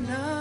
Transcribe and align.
nada, 0.00 0.37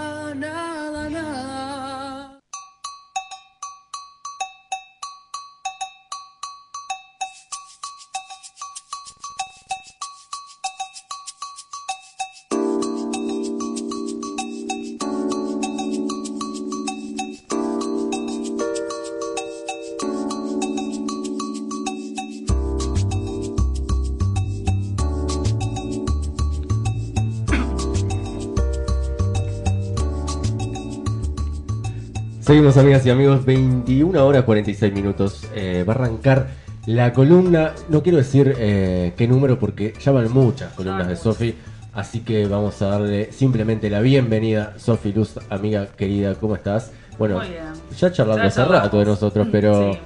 Seguimos 32.47 32.78
amigas 32.78 33.06
y 33.06 33.09
amigos, 33.09 33.44
21 33.45 34.25
horas 34.25 34.44
46 34.45 34.94
minutos. 34.94 35.47
Eh, 35.53 35.83
va 35.88 35.94
a 35.94 35.95
arrancar 35.97 36.47
la 36.86 37.11
columna, 37.11 37.73
no 37.89 38.02
quiero 38.02 38.17
decir 38.20 38.56
eh, 38.58 39.11
qué 39.17 39.28
número 39.28 39.59
porque 39.59 39.94
ya 40.02 40.14
van 40.14 40.31
muchas 40.31 40.72
columnas 40.73 41.09
de 41.09 41.17
Sofi, 41.17 41.53
así 41.94 42.22
que 42.22 42.47
vamos 42.47 42.81
a 42.81 42.88
darle 42.88 43.33
simplemente 43.33 43.89
la 43.89 44.00
bienvenida. 44.00 44.75
Sofi 44.78 45.11
Luz, 45.11 45.33
amiga 45.50 45.88
querida, 45.88 46.36
¿cómo 46.36 46.56
estás? 46.56 46.94
Bueno, 47.20 47.39
Muy 47.39 47.50
bien. 47.50 47.64
ya 48.00 48.11
charlando 48.14 48.44
hace 48.44 48.64
rato 48.64 48.98
de 49.00 49.06
nosotros, 49.06 49.48
pero 49.52 49.92
Sí. 49.92 50.00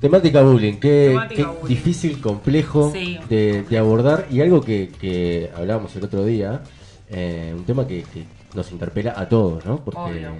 temática 0.00 0.42
bullying, 0.42 0.74
qué, 0.74 1.08
Temática 1.12 1.42
qué 1.42 1.48
bullying. 1.48 1.68
difícil, 1.74 2.20
complejo 2.20 2.90
Sí. 2.92 3.18
de, 3.30 3.62
de 3.62 3.78
abordar 3.78 4.26
y 4.30 4.42
algo 4.42 4.60
que, 4.60 4.90
que 5.00 5.50
hablábamos 5.56 5.96
el 5.96 6.04
otro 6.04 6.22
día, 6.26 6.60
eh, 7.08 7.54
un 7.56 7.64
tema 7.64 7.86
que, 7.86 8.02
que 8.02 8.24
nos 8.54 8.72
interpela 8.72 9.14
a 9.16 9.28
todos, 9.28 9.64
¿no? 9.64 9.78
Porque 9.84 9.98
Obvio. 10.00 10.32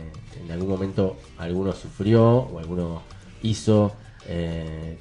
en 0.45 0.51
algún 0.51 0.68
momento 0.68 1.16
alguno 1.38 1.73
sufrió 1.73 2.24
o 2.38 2.59
alguno 2.59 3.02
hizo, 3.43 3.93
eh, 4.26 4.96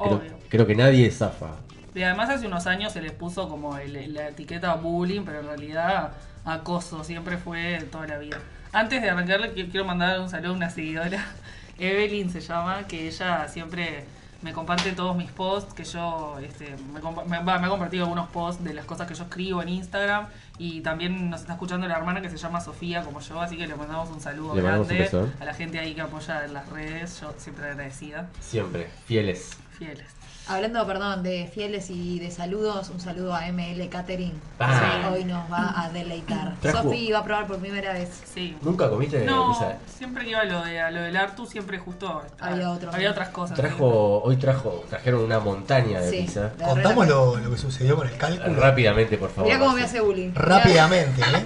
creo, 0.50 0.66
que 0.68 0.76
nadie 0.76 1.10
zafa. 1.12 1.56
Y 1.96 2.04
además 2.04 2.30
hace 2.30 2.48
unos 2.48 2.68
años 2.68 2.94
se 2.94 3.02
les 3.02 3.12
puso 3.12 3.50
como 3.50 3.78
el- 3.78 4.14
la 4.14 4.30
etiqueta 4.30 4.76
bullying, 4.76 5.22
pero 5.26 5.40
en 5.40 5.48
realidad 5.48 6.12
acoso 6.46 7.04
siempre 7.04 7.38
fue 7.38 7.80
toda 7.92 8.08
la 8.08 8.18
vida. 8.18 8.38
Antes 8.72 9.02
de 9.02 9.10
arrancarle 9.10 9.54
qui- 9.56 9.70
quiero 9.72 9.86
mandar 9.86 10.20
un 10.20 10.30
saludo 10.30 10.54
a 10.54 10.56
una 10.56 10.70
seguidora, 10.70 11.26
Evelyn 11.80 12.30
se 12.30 12.42
llama, 12.42 12.84
que 12.88 13.08
ella 13.08 13.48
siempre 13.48 14.06
me 14.42 14.54
comparte 14.54 14.92
todos 14.94 15.16
mis 15.18 15.30
posts, 15.32 15.74
que 15.74 15.84
yo 15.84 16.38
este, 16.42 16.76
me, 16.94 17.02
compa- 17.02 17.26
me- 17.26 17.40
va, 17.44 17.60
me 17.60 17.68
ha 17.68 17.70
compartido 17.70 18.04
algunos 18.06 18.30
posts 18.30 18.64
de 18.64 18.74
las 18.74 18.86
cosas 18.86 19.08
que 19.08 19.14
yo 19.14 19.24
escribo 19.24 19.62
en 19.62 19.70
Instagram 19.70 20.28
y 20.58 20.82
también 20.82 21.30
nos 21.30 21.42
está 21.42 21.54
escuchando 21.54 21.88
la 21.88 21.98
hermana 21.98 22.22
que 22.22 22.30
se 22.30 22.38
llama 22.38 22.62
Sofía 22.62 23.04
como 23.04 23.20
yo, 23.20 23.42
así 23.42 23.58
que 23.58 23.68
le 23.68 23.76
mandamos 23.76 24.10
un 24.10 24.22
saludo 24.22 24.56
Le 24.56 24.62
mandamos 24.62 24.90
un 24.90 24.98
grande 24.98 25.34
a 25.42 25.46
la 25.46 25.54
gente 25.54 25.80
ahí 25.80 25.94
que 25.94 26.02
apoya 26.02 26.46
en 26.46 26.54
las 26.54 26.70
redes, 26.70 27.20
yo 27.22 27.34
siempre 27.38 27.66
agradecida, 27.70 28.30
Siempre, 28.40 28.90
fieles. 29.06 29.58
fieles. 29.78 30.06
Hablando, 30.50 30.86
perdón, 30.88 31.22
de 31.24 31.48
fieles 31.54 31.90
y 31.90 32.20
de 32.20 32.32
saludos, 32.32 32.90
un 32.90 33.00
saludo 33.00 33.36
a 33.36 33.46
ML 33.52 33.88
Catering. 33.90 34.34
Ah. 34.60 35.02
que 35.04 35.08
Hoy 35.20 35.24
nos 35.24 35.50
va 35.52 35.80
a 35.84 35.90
deleitar. 35.90 36.56
Sofi 36.72 37.12
va 37.12 37.20
a 37.20 37.24
probar 37.24 37.46
por 37.48 37.58
primera 37.60 37.94
vez. 37.94 38.10
Sí. 38.34 38.58
¿Nunca 38.62 38.90
comiste 38.90 39.24
No, 39.26 39.50
pizza? 39.52 39.78
siempre 39.98 40.24
que 40.24 40.32
iba 40.32 40.40
a 40.42 40.46
lo, 40.46 40.64
de, 40.64 40.80
a 40.82 40.90
lo 40.92 41.02
del 41.02 41.16
Artu, 41.16 41.46
siempre 41.46 41.78
justo 41.78 42.22
Había 42.40 42.72
otro. 42.72 42.92
había 42.92 43.12
otras 43.12 43.30
cosas. 43.30 43.56
Trajo, 43.58 44.22
hoy 44.24 44.38
trajo, 44.38 44.84
trajeron 44.90 45.24
una 45.24 45.40
montaña 45.40 46.02
de 46.02 46.10
Sí. 46.10 46.18
pizza. 46.24 46.52
Contamos 46.64 47.08
lo, 47.08 47.38
lo 47.38 47.52
que 47.52 47.58
sucedió 47.58 47.96
con 47.96 48.08
el 48.08 48.18
cálculo. 48.18 48.56
Rápidamente, 48.60 49.18
por 49.18 49.30
favor. 49.30 49.46
Mirá 49.52 49.60
cómo 49.60 49.76
me 49.76 49.84
hace 49.84 50.02
bullying. 50.02 50.32
Rápidamente, 50.34 51.22
¿eh? 51.22 51.46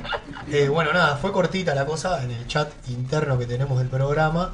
Eh, 0.66 0.70
Bueno, 0.70 0.94
nada, 0.94 1.18
fue 1.18 1.32
cortita 1.32 1.76
la 1.76 1.86
cosa. 1.86 2.24
En 2.24 2.32
el 2.32 2.48
chat 2.48 2.70
interno 2.90 3.38
que 3.38 3.46
tenemos 3.46 3.78
del 3.80 3.90
programa 3.90 4.52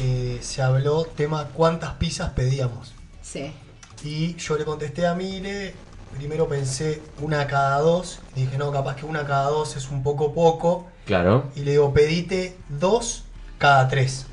eh, 0.00 0.38
se 0.42 0.62
habló 0.62 1.04
tema 1.04 1.48
cuántas 1.54 1.92
pizzas 1.94 2.30
pedíamos. 2.30 2.92
Sí. 3.22 3.52
Y 4.04 4.36
yo 4.36 4.56
le 4.58 4.64
contesté 4.64 5.06
a 5.06 5.14
Mile, 5.14 5.74
primero 6.16 6.46
pensé 6.48 7.00
una 7.20 7.46
cada 7.46 7.78
dos. 7.80 8.20
Y 8.36 8.42
dije, 8.42 8.58
no, 8.58 8.70
capaz 8.70 8.96
que 8.96 9.06
una 9.06 9.26
cada 9.26 9.48
dos 9.48 9.76
es 9.76 9.90
un 9.90 10.02
poco 10.02 10.32
poco. 10.34 10.86
Claro. 11.06 11.44
Y 11.56 11.60
le 11.60 11.72
digo, 11.72 11.92
pedite 11.94 12.56
dos 12.68 13.24
cada 13.58 13.88
tres. 13.88 14.26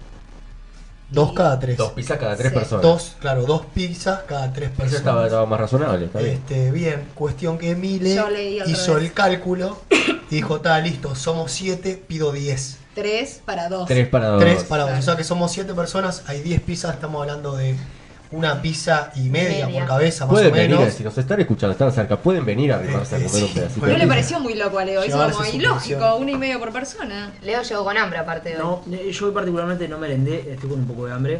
Dos 1.10 1.34
cada 1.34 1.60
tres. 1.60 1.78
Dos 1.78 1.92
pizzas 1.92 2.18
cada 2.18 2.38
tres 2.38 2.52
Sí. 2.52 2.58
personas. 2.58 2.84
Dos, 2.84 3.16
claro, 3.20 3.46
dos 3.46 3.66
pizzas 3.74 4.22
cada 4.28 4.54
tres 4.54 4.70
Eso 4.70 4.78
personas. 4.78 5.00
estaba, 5.00 5.26
estaba 5.26 5.46
más 5.46 5.60
razonable, 5.60 6.06
está 6.06 6.20
bien. 6.20 6.34
Este, 6.36 6.72
bien, 6.72 7.08
cuestión 7.16 7.58
que 7.58 7.76
Mile 7.76 8.22
hizo 8.68 8.98
el 8.98 9.12
cálculo 9.12 9.82
y 10.30 10.36
dijo, 10.36 10.58
está 10.58 10.80
listo, 10.80 11.14
somos 11.16 11.52
siete, 11.52 12.02
pido 12.08 12.32
10. 12.32 12.78
Tres 12.96 13.42
para 13.44 13.68
dos. 13.68 13.88
Tres 13.88 14.08
para 14.08 14.28
dos. 14.28 14.40
Tres 14.42 14.64
para 14.64 14.84
dos. 14.84 14.90
Claro. 14.92 15.00
O 15.00 15.04
sea 15.06 15.16
que 15.18 15.24
somos 15.26 15.52
siete 15.52 15.74
personas, 15.74 16.24
hay 16.28 16.42
10 16.42 16.62
pizzas, 16.62 16.94
estamos 16.96 17.22
hablando 17.22 17.56
de 17.58 17.76
una 18.32 18.62
pizza 18.62 19.12
y 19.16 19.30
media, 19.30 19.66
Media. 19.68 19.80
por 19.82 19.90
cabeza, 19.90 20.26
más 20.26 20.32
Pueden 20.34 20.52
o 20.52 20.56
venir, 20.56 20.78
menos. 20.78 20.94
si 20.94 21.04
nos 21.04 21.18
están 21.18 21.40
escuchando, 21.42 21.72
están 21.74 21.92
cerca, 21.92 22.18
pueden 22.18 22.46
venir 22.46 22.72
a 22.72 22.78
arrimarse 22.78 23.16
a 23.16 23.20
Eh, 23.20 23.26
comer 23.26 23.44
un 23.44 23.54
pedacito. 23.54 23.86
¿No 23.88 23.98
le 23.98 24.08
pareció 24.08 24.40
muy 24.40 24.54
loco 24.56 24.80
a 24.80 24.86
Leo? 24.86 25.04
Llevarse 25.04 25.34
como 25.38 25.50
su 25.50 25.56
ilógico, 25.58 26.16
uno 26.16 26.30
y 26.32 26.38
medio 26.38 26.60
por 26.60 26.72
persona. 26.72 27.32
Leo 27.44 27.62
llegó 27.62 27.84
con 27.84 27.98
hambre 27.98 28.20
aparte 28.20 28.50
de 28.50 28.62
hoy. 28.62 28.62
No, 28.88 28.96
eh, 28.96 29.12
yo 29.12 29.34
particularmente 29.34 29.88
no 29.88 29.98
merendé, 29.98 30.52
estoy 30.54 30.70
con 30.70 30.80
un 30.80 30.88
poco 30.88 31.06
de 31.08 31.14
hambre. 31.14 31.40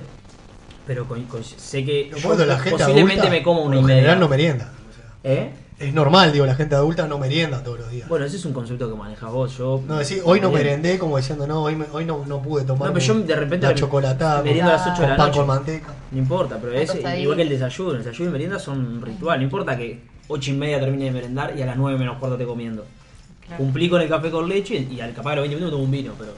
Pero 0.88 1.08
con- 1.08 1.24
con- 1.26 1.44
sé 1.44 1.86
que 1.86 2.10
Lo 2.12 2.18
yo 2.18 2.28
bueno, 2.30 2.46
la 2.46 2.56
gente 2.60 2.72
posiblemente 2.72 3.22
adulta, 3.22 3.30
me 3.30 3.44
como 3.44 3.62
una 3.64 3.78
y 3.78 3.82
general 3.82 4.02
media. 4.04 4.16
no 4.16 4.28
merienda. 4.28 4.72
o 4.90 4.94
sea, 4.94 5.32
¿Eh? 5.32 5.52
Es 5.82 5.94
normal, 5.94 6.32
digo, 6.32 6.46
la 6.46 6.56
gente 6.56 6.76
adulta 6.76 7.08
no 7.08 7.18
merienda 7.18 7.64
todos 7.64 7.80
los 7.80 7.92
días. 7.92 8.08
Bueno, 8.08 8.26
ese 8.26 8.38
es 8.38 8.46
un 8.46 8.54
concepto 8.54 8.90
que 8.90 8.96
manejas 8.96 9.32
vos. 9.32 9.58
Yo 9.58 9.82
no 9.88 9.98
decir, 9.98 10.22
hoy 10.24 10.40
no 10.40 10.52
merendé, 10.52 10.98
como 11.00 11.18
diciendo, 11.18 11.46
no, 11.48 11.64
hoy, 11.64 11.76
me- 11.76 11.86
hoy 11.92 12.06
no, 12.06 12.26
no 12.26 12.42
pude 12.42 12.64
tomar 12.64 12.90
No, 12.90 12.94
pero 12.94 13.06
yo 13.06 13.14
de 13.20 13.36
repente 13.36 13.66
la 13.68 13.74
me- 13.74 13.80
chocolatada 13.80 14.42
meriendo 14.44 14.70
a 14.72 14.74
las 14.76 14.84
con, 14.84 14.92
8 14.94 15.02
de 15.02 15.08
la 15.08 15.16
con 15.16 15.18
pan 15.18 15.28
noche. 15.28 15.38
con 15.40 15.48
manteca. 15.48 15.94
No 16.12 16.18
importa, 16.18 16.58
pero 16.62 16.74
es 16.74 16.88
tostadita. 16.88 17.18
igual 17.18 17.36
que 17.38 17.44
el 17.44 17.50
desayuno. 17.50 17.92
El 17.92 17.98
desayuno 18.04 18.30
y 18.30 18.34
merienda 18.34 18.60
son 18.60 18.80
un 18.86 19.02
ritual. 19.02 19.40
No 19.40 19.44
importa 19.44 19.78
que 19.78 20.00
8 20.28 20.52
y 20.52 20.54
media 20.54 20.80
termine 20.80 21.06
de 21.06 21.12
merendar 21.12 21.54
y 21.58 21.62
a 21.62 21.66
las 21.66 21.78
9 21.78 21.98
menos 21.98 22.18
cuarto 22.18 22.36
esté 22.36 22.46
comiendo. 22.46 22.86
Claro. 23.48 23.64
Cumplí 23.64 23.90
con 23.90 24.02
el 24.02 24.08
café 24.08 24.32
con 24.32 24.48
leche 24.48 24.88
y 24.90 25.00
al 25.02 25.14
capaz 25.14 25.32
a 25.34 25.36
los 25.36 25.42
20 25.44 25.56
minutos 25.58 25.72
tomo 25.74 25.84
un 25.84 25.92
vino, 25.92 26.14
pero. 26.18 26.32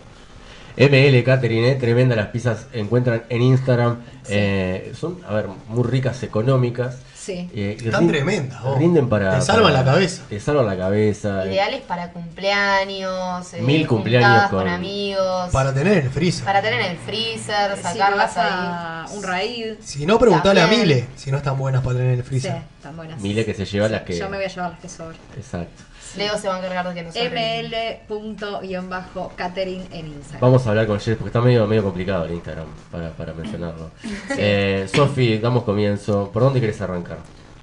ML 0.75 1.23
Catering, 1.23 1.65
eh, 1.65 1.75
tremenda 1.75 2.15
las 2.15 2.27
pizzas, 2.29 2.67
encuentran 2.73 3.23
en 3.29 3.41
Instagram. 3.43 3.97
eh, 4.29 4.91
son, 4.95 5.19
a 5.27 5.33
ver, 5.35 5.45
muy 5.67 5.83
ricas, 5.83 6.23
económicas. 6.23 6.97
Sí. 7.23 7.50
eh, 7.56 7.78
Están 7.81 8.07
tremendas. 8.07 8.59
Rinden 8.78 9.07
para. 9.07 9.35
Te 9.39 9.45
salvan 9.45 9.72
para- 9.72 9.84
la 9.84 9.91
cabeza. 9.94 10.23
Te 10.28 10.39
salvan 10.41 10.66
la 10.66 10.78
cabeza. 10.78 11.45
eh. 11.45 11.53
Ideales 11.53 11.81
para 11.81 12.11
cumpleaños, 12.11 13.53
eh, 13.53 13.61
Mil 13.61 13.88
cumpleaños 13.88 14.50
con- 14.50 14.59
con, 14.59 14.67
amigos, 14.67 15.50
Para 15.51 15.73
tener 15.73 15.97
en 16.00 16.03
el 16.06 16.09
freezer. 16.12 16.44
para 16.45 16.62
tener 16.62 16.81
en 16.81 16.91
el 16.91 16.97
freezer, 16.97 17.78
sacarlas 17.81 18.35
a 18.38 19.03
ahí. 19.06 19.17
un 19.17 19.23
raíz. 19.23 19.78
Si 19.81 20.06
no, 20.06 20.19
preguntale 20.19 20.62
a. 20.62 20.67
Mile 20.67 21.07
si 21.16 21.31
no 21.31 21.38
están 21.38 21.57
buenas 21.57 21.81
para 21.83 21.95
tener 21.97 22.13
en 22.13 22.19
el 22.19 22.23
Sí, 22.23 22.29
freezer. 22.29 22.62
están 22.78 22.95
buenas. 22.97 23.22
Mile 23.22 23.45
que 23.45 23.53
se 23.53 23.66
lleva 23.66 23.88
las 23.88 24.01
que. 24.01 24.17
Yo 24.17 24.29
me 24.29 24.38
voy 24.38 24.45
a 24.45 24.50
llevar 24.50 24.72
las 24.72 24.79
que 24.79 24.89
sobran. 24.89 25.16
Exacto. 25.38 25.83
Leo 26.17 26.37
se 26.37 26.47
va 26.47 26.55
a 26.55 26.59
encargar 26.59 26.87
de 26.89 26.93
que 26.93 27.03
no 27.03 27.11
sobren. 27.11 27.71
ml.catering 28.09 29.87
en 29.91 30.07
Instagram. 30.07 30.41
Vamos 30.41 30.65
a 30.65 30.69
hablar 30.69 30.87
con 30.87 30.99
Jess 30.99 31.15
porque 31.17 31.29
está 31.29 31.41
medio, 31.41 31.65
medio 31.67 31.83
complicado 31.83 32.25
el 32.25 32.33
Instagram 32.33 32.67
para, 32.91 33.11
para 33.11 33.33
mencionarlo. 33.33 33.91
Eh, 34.37 34.87
Sofi, 34.93 35.37
damos 35.39 35.63
comienzo. 35.63 36.29
¿Por 36.31 36.43
dónde 36.43 36.59
querés 36.61 36.81
arrancar? 36.81 37.17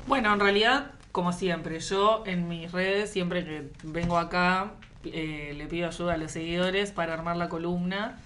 Bueno, 0.06 0.32
en 0.32 0.40
realidad, 0.40 0.86
como 1.12 1.32
siempre, 1.32 1.80
yo 1.80 2.22
en 2.26 2.48
mis 2.48 2.72
redes, 2.72 3.10
siempre 3.10 3.44
que 3.44 3.68
vengo 3.82 4.18
acá, 4.18 4.72
eh, 5.04 5.54
le 5.56 5.66
pido 5.66 5.88
ayuda 5.88 6.14
a 6.14 6.16
los 6.16 6.32
seguidores 6.32 6.90
para 6.92 7.14
armar 7.14 7.36
la 7.36 7.48
columna. 7.48 8.18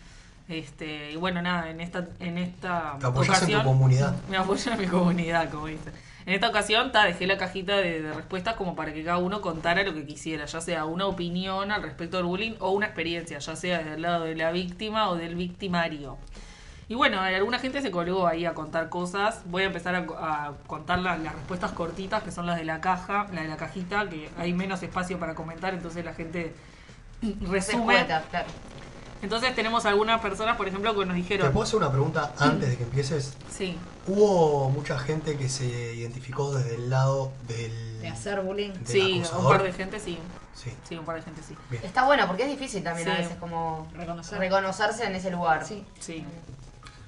Este, 0.48 1.12
y 1.12 1.16
bueno, 1.16 1.40
nada, 1.40 1.70
en 1.70 1.80
esta, 1.80 2.06
en 2.20 2.36
esta 2.38 2.96
Te 3.00 3.06
apoyás 3.06 3.42
en 3.42 3.48
tu 3.48 3.52
ocasión. 3.54 3.64
comunidad. 3.64 4.14
Me 4.30 4.36
apoyo 4.36 4.72
en 4.72 4.78
mi 4.80 4.86
comunidad, 4.86 5.50
como 5.50 5.66
dicen. 5.66 5.92
En 6.26 6.32
esta 6.34 6.48
ocasión 6.48 6.90
ta, 6.90 7.04
dejé 7.04 7.26
la 7.26 7.36
cajita 7.36 7.76
de, 7.76 8.00
de 8.00 8.12
respuestas 8.12 8.54
como 8.54 8.74
para 8.74 8.94
que 8.94 9.04
cada 9.04 9.18
uno 9.18 9.40
contara 9.42 9.82
lo 9.82 9.92
que 9.92 10.06
quisiera, 10.06 10.46
ya 10.46 10.60
sea 10.60 10.84
una 10.86 11.06
opinión 11.06 11.70
al 11.70 11.82
respecto 11.82 12.16
del 12.16 12.24
bullying 12.26 12.52
o 12.60 12.70
una 12.70 12.86
experiencia, 12.86 13.38
ya 13.38 13.56
sea 13.56 13.78
desde 13.78 13.94
el 13.94 14.02
lado 14.02 14.24
de 14.24 14.34
la 14.34 14.50
víctima 14.50 15.10
o 15.10 15.16
del 15.16 15.34
victimario. 15.34 16.16
Y 16.88 16.94
bueno, 16.94 17.20
alguna 17.20 17.58
gente 17.58 17.80
se 17.82 17.90
colgó 17.90 18.26
ahí 18.26 18.44
a 18.44 18.52
contar 18.52 18.88
cosas. 18.90 19.42
Voy 19.46 19.62
a 19.62 19.66
empezar 19.66 19.94
a, 19.94 20.00
a 20.18 20.52
contar 20.66 20.98
la- 20.98 21.16
las 21.16 21.34
respuestas 21.34 21.72
cortitas, 21.72 22.22
que 22.22 22.30
son 22.30 22.46
las 22.46 22.56
de 22.58 22.64
la 22.64 22.80
caja, 22.82 23.26
la 23.32 23.42
de 23.42 23.48
la 23.48 23.56
cajita, 23.56 24.06
que 24.08 24.28
hay 24.38 24.52
menos 24.52 24.82
espacio 24.82 25.18
para 25.18 25.34
comentar, 25.34 25.72
entonces 25.74 26.04
la 26.04 26.12
gente 26.14 26.54
resume. 27.40 28.04
claro. 28.30 28.48
Entonces 29.24 29.54
tenemos 29.54 29.86
algunas 29.86 30.20
personas, 30.20 30.54
por 30.58 30.68
ejemplo, 30.68 30.92
que 30.92 31.06
nos 31.06 31.08
¿Te 31.08 31.22
dijeron... 31.22 31.50
puedo 31.50 31.64
hacer 31.64 31.76
una 31.76 31.90
pregunta 31.90 32.34
antes 32.38 32.68
de 32.68 32.76
que 32.76 32.82
empieces? 32.82 33.32
Sí, 33.50 33.78
Hubo 34.06 34.68
mucha 34.68 34.98
gente 34.98 35.38
que 35.38 35.48
se 35.48 35.64
identificó 35.94 36.54
desde 36.54 36.74
el 36.74 36.90
lado 36.90 37.32
del. 37.48 38.02
De 38.02 38.08
hacer 38.08 38.42
bullying. 38.42 38.72
del 38.72 38.86
sí, 38.86 39.22
un 39.38 39.44
par 39.48 39.62
de 39.62 39.72
gente 39.72 39.98
sí. 39.98 40.18
Sí. 40.54 40.70
Sí, 40.86 40.96
un 40.96 41.06
par 41.06 41.16
de 41.16 41.22
gente 41.22 41.40
sí. 41.42 41.56
Bien. 41.70 41.82
Está 41.82 42.04
bueno 42.04 42.26
porque 42.26 42.42
es 42.42 42.50
difícil 42.50 42.82
también 42.84 43.08
a 43.08 43.16
Sí. 43.16 43.22
veces 43.22 43.36
como 43.38 43.88
Reconocer. 43.94 44.38
reconocerse 44.38 45.04
en 45.06 45.14
ese 45.14 45.30
lugar. 45.30 45.64
Sí. 45.66 45.82
Sí. 46.00 46.22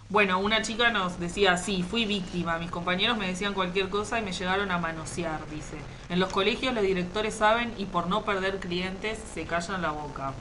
Bueno, 0.09 0.39
una 0.39 0.63
chica 0.63 0.89
nos 0.91 1.21
decía, 1.21 1.59
sí, 1.59 1.83
fui 1.83 2.07
víctima. 2.07 2.57
Mis 2.57 2.71
compañeros 2.71 3.19
me 3.19 3.27
decían 3.27 3.53
cualquier 3.53 3.91
cosa 3.91 4.19
y 4.19 4.23
me 4.23 4.33
llegaron 4.33 4.71
a 4.71 4.79
manosear, 4.79 5.41
dice. 5.51 5.77
En 6.09 6.19
los 6.19 6.33
colegios 6.33 6.73
los 6.73 6.83
directores 6.83 7.35
saben 7.35 7.75
y 7.77 7.85
por 7.85 8.07
no 8.07 8.25
perder 8.25 8.59
clientes 8.59 9.19
se 9.35 9.45
callan 9.45 9.83
la 9.83 9.91
boca. 9.91 10.33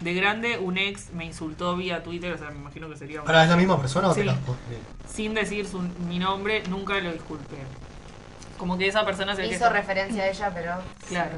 De 0.00 0.14
grande, 0.14 0.56
un 0.58 0.78
ex 0.78 1.12
me 1.12 1.26
insultó 1.26 1.76
vía 1.76 2.02
Twitter, 2.02 2.32
o 2.32 2.38
sea, 2.38 2.50
me 2.50 2.56
imagino 2.58 2.88
que 2.88 2.96
sería... 2.96 3.20
un- 3.20 3.26
¿Para 3.26 3.44
es 3.44 3.50
la 3.50 3.56
misma 3.56 3.78
persona 3.78 4.08
o 4.08 4.14
Sí. 4.14 4.20
te 4.20 4.26
la- 4.26 4.36
Sin 5.06 5.34
decir 5.34 5.66
su- 5.66 5.82
mi 6.08 6.18
nombre, 6.18 6.62
nunca 6.70 6.98
lo 7.00 7.12
disculpé. 7.12 7.56
Como 8.58 8.78
que 8.78 8.86
esa 8.88 9.04
persona 9.04 9.34
se 9.36 9.42
que 9.42 9.48
Hizo 9.48 9.56
está- 9.56 9.70
referencia 9.70 10.22
a 10.22 10.28
ella, 10.28 10.50
pero. 10.54 10.72
Claro. 11.08 11.30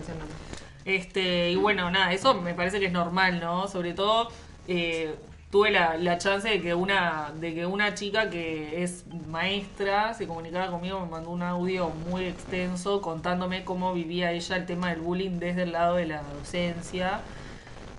Este, 0.84 1.50
y 1.50 1.56
bueno, 1.56 1.90
nada, 1.90 2.12
eso 2.12 2.34
me 2.34 2.54
parece 2.54 2.80
que 2.80 2.86
es 2.86 2.92
normal, 2.92 3.40
¿no? 3.40 3.68
Sobre 3.68 3.94
todo, 3.94 4.28
eh, 4.68 5.14
tuve 5.50 5.70
la, 5.70 5.96
la 5.96 6.18
chance 6.18 6.48
de 6.48 6.60
que 6.60 6.74
una 6.74 7.30
de 7.38 7.54
que 7.54 7.66
una 7.66 7.94
chica 7.94 8.30
que 8.30 8.82
es 8.82 9.04
maestra 9.28 10.14
se 10.14 10.26
comunicara 10.26 10.68
conmigo, 10.68 11.00
me 11.00 11.10
mandó 11.10 11.30
un 11.30 11.42
audio 11.42 11.90
muy 11.90 12.24
extenso 12.24 13.00
contándome 13.02 13.62
cómo 13.64 13.92
vivía 13.92 14.32
ella 14.32 14.56
el 14.56 14.66
tema 14.66 14.90
del 14.90 15.00
bullying 15.00 15.38
desde 15.38 15.62
el 15.64 15.72
lado 15.72 15.96
de 15.96 16.06
la 16.06 16.22
docencia. 16.22 17.20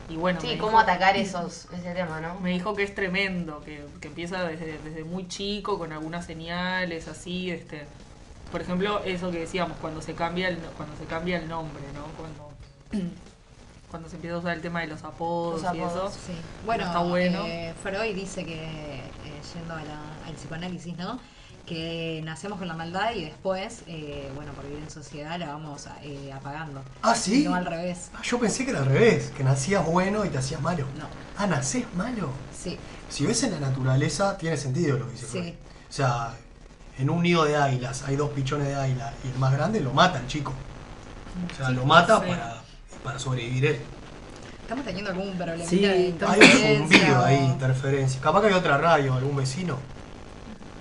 Y 0.09 0.15
bueno, 0.17 0.39
Sí, 0.41 0.47
dijo- 0.50 0.65
cómo 0.65 0.79
atacar 0.79 1.15
esos, 1.15 1.67
ese 1.71 1.94
tema, 1.94 2.19
¿no? 2.19 2.39
me 2.39 2.50
dijo 2.51 2.75
que 2.75 2.83
es 2.83 2.94
tremendo, 2.94 3.61
que, 3.63 3.85
que 4.01 4.09
empieza 4.09 4.44
desde, 4.44 4.77
desde 4.79 5.03
muy 5.03 5.27
chico 5.27 5.77
con 5.79 5.94
algunas 5.94 6.25
señales 6.25 7.07
así, 7.07 7.51
este, 7.51 7.85
por 8.51 8.61
ejemplo, 8.61 9.01
eso 9.05 9.31
que 9.31 9.39
decíamos 9.39 9.77
cuando 9.79 10.01
se 10.01 10.13
cambia 10.13 10.50
el 10.50 10.57
cuando 10.77 10.95
se 10.97 11.05
cambia 11.05 11.38
el 11.38 11.47
nombre, 11.47 11.83
¿no? 11.94 12.03
Cuando 12.17 12.50
cuando 13.89 14.09
se 14.09 14.15
empieza 14.15 14.35
a 14.35 14.39
usar 14.39 14.53
el 14.55 14.61
tema 14.61 14.81
de 14.81 14.88
los 14.88 15.03
apodos, 15.03 15.61
Los 15.61 15.75
y 15.75 15.79
eso. 15.79 16.09
Sí. 16.11 16.33
Bueno, 16.65 16.83
está 16.85 17.00
bueno. 17.03 17.44
eh, 17.45 17.73
Freud 17.81 18.15
dice 18.15 18.44
que, 18.45 18.55
eh, 18.63 19.01
yendo 19.53 19.73
a 19.73 19.83
la- 19.83 20.27
al 20.27 20.33
psicoanálisis, 20.33 20.97
¿no? 20.97 21.19
Que 21.65 22.21
nacemos 22.25 22.60
con 22.60 22.68
la 22.68 22.74
maldad 22.74 23.13
y 23.15 23.24
después, 23.24 23.83
eh, 23.88 24.30
bueno, 24.36 24.51
por 24.51 24.65
vivir 24.65 24.83
en 24.83 24.89
sociedad 24.89 25.39
la 25.39 25.48
vamos 25.48 25.88
eh, 26.01 26.31
apagando. 26.33 26.83
Ah, 27.01 27.15
¿sí? 27.15 27.45
No 27.45 27.56
al 27.56 27.65
revés. 27.65 28.10
Ah, 28.13 28.19
yo 28.21 28.38
pensé 28.38 28.65
que 28.65 28.71
era 28.71 28.80
al 28.80 28.86
revés, 28.88 29.31
que 29.36 29.45
nacías 29.45 29.86
bueno 29.86 30.25
y 30.25 30.30
te 30.30 30.38
hacías 30.39 30.60
malo. 30.62 30.86
No. 31.00 31.06
Ah, 31.38 31.48
nacés 31.48 31.86
malo. 31.95 32.31
Sí, 32.54 32.77
Si 33.10 33.25
ves 33.25 33.44
en 33.44 33.51
la 33.51 33.60
naturaleza, 33.62 34.38
tiene 34.38 34.57
sentido 34.57 34.98
lo 34.98 35.06
que 35.07 35.13
dice 35.13 35.27
Sí. 35.27 35.56
O 35.89 35.94
sea, 35.94 36.33
en 37.00 37.10
un 37.10 37.24
nido 37.24 37.45
de 37.45 37.56
águilas 37.56 38.04
hay 38.07 38.18
dos 38.18 38.31
pichones 38.31 38.68
de 38.68 38.75
águila 38.75 39.13
y 39.24 39.30
el 39.30 39.38
más 39.39 39.54
grande 39.54 39.80
lo 39.80 39.94
mata 39.94 40.19
el 40.19 40.27
chico. 40.27 40.51
O 41.51 41.56
sea, 41.56 41.68
Sí, 41.69 41.75
lo 41.75 41.86
mata 41.86 42.19
sí. 42.19 42.27
para, 42.30 42.62
para 43.06 43.19
sobrevivir 43.19 43.65
él. 43.68 43.80
estamos 44.63 44.83
teniendo 44.83 45.12
algún 45.12 45.31
problemita 45.38 45.69
Sí, 45.69 45.77
de 45.80 46.13
Hay 46.27 46.39
un 46.81 46.89
zumbido 46.89 47.24
ahí, 47.24 47.38
interferencia. 47.38 48.19
Capaz 48.19 48.42
que 48.42 48.48
hay 48.48 48.54
otra 48.54 48.77
radio, 48.77 49.13
algún 49.13 49.38
vecino. 49.38 49.77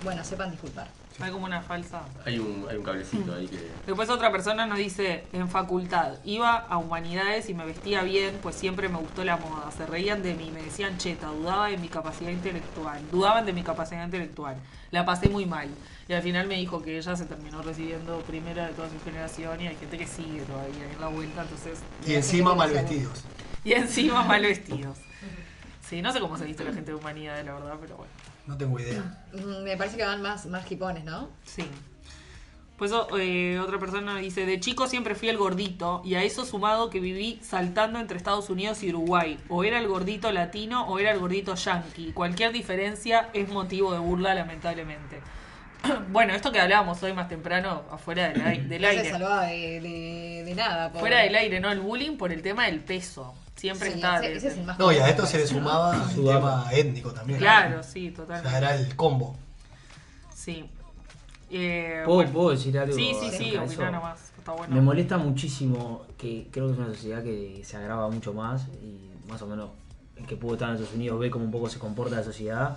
Bueno, 0.04 0.24
sepan 0.24 0.50
disculpar. 0.50 0.88
Hay 1.20 1.30
como 1.30 1.44
una 1.44 1.60
falsa. 1.60 2.02
Hay 2.24 2.38
un, 2.38 2.66
hay 2.68 2.76
un 2.76 2.82
cablecito 2.82 3.34
ahí 3.34 3.46
que. 3.46 3.70
Después 3.86 4.08
otra 4.08 4.32
persona 4.32 4.66
nos 4.66 4.78
dice, 4.78 5.24
en 5.32 5.48
facultad, 5.48 6.14
iba 6.24 6.56
a 6.56 6.78
humanidades 6.78 7.48
y 7.48 7.54
me 7.54 7.64
vestía 7.64 8.02
bien, 8.02 8.38
pues 8.42 8.56
siempre 8.56 8.88
me 8.88 8.98
gustó 8.98 9.24
la 9.24 9.36
moda. 9.36 9.70
Se 9.70 9.86
reían 9.86 10.22
de 10.22 10.34
mí, 10.34 10.50
me 10.50 10.62
decían 10.62 10.98
cheta, 10.98 11.28
dudaba 11.28 11.68
de 11.68 11.76
mi 11.76 11.88
capacidad 11.88 12.30
intelectual, 12.30 13.00
dudaban 13.10 13.46
de 13.46 13.52
mi 13.52 13.62
capacidad 13.62 14.04
intelectual. 14.04 14.56
La 14.90 15.04
pasé 15.04 15.28
muy 15.28 15.46
mal. 15.46 15.68
Y 16.08 16.12
al 16.14 16.22
final 16.22 16.48
me 16.48 16.56
dijo 16.56 16.82
que 16.82 16.98
ella 16.98 17.14
se 17.14 17.26
terminó 17.26 17.62
recibiendo 17.62 18.18
primera 18.20 18.66
de 18.66 18.72
toda 18.72 18.88
su 18.88 18.98
generación 19.04 19.60
y 19.60 19.68
hay 19.68 19.76
gente 19.76 19.98
que 19.98 20.06
sigue 20.06 20.42
todavía 20.42 20.90
en 20.92 21.00
la 21.00 21.08
vuelta, 21.08 21.42
entonces... 21.42 21.78
Y 22.06 22.14
encima 22.14 22.54
mal 22.54 22.70
vestidos. 22.72 23.22
Y 23.64 23.72
encima 23.74 24.24
mal 24.24 24.42
vestidos. 24.42 24.98
Sí, 25.88 26.02
no 26.02 26.12
sé 26.12 26.20
cómo 26.20 26.36
se 26.36 26.44
viste 26.46 26.64
la 26.64 26.72
gente 26.72 26.90
de 26.90 26.96
humanidades, 26.96 27.44
la 27.46 27.54
verdad, 27.54 27.76
pero 27.80 27.96
bueno. 27.96 28.12
No 28.46 28.56
tengo 28.56 28.78
idea. 28.78 29.24
Mm, 29.32 29.62
Me 29.62 29.76
parece 29.76 29.96
que 29.96 30.04
van 30.04 30.22
más, 30.22 30.46
más 30.46 30.70
hipones, 30.70 31.04
¿no? 31.04 31.28
Sí. 31.44 31.64
Pues 32.76 32.90
eh, 33.20 33.60
otra 33.62 33.78
persona 33.78 34.16
dice, 34.18 34.44
de 34.44 34.58
chico 34.58 34.88
siempre 34.88 35.14
fui 35.14 35.28
el 35.28 35.36
gordito 35.36 36.02
y 36.04 36.16
a 36.16 36.24
eso 36.24 36.44
sumado 36.44 36.90
que 36.90 36.98
viví 36.98 37.38
saltando 37.40 38.00
entre 38.00 38.16
Estados 38.16 38.50
Unidos 38.50 38.82
y 38.82 38.88
Uruguay. 38.88 39.38
O 39.48 39.62
era 39.62 39.78
el 39.78 39.86
gordito 39.86 40.32
latino 40.32 40.86
o 40.88 40.98
era 40.98 41.12
el 41.12 41.20
gordito 41.20 41.54
yankee. 41.54 42.10
Cualquier 42.12 42.50
diferencia 42.52 43.28
es 43.34 43.48
motivo 43.50 43.92
de 43.92 44.00
burla 44.00 44.34
lamentablemente. 44.34 45.20
bueno, 46.10 46.34
esto 46.34 46.52
que 46.52 46.60
hablábamos 46.60 47.02
hoy 47.02 47.12
más 47.12 47.28
temprano 47.28 47.82
afuera 47.90 48.28
del, 48.28 48.40
ai- 48.42 48.60
del 48.66 48.82
No 48.82 48.88
se 48.88 48.98
aire. 48.98 49.10
salvaba 49.10 49.42
de, 49.46 49.80
de- 49.80 50.42
de 50.44 50.54
nada. 50.54 50.88
pobre. 50.88 51.00
Fuera 51.00 51.18
del 51.20 51.34
aire, 51.34 51.60
¿no? 51.60 51.70
El 51.70 51.80
bullying 51.80 52.16
por 52.16 52.32
el 52.32 52.42
tema 52.42 52.66
del 52.66 52.80
peso. 52.80 53.34
Siempre 53.56 53.90
Sí, 53.90 53.94
está... 53.96 54.18
ese, 54.18 54.28
de- 54.30 54.36
ese 54.36 54.48
es 54.48 54.56
el 54.58 54.64
más 54.64 54.78
No, 54.78 54.90
y 54.92 54.96
a 54.96 55.08
esto 55.08 55.26
se 55.26 55.38
le 55.38 55.42
parece, 55.44 55.54
¿no? 55.54 55.60
sumaba 55.60 56.04
el 56.10 56.24
tema 56.24 56.68
étnico 56.72 57.12
también. 57.12 57.38
Claro, 57.38 57.82
sí, 57.82 58.08
O 58.10 58.20
totalmente. 58.22 58.48
sea, 58.48 58.58
era 58.58 58.74
el 58.76 58.96
combo. 58.96 59.36
Sí. 60.34 60.68
Eh, 61.50 62.02
¿Puedo, 62.04 62.16
bueno. 62.16 62.32
puedo 62.32 62.50
decir 62.50 62.78
algo? 62.78 62.94
Sí, 62.96 63.12
sí, 63.20 63.28
sí, 63.30 63.34
acerca 63.36 63.42
de 63.42 63.58
opina 63.58 63.82
eso? 63.84 63.90
nomás. 63.92 64.32
Está 64.38 64.52
bueno. 64.52 64.74
Me 64.74 64.80
molesta 64.80 65.18
muchísimo 65.18 66.02
que 66.18 66.48
creo 66.50 66.66
que 66.66 66.72
es 66.72 66.78
una 66.78 66.88
sociedad 66.88 67.22
que 67.22 67.60
se 67.64 67.76
agrava 67.76 68.08
mucho 68.08 68.32
más 68.32 68.66
y 68.82 69.10
más 69.28 69.40
o 69.42 69.46
menos 69.46 69.70
que 70.26 70.36
pudo 70.36 70.54
estar 70.54 70.68
en 70.68 70.74
Estados 70.76 70.94
Unidos 70.94 71.18
ve 71.20 71.30
cómo 71.30 71.44
un 71.44 71.50
poco 71.50 71.68
se 71.68 71.78
comporta 71.78 72.16
la 72.16 72.22
sociedad 72.22 72.76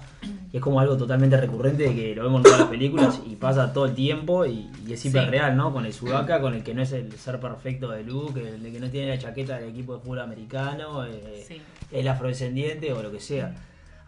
y 0.51 0.57
es 0.57 0.61
como 0.63 0.79
algo 0.79 0.97
totalmente 0.97 1.37
recurrente 1.39 1.93
que 1.95 2.15
lo 2.15 2.23
vemos 2.23 2.39
en 2.39 2.43
todas 2.43 2.59
las 2.59 2.69
películas 2.69 3.21
y 3.25 3.35
pasa 3.35 3.71
todo 3.73 3.85
el 3.85 3.93
tiempo 3.95 4.45
y, 4.45 4.69
y 4.87 4.93
es 4.93 5.05
hiper 5.05 5.29
real, 5.29 5.55
¿no? 5.55 5.71
Con 5.73 5.85
el 5.85 5.93
sudaca, 5.93 6.41
con 6.41 6.53
el 6.53 6.63
que 6.63 6.73
no 6.73 6.81
es 6.81 6.91
el 6.91 7.11
ser 7.13 7.39
perfecto 7.39 7.89
de 7.91 8.03
Luke, 8.03 8.39
el 8.39 8.71
que 8.71 8.79
no 8.79 8.89
tiene 8.89 9.09
la 9.09 9.17
chaqueta 9.17 9.57
del 9.57 9.69
equipo 9.69 9.95
de 9.95 9.99
fútbol 10.01 10.19
americano, 10.21 11.05
eh, 11.05 11.43
Sí. 11.47 11.61
el 11.91 12.07
afrodescendiente 12.07 12.91
o 12.93 13.01
lo 13.03 13.11
que 13.11 13.19
sea. 13.19 13.53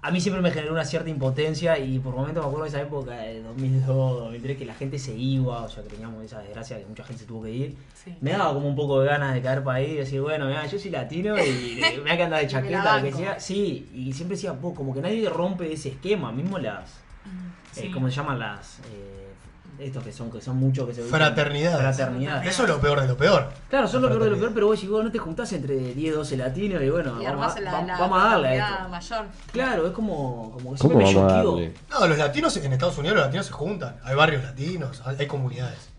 A 0.01 0.11
mí 0.11 0.21
siempre 0.21 0.41
me 0.43 0.51
generó 0.51 0.73
una 0.73 0.85
cierta 0.85 1.09
impotencia 1.09 1.77
y 1.79 1.97
por 1.99 2.13
momentos 2.15 2.43
me 2.43 2.47
acuerdo 2.47 2.63
de 2.65 2.69
esa 2.69 2.81
época 2.81 3.15
de 3.17 3.41
2002, 3.41 4.19
2003 4.19 4.57
que 4.57 4.65
la 4.65 4.75
gente 4.75 4.99
se 4.99 5.15
iba, 5.15 5.63
o 5.63 5.67
sea 5.69 5.81
que 5.83 5.89
teníamos 5.89 6.23
esa 6.23 6.39
desgracia 6.39 6.77
que 6.77 6.85
mucha 6.85 7.03
gente 7.03 7.21
se 7.23 7.27
tuvo 7.27 7.43
que 7.43 7.51
ir. 7.51 7.75
Sí. 7.95 8.15
Me 8.21 8.31
daba 8.31 8.53
como 8.53 8.67
un 8.69 8.75
poco 8.75 9.01
de 9.01 9.07
ganas 9.07 9.33
de 9.33 9.41
caer 9.41 9.63
para 9.63 9.79
ahí 9.79 9.91
y 9.91 9.95
decir, 9.95 10.21
bueno, 10.21 10.45
mira, 10.45 10.65
yo 10.67 10.77
soy 10.77 10.91
latino 10.91 11.35
y 11.43 11.81
me 12.03 12.11
voy 12.13 12.21
a 12.21 12.25
andar 12.25 12.41
de 12.41 12.47
chaqueta, 12.47 12.97
lo 12.97 13.03
que 13.03 13.11
sea. 13.11 13.39
Sí, 13.39 13.89
y 13.93 14.13
siempre 14.13 14.35
decía, 14.37 14.53
"Po, 14.53 14.73
como 14.75 14.93
que 14.93 15.01
nadie 15.01 15.27
rompe 15.29 15.73
ese 15.73 15.89
esquema, 15.89 16.31
mismo 16.31 16.59
las, 16.59 16.91
eh. 17.75 17.89
¿cómo 17.91 18.07
se 18.09 18.15
llaman 18.15 18.37
las? 18.39 18.79
eh, 18.93 19.26
estos 19.79 20.03
que 20.03 20.11
son, 20.11 20.31
que 20.31 20.41
son 20.41 20.57
muchos 20.57 20.87
que 20.87 20.93
se 20.93 21.03
Fraternidades. 21.03 21.95
Fraternidades. 21.95 22.49
Eso 22.49 22.63
es 22.63 22.69
lo 22.69 22.79
peor 22.79 23.01
de 23.01 23.07
lo 23.07 23.17
peor. 23.17 23.49
Claro, 23.69 23.87
son 23.87 24.01
lo 24.01 24.07
peor 24.09 24.23
de 24.23 24.29
lo 24.29 24.35
peor, 24.35 24.49
fraternidad. 24.49 24.53
pero 24.55 24.67
vos 24.67 24.75
decís, 24.77 24.89
vos 24.89 25.03
no 25.03 25.11
te 25.11 25.19
juntás 25.19 25.53
entre 25.53 25.75
10, 25.93 26.15
12 26.15 26.37
latinos 26.37 26.81
y 26.83 26.89
bueno, 26.89 27.21
Y 27.21 27.25
vamos, 27.25 27.55
a, 27.55 27.59
la, 27.59 27.71
va- 27.73 27.81
la 27.83 27.97
vamos 27.99 28.21
a 28.23 28.25
darle 28.29 28.47
a 28.47 28.67
fraternidad 28.67 28.71
esto. 28.77 28.89
mayor. 29.15 29.25
Claro, 29.51 29.87
es 29.87 29.93
como, 29.93 30.51
como 30.53 30.57
que 30.57 30.63
¿Cómo 30.63 30.77
siempre 30.77 30.97
me 30.97 31.03
vamos 31.13 31.31
a 31.31 31.35
choqueó. 31.35 31.51
darle? 31.51 31.73
No, 31.89 32.07
los 32.07 32.17
latinos 32.17 32.57
en 32.57 32.73
Estados 32.73 32.97
Unidos, 32.97 33.15
los 33.17 33.25
latinos 33.25 33.45
se 33.45 33.53
juntan. 33.53 33.95
Hay 34.03 34.15
barrios 34.15 34.43
latinos, 34.43 35.01
hay 35.05 35.15
hay 35.19 35.27
comunidades. 35.27 35.89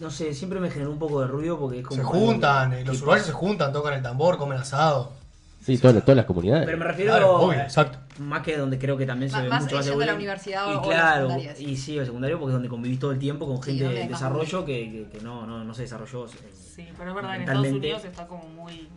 No 0.00 0.10
sé, 0.10 0.34
siempre 0.34 0.58
me 0.60 0.70
generó 0.70 0.90
un 0.90 0.98
poco 0.98 1.20
de 1.20 1.28
ruido 1.28 1.58
porque 1.58 1.78
es 1.80 1.86
como. 1.86 2.00
Se 2.00 2.04
juntan, 2.04 2.70
que- 2.72 2.80
eh, 2.80 2.84
los 2.84 2.96
uruguayos 2.98 3.26
se 3.26 3.32
juntan, 3.32 3.72
tocan 3.72 3.94
el 3.94 4.02
tambor, 4.02 4.36
comen 4.38 4.58
asado. 4.58 5.12
Sí, 5.64 5.78
todas, 5.78 5.94
las- 5.96 6.04
todas 6.04 6.16
las 6.16 6.26
comunidades. 6.26 6.66
Pero 6.66 6.76
me 6.78 6.84
refiero 6.84 7.12
Claro, 7.12 7.36
obvio, 7.36 7.60
exacto. 7.60 7.98
más 8.18 8.42
que 8.42 8.56
donde 8.56 8.78
creo 8.78 8.96
que 8.98 9.06
también 9.06 9.30
se 9.30 9.36
Más- 9.36 9.44
ve 9.44 9.48
más 9.50 9.62
mucho 9.62 9.76
más 9.76 9.86
de 9.86 10.06
la 10.06 10.14
universidad 10.14 10.70
y 10.70 10.74
o- 10.76 10.82
claro, 10.82 11.28
secundarias. 11.28 11.60
y 11.60 11.76
sí, 11.76 11.96
el 11.98 12.04
secundario 12.04 12.38
porque 12.38 12.50
es 12.50 12.54
donde 12.54 12.68
convivís 12.68 12.98
todo 12.98 13.12
el 13.12 13.18
tiempo 13.18 13.46
con 13.46 13.62
Sí, 13.62 13.78
gente 13.78 14.00
más 14.00 14.08
desarrollo 14.10 14.64
que, 14.66 14.90
que- 15.10 15.18
que 15.18 15.24
no, 15.24 15.46
no, 15.46 15.64
no 15.64 15.72
se 15.74 15.82
desarrolló. 15.82 16.26
eh, 16.26 16.30
Sí, 16.52 16.86
pero 16.98 17.10
es 17.10 17.16
verdad, 17.16 17.36
en 17.36 17.42
Estados. 17.42 17.66
Unidos 17.66 18.04
está 18.04 18.26
como 18.26 18.44
muy, 18.48 18.88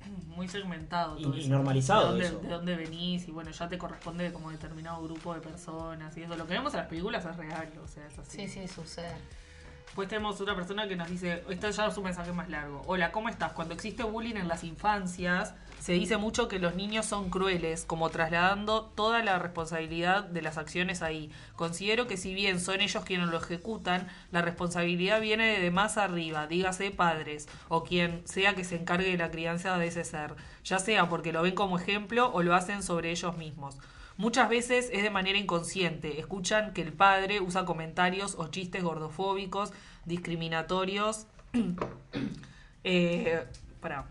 muy 0.26 0.48
segmentado. 0.48 1.16
Y- 1.18 1.22
todo 1.22 1.36
y 1.36 1.40
eso. 1.40 1.48
normalizado 1.50 2.02
de 2.02 2.08
dónde, 2.10 2.26
eso. 2.26 2.38
De 2.40 2.48
dónde 2.48 2.76
venís 2.76 3.28
y 3.28 3.30
bueno, 3.30 3.50
ya 3.52 3.68
te 3.68 3.78
corresponde 3.78 4.32
como 4.32 4.50
determinado 4.50 5.02
grupo 5.04 5.32
de 5.32 5.40
personas 5.40 6.16
y 6.16 6.22
eso. 6.22 6.34
Lo 6.36 6.46
que 6.46 6.54
vemos 6.54 6.74
en 6.74 6.78
las 6.80 6.88
películas 6.88 7.24
es 7.24 7.36
real, 7.36 7.68
o 7.84 7.86
sea, 7.86 8.04
es 8.06 8.18
así. 8.18 8.38
Sí, 8.38 8.48
sí, 8.48 8.66
sucede. 8.68 9.14
Después 9.84 10.08
tenemos 10.08 10.38
otra 10.40 10.54
persona 10.56 10.86
que 10.88 10.96
nos 10.96 11.08
dice, 11.08 11.42
esta 11.48 11.70
ya 11.70 11.86
es 11.86 11.96
un 11.96 12.04
mensaje 12.04 12.32
más 12.32 12.50
largo. 12.50 12.82
Hola, 12.86 13.12
¿cómo 13.12 13.28
estás? 13.30 13.52
Cuando 13.52 13.72
existe 13.74 14.02
bullying 14.02 14.34
en 14.36 14.48
las 14.48 14.62
infancias, 14.64 15.54
se 15.80 15.92
dice 15.92 16.16
mucho 16.16 16.48
que 16.48 16.58
los 16.58 16.74
niños 16.74 17.06
son 17.06 17.30
crueles, 17.30 17.84
como 17.84 18.10
trasladando 18.10 18.84
toda 18.94 19.22
la 19.22 19.38
responsabilidad 19.38 20.24
de 20.24 20.42
las 20.42 20.58
acciones 20.58 21.02
ahí. 21.02 21.30
Considero 21.54 22.06
que 22.06 22.16
si 22.16 22.34
bien 22.34 22.60
son 22.60 22.80
ellos 22.80 23.04
quienes 23.04 23.28
lo 23.28 23.36
ejecutan, 23.38 24.08
la 24.32 24.42
responsabilidad 24.42 25.20
viene 25.20 25.60
de 25.60 25.70
más 25.70 25.96
arriba, 25.96 26.46
dígase 26.46 26.90
padres, 26.90 27.48
o 27.68 27.84
quien 27.84 28.22
sea 28.26 28.54
que 28.54 28.64
se 28.64 28.76
encargue 28.76 29.10
de 29.10 29.18
la 29.18 29.30
crianza 29.30 29.78
de 29.78 29.86
ese 29.86 30.04
ser, 30.04 30.34
ya 30.64 30.78
sea 30.78 31.08
porque 31.08 31.32
lo 31.32 31.42
ven 31.42 31.54
como 31.54 31.78
ejemplo 31.78 32.30
o 32.32 32.42
lo 32.42 32.54
hacen 32.54 32.82
sobre 32.82 33.10
ellos 33.10 33.36
mismos. 33.36 33.76
Muchas 34.16 34.48
veces 34.48 34.88
es 34.92 35.02
de 35.02 35.10
manera 35.10 35.38
inconsciente. 35.38 36.18
Escuchan 36.18 36.72
que 36.72 36.80
el 36.80 36.92
padre 36.92 37.40
usa 37.40 37.66
comentarios 37.66 38.34
o 38.38 38.48
chistes 38.48 38.82
gordofóbicos, 38.82 39.72
discriminatorios. 40.06 41.26
eh, 42.84 43.44
pará. 43.80 44.06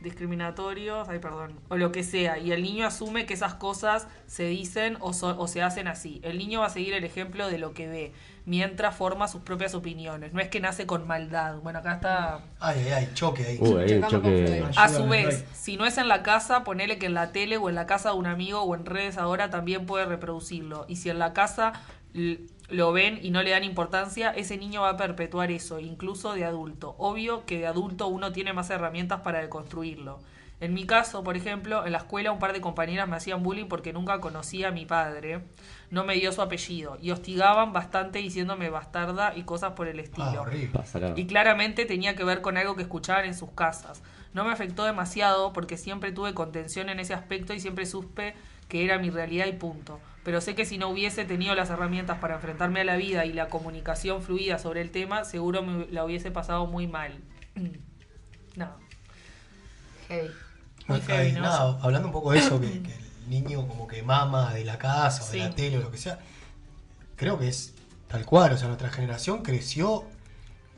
Discriminatorios, 0.00 1.08
ay 1.08 1.18
perdón, 1.18 1.58
o 1.68 1.76
lo 1.76 1.90
que 1.92 2.02
sea, 2.04 2.38
y 2.38 2.52
el 2.52 2.62
niño 2.62 2.86
asume 2.86 3.26
que 3.26 3.34
esas 3.34 3.54
cosas 3.54 4.06
se 4.26 4.44
dicen 4.44 4.96
o, 5.00 5.12
son- 5.12 5.36
o 5.38 5.48
se 5.48 5.62
hacen 5.62 5.88
así. 5.88 6.20
El 6.22 6.38
niño 6.38 6.60
va 6.60 6.66
a 6.66 6.70
seguir 6.70 6.94
el 6.94 7.04
ejemplo 7.04 7.48
de 7.48 7.58
lo 7.58 7.72
que 7.72 7.86
ve, 7.88 8.12
mientras 8.44 8.94
forma 8.94 9.26
sus 9.26 9.40
propias 9.42 9.74
opiniones. 9.74 10.32
No 10.32 10.40
es 10.40 10.48
que 10.48 10.60
nace 10.60 10.86
con 10.86 11.06
maldad. 11.06 11.56
Bueno, 11.62 11.78
acá 11.80 11.94
está 11.94 12.34
Ay, 12.60 12.80
ay, 12.86 12.90
ay, 12.92 13.10
choque 13.14 13.44
ahí. 13.44 13.58
Uh, 13.58 14.06
choque. 14.08 14.64
A 14.76 14.88
su 14.88 15.06
vez, 15.08 15.44
si 15.54 15.76
no 15.76 15.86
es 15.86 15.98
en 15.98 16.08
la 16.08 16.22
casa, 16.22 16.62
ponele 16.62 16.98
que 16.98 17.06
en 17.06 17.14
la 17.14 17.32
tele 17.32 17.56
o 17.56 17.68
en 17.68 17.74
la 17.74 17.86
casa 17.86 18.10
de 18.10 18.16
un 18.16 18.26
amigo 18.26 18.60
o 18.62 18.74
en 18.74 18.84
redes 18.86 19.18
ahora 19.18 19.50
también 19.50 19.86
puede 19.86 20.04
reproducirlo. 20.06 20.84
Y 20.88 20.96
si 20.96 21.10
en 21.10 21.18
la 21.18 21.32
casa 21.32 21.72
lo 22.68 22.92
ven 22.92 23.18
y 23.22 23.30
no 23.30 23.42
le 23.42 23.50
dan 23.50 23.64
importancia, 23.64 24.30
ese 24.30 24.56
niño 24.56 24.82
va 24.82 24.90
a 24.90 24.96
perpetuar 24.96 25.50
eso, 25.50 25.78
incluso 25.80 26.34
de 26.34 26.44
adulto. 26.44 26.94
Obvio 26.98 27.44
que 27.46 27.58
de 27.58 27.66
adulto 27.66 28.08
uno 28.08 28.32
tiene 28.32 28.52
más 28.52 28.70
herramientas 28.70 29.20
para 29.20 29.40
deconstruirlo. 29.40 30.18
En 30.58 30.72
mi 30.72 30.86
caso, 30.86 31.22
por 31.22 31.36
ejemplo, 31.36 31.84
en 31.84 31.92
la 31.92 31.98
escuela 31.98 32.32
un 32.32 32.38
par 32.38 32.54
de 32.54 32.62
compañeras 32.62 33.06
me 33.06 33.16
hacían 33.16 33.42
bullying 33.42 33.66
porque 33.66 33.92
nunca 33.92 34.20
conocía 34.22 34.68
a 34.68 34.70
mi 34.70 34.86
padre, 34.86 35.42
no 35.90 36.02
me 36.04 36.14
dio 36.14 36.32
su 36.32 36.40
apellido 36.40 36.96
y 37.02 37.10
hostigaban 37.10 37.74
bastante 37.74 38.20
diciéndome 38.20 38.70
bastarda 38.70 39.36
y 39.36 39.42
cosas 39.42 39.72
por 39.72 39.86
el 39.86 39.98
Ah, 39.98 40.02
estilo. 40.02 41.12
Y 41.14 41.26
claramente 41.26 41.84
tenía 41.84 42.16
que 42.16 42.24
ver 42.24 42.40
con 42.40 42.56
algo 42.56 42.74
que 42.74 42.82
escuchaban 42.82 43.26
en 43.26 43.34
sus 43.34 43.50
casas. 43.50 44.02
No 44.32 44.44
me 44.44 44.52
afectó 44.52 44.84
demasiado 44.84 45.52
porque 45.52 45.76
siempre 45.76 46.10
tuve 46.10 46.32
contención 46.32 46.88
en 46.88 47.00
ese 47.00 47.12
aspecto 47.12 47.52
y 47.52 47.60
siempre 47.60 47.84
supe 47.84 48.34
que 48.68 48.84
era 48.84 48.98
mi 48.98 49.10
realidad 49.10 49.46
y 49.46 49.52
punto. 49.52 50.00
Pero 50.26 50.40
sé 50.40 50.56
que 50.56 50.64
si 50.66 50.76
no 50.76 50.88
hubiese 50.88 51.24
tenido 51.24 51.54
las 51.54 51.70
herramientas 51.70 52.18
para 52.18 52.34
enfrentarme 52.34 52.80
a 52.80 52.84
la 52.84 52.96
vida 52.96 53.24
y 53.26 53.32
la 53.32 53.48
comunicación 53.48 54.22
fluida 54.22 54.58
sobre 54.58 54.80
el 54.80 54.90
tema, 54.90 55.24
seguro 55.24 55.62
me 55.62 55.86
la 55.86 56.04
hubiese 56.04 56.32
pasado 56.32 56.66
muy 56.66 56.88
mal. 56.88 57.12
no. 58.56 58.68
Heavy. 60.08 60.28
Muy 60.88 61.00
heavy, 61.02 61.32
¿no? 61.32 61.42
nada, 61.42 61.78
hablando 61.80 62.08
un 62.08 62.12
poco 62.12 62.32
de 62.32 62.38
eso, 62.40 62.60
que, 62.60 62.82
que 62.82 62.92
el 62.92 63.30
niño 63.30 63.68
como 63.68 63.86
que 63.86 64.02
mama 64.02 64.52
de 64.52 64.64
la 64.64 64.78
casa 64.78 65.22
o 65.22 65.26
Sí. 65.26 65.38
de 65.38 65.44
la 65.48 65.54
tele 65.54 65.78
o 65.78 65.82
lo 65.82 65.90
que 65.92 65.98
sea, 65.98 66.18
creo 67.14 67.38
que 67.38 67.46
es 67.46 67.74
tal 68.08 68.26
cual, 68.26 68.52
o 68.52 68.56
sea, 68.58 68.66
nuestra 68.66 68.90
generación 68.90 69.44
creció 69.44 70.06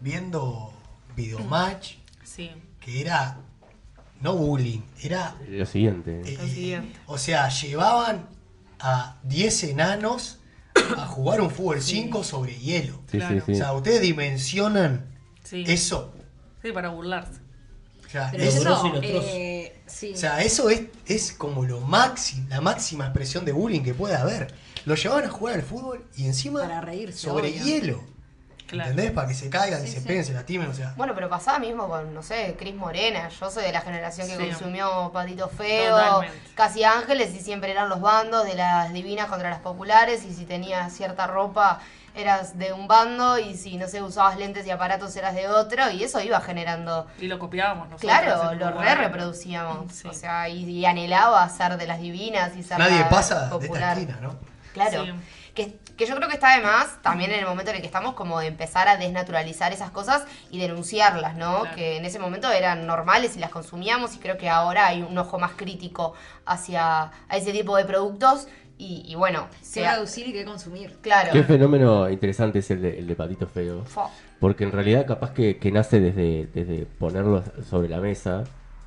viendo 0.00 0.74
videomatch, 1.16 1.94
Sí. 2.22 2.50
que 2.80 3.00
era 3.00 3.38
no 4.20 4.34
bullying, 4.34 4.80
era... 5.02 5.36
Lo 5.48 5.64
siguiente. 5.64 6.20
eh, 6.26 6.36
Lo 6.38 6.46
siguiente. 6.46 6.98
o 7.06 7.16
sea, 7.16 7.48
llevaban 7.48 8.26
a 8.80 9.18
10 9.24 9.64
enanos 9.64 10.38
a 10.96 11.06
jugar 11.06 11.40
un 11.40 11.50
fútbol 11.50 11.80
5 11.82 12.22
sobre 12.24 12.54
hielo. 12.58 13.00
Sí, 13.10 13.18
claro. 13.18 13.36
sí, 13.36 13.42
sí. 13.46 13.52
O 13.52 13.56
sea, 13.56 13.72
ustedes 13.72 14.00
dimensionan 14.00 15.06
Sí. 15.44 15.64
eso. 15.66 16.12
Sí, 16.62 16.72
para 16.72 16.88
burlarse. 16.90 17.40
O 18.06 18.10
sea, 18.10 18.28
Pero 18.30 18.44
eso, 18.44 18.60
grosos 18.62 18.86
y 18.86 18.92
los 18.92 19.00
trozos. 19.02 19.24
eh, 19.32 19.80
sí. 19.86 20.12
O 20.14 20.16
sea, 20.16 20.42
eso 20.42 20.70
es, 20.70 20.82
es 21.06 21.32
como 21.32 21.64
lo 21.64 21.80
máximo, 21.80 22.46
la 22.48 22.60
máxima 22.60 23.04
expresión 23.06 23.44
de 23.44 23.52
bullying 23.52 23.82
que 23.82 23.94
puede 23.94 24.14
haber. 24.16 24.54
Lo 24.86 24.94
llevaban 24.94 25.24
a 25.24 25.28
jugar 25.30 25.56
al 25.56 25.62
fútbol 25.62 26.06
y 26.16 26.24
encima 26.26 26.60
Para 26.60 26.80
reírse, 26.80 27.18
sobre 27.18 27.48
obvio. 27.50 27.64
hielo. 27.64 28.04
Claro. 28.68 28.90
¿Entendés? 28.90 29.12
Para 29.12 29.26
que 29.26 29.34
se 29.34 29.48
caigan, 29.48 29.82
y 29.82 29.86
Sí, 29.86 29.94
se 29.94 30.00
sí. 30.02 30.06
peguen, 30.06 30.24
se 30.26 30.34
lastimen, 30.34 30.68
o 30.68 30.74
sea. 30.74 30.92
Bueno, 30.96 31.14
pero 31.14 31.28
pasaba 31.30 31.58
mismo 31.58 31.88
con, 31.88 32.12
no 32.14 32.22
sé, 32.22 32.54
Cris 32.58 32.74
Morena. 32.74 33.28
Yo 33.30 33.50
soy 33.50 33.64
de 33.64 33.72
la 33.72 33.80
generación 33.80 34.28
que 34.28 34.36
Sí. 34.36 34.50
consumió 34.50 35.10
Patito 35.12 35.48
Feo, 35.48 35.96
Totalmente. 35.96 36.38
Casi 36.54 36.84
Ángeles, 36.84 37.34
y 37.34 37.40
siempre 37.40 37.70
eran 37.70 37.88
los 37.88 38.00
bandos 38.02 38.44
de 38.44 38.54
las 38.54 38.92
divinas 38.92 39.26
contra 39.28 39.48
las 39.48 39.60
populares. 39.60 40.22
Y 40.26 40.34
si 40.34 40.44
tenías 40.44 40.92
cierta 40.92 41.26
ropa, 41.26 41.80
eras 42.14 42.58
de 42.58 42.74
un 42.74 42.86
bando. 42.88 43.38
Y 43.38 43.56
si, 43.56 43.78
no 43.78 43.88
sé, 43.88 44.02
usabas 44.02 44.36
lentes 44.36 44.66
y 44.66 44.70
aparatos, 44.70 45.16
eras 45.16 45.34
de 45.34 45.48
otro. 45.48 45.90
Y 45.90 46.04
eso 46.04 46.20
iba 46.20 46.38
generando. 46.42 47.06
Y 47.18 47.26
lo 47.26 47.38
copiábamos 47.38 47.88
nosotros. 47.88 48.10
Claro, 48.12 48.52
lo 48.54 48.70
re 48.78 48.94
reproducíamos. 48.96 49.90
Sí. 49.92 50.08
O 50.08 50.12
sea, 50.12 50.46
y, 50.50 50.64
y 50.68 50.84
anhelaba 50.84 51.48
ser 51.48 51.78
de 51.78 51.86
las 51.86 52.00
divinas 52.00 52.54
y 52.54 52.62
ser 52.62 52.78
Nadie 52.78 53.00
la 53.00 53.08
pasa 53.08 53.34
de 53.38 53.44
esta 53.44 53.58
popular. 53.58 53.98
esquina, 53.98 54.18
¿no? 54.20 54.36
Claro. 54.74 55.06
Que, 55.58 55.76
que 55.96 56.06
yo 56.06 56.14
creo 56.14 56.28
que 56.28 56.34
está 56.34 56.56
de 56.56 56.62
más 56.62 57.02
también 57.02 57.32
en 57.32 57.40
el 57.40 57.46
momento 57.46 57.70
en 57.70 57.76
el 57.76 57.80
que 57.82 57.88
estamos 57.88 58.14
como 58.14 58.38
de 58.38 58.46
empezar 58.46 58.86
a 58.86 58.96
desnaturalizar 58.96 59.72
esas 59.72 59.90
cosas 59.90 60.24
y 60.52 60.60
denunciarlas, 60.60 61.34
¿no? 61.34 61.62
Claro. 61.62 61.74
Que 61.74 61.96
en 61.96 62.04
ese 62.04 62.20
momento 62.20 62.48
eran 62.52 62.86
normales 62.86 63.36
y 63.36 63.40
las 63.40 63.50
consumíamos 63.50 64.14
y 64.14 64.18
creo 64.20 64.38
que 64.38 64.48
ahora 64.48 64.86
hay 64.86 65.02
un 65.02 65.18
ojo 65.18 65.40
más 65.40 65.52
crítico 65.56 66.14
hacia 66.46 67.10
a 67.28 67.36
ese 67.36 67.50
tipo 67.50 67.76
de 67.76 67.84
productos 67.84 68.46
y, 68.78 69.02
y 69.04 69.16
bueno, 69.16 69.48
qué 69.58 69.64
sea, 69.64 69.94
producir 69.94 70.28
y 70.28 70.32
qué 70.32 70.44
consumir. 70.44 70.96
claro. 71.02 71.32
Qué 71.32 71.42
fenómeno 71.42 72.08
interesante 72.08 72.60
es 72.60 72.70
el 72.70 72.80
de, 72.80 73.00
el 73.00 73.08
de 73.08 73.16
Patito 73.16 73.48
Feo. 73.48 73.84
Fo. 73.84 74.08
Porque 74.38 74.62
en 74.62 74.70
realidad 74.70 75.06
capaz 75.06 75.32
que, 75.32 75.58
que 75.58 75.72
nace 75.72 75.98
desde, 75.98 76.46
desde 76.54 76.86
ponerlo 76.86 77.42
sobre 77.68 77.88
la 77.88 77.98
mesa, 77.98 78.44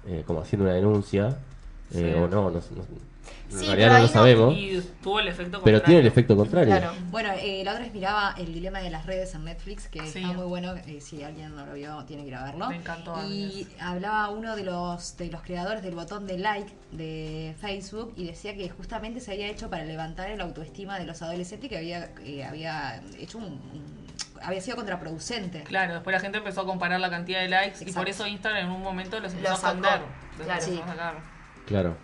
eh, 0.07 0.23
como 0.25 0.39
haciendo 0.39 0.65
una 0.65 0.75
denuncia, 0.75 1.37
eh, 1.93 2.11
Sí. 2.13 2.19
o 2.19 2.27
no, 2.27 2.49
no, 2.49 2.51
no- 2.51 2.59
en 3.53 3.59
Sí, 3.59 3.65
realidad 3.65 3.75
pero 3.75 3.93
no 3.93 3.99
lo 3.99 4.05
no- 4.07 4.13
sabemos, 4.13 4.53
Y 4.57 4.81
tuvo 5.03 5.19
el 5.19 5.27
efecto 5.27 5.61
pero 5.61 5.77
contrario. 5.79 5.83
tiene 5.85 5.99
el 5.99 6.07
efecto 6.07 6.35
contrario. 6.37 6.67
Claro. 6.77 6.93
Bueno, 7.09 7.29
eh, 7.37 7.61
la 7.65 7.71
otra 7.71 7.83
vez 7.83 7.93
miraba 7.93 8.33
El 8.37 8.53
dilema 8.53 8.79
de 8.79 8.89
las 8.89 9.05
redes 9.05 9.35
en 9.35 9.43
Netflix, 9.43 9.89
que 9.89 9.99
Sí. 10.07 10.19
está 10.19 10.31
muy 10.33 10.45
bueno. 10.45 10.73
eh, 10.87 11.01
si 11.01 11.21
alguien 11.21 11.53
no 11.53 11.65
lo 11.65 11.73
vio, 11.73 12.01
tiene 12.05 12.21
que 12.23 12.29
ir 12.29 12.35
a 12.35 12.45
verlo. 12.45 12.69
Me 12.69 12.77
encantó 12.77 13.13
Y 13.27 13.67
hablaba 13.81 14.29
uno 14.29 14.55
de 14.55 14.63
los, 14.63 15.17
de 15.17 15.27
los 15.29 15.41
creadores 15.41 15.83
del 15.83 15.95
botón 15.95 16.27
de 16.27 16.37
like 16.37 16.71
de 16.93 17.53
Facebook 17.59 18.13
y 18.15 18.25
decía 18.25 18.55
que 18.55 18.69
justamente 18.69 19.19
se 19.19 19.33
había 19.33 19.47
hecho 19.47 19.69
para 19.69 19.83
levantar 19.83 20.31
el 20.31 20.39
autoestima 20.39 20.97
de 20.97 21.05
los 21.05 21.21
adolescentes 21.21 21.65
y 21.65 21.69
que 21.69 21.77
había, 21.77 22.09
eh, 22.23 22.45
había 22.45 23.01
hecho 23.19 23.37
un, 23.37 23.43
un- 23.45 24.01
había 24.43 24.61
sido 24.61 24.77
contraproducente. 24.77 25.63
Claro, 25.65 25.95
después 25.95 26.13
la 26.13 26.19
gente 26.21 26.37
empezó 26.37 26.61
a 26.61 26.65
comparar 26.65 27.01
la 27.01 27.09
cantidad 27.09 27.41
de 27.41 27.49
likes 27.49 27.79
y 27.79 27.83
Exacto. 27.83 27.99
por 27.99 28.09
eso 28.09 28.25
Instagram 28.27 28.65
en 28.67 28.71
un 28.71 28.81
momento 28.81 29.19
los 29.19 29.33
empezó 29.33 29.53
a 29.53 29.57
sacó, 29.57 29.67
esconder. 29.75 29.99
Los 30.37 30.45
claro. 30.47 30.61
empezó 30.63 30.71
Sí. 30.71 30.81
a 30.81 30.87
sacar. 30.87 31.40
Claro. 31.65 31.95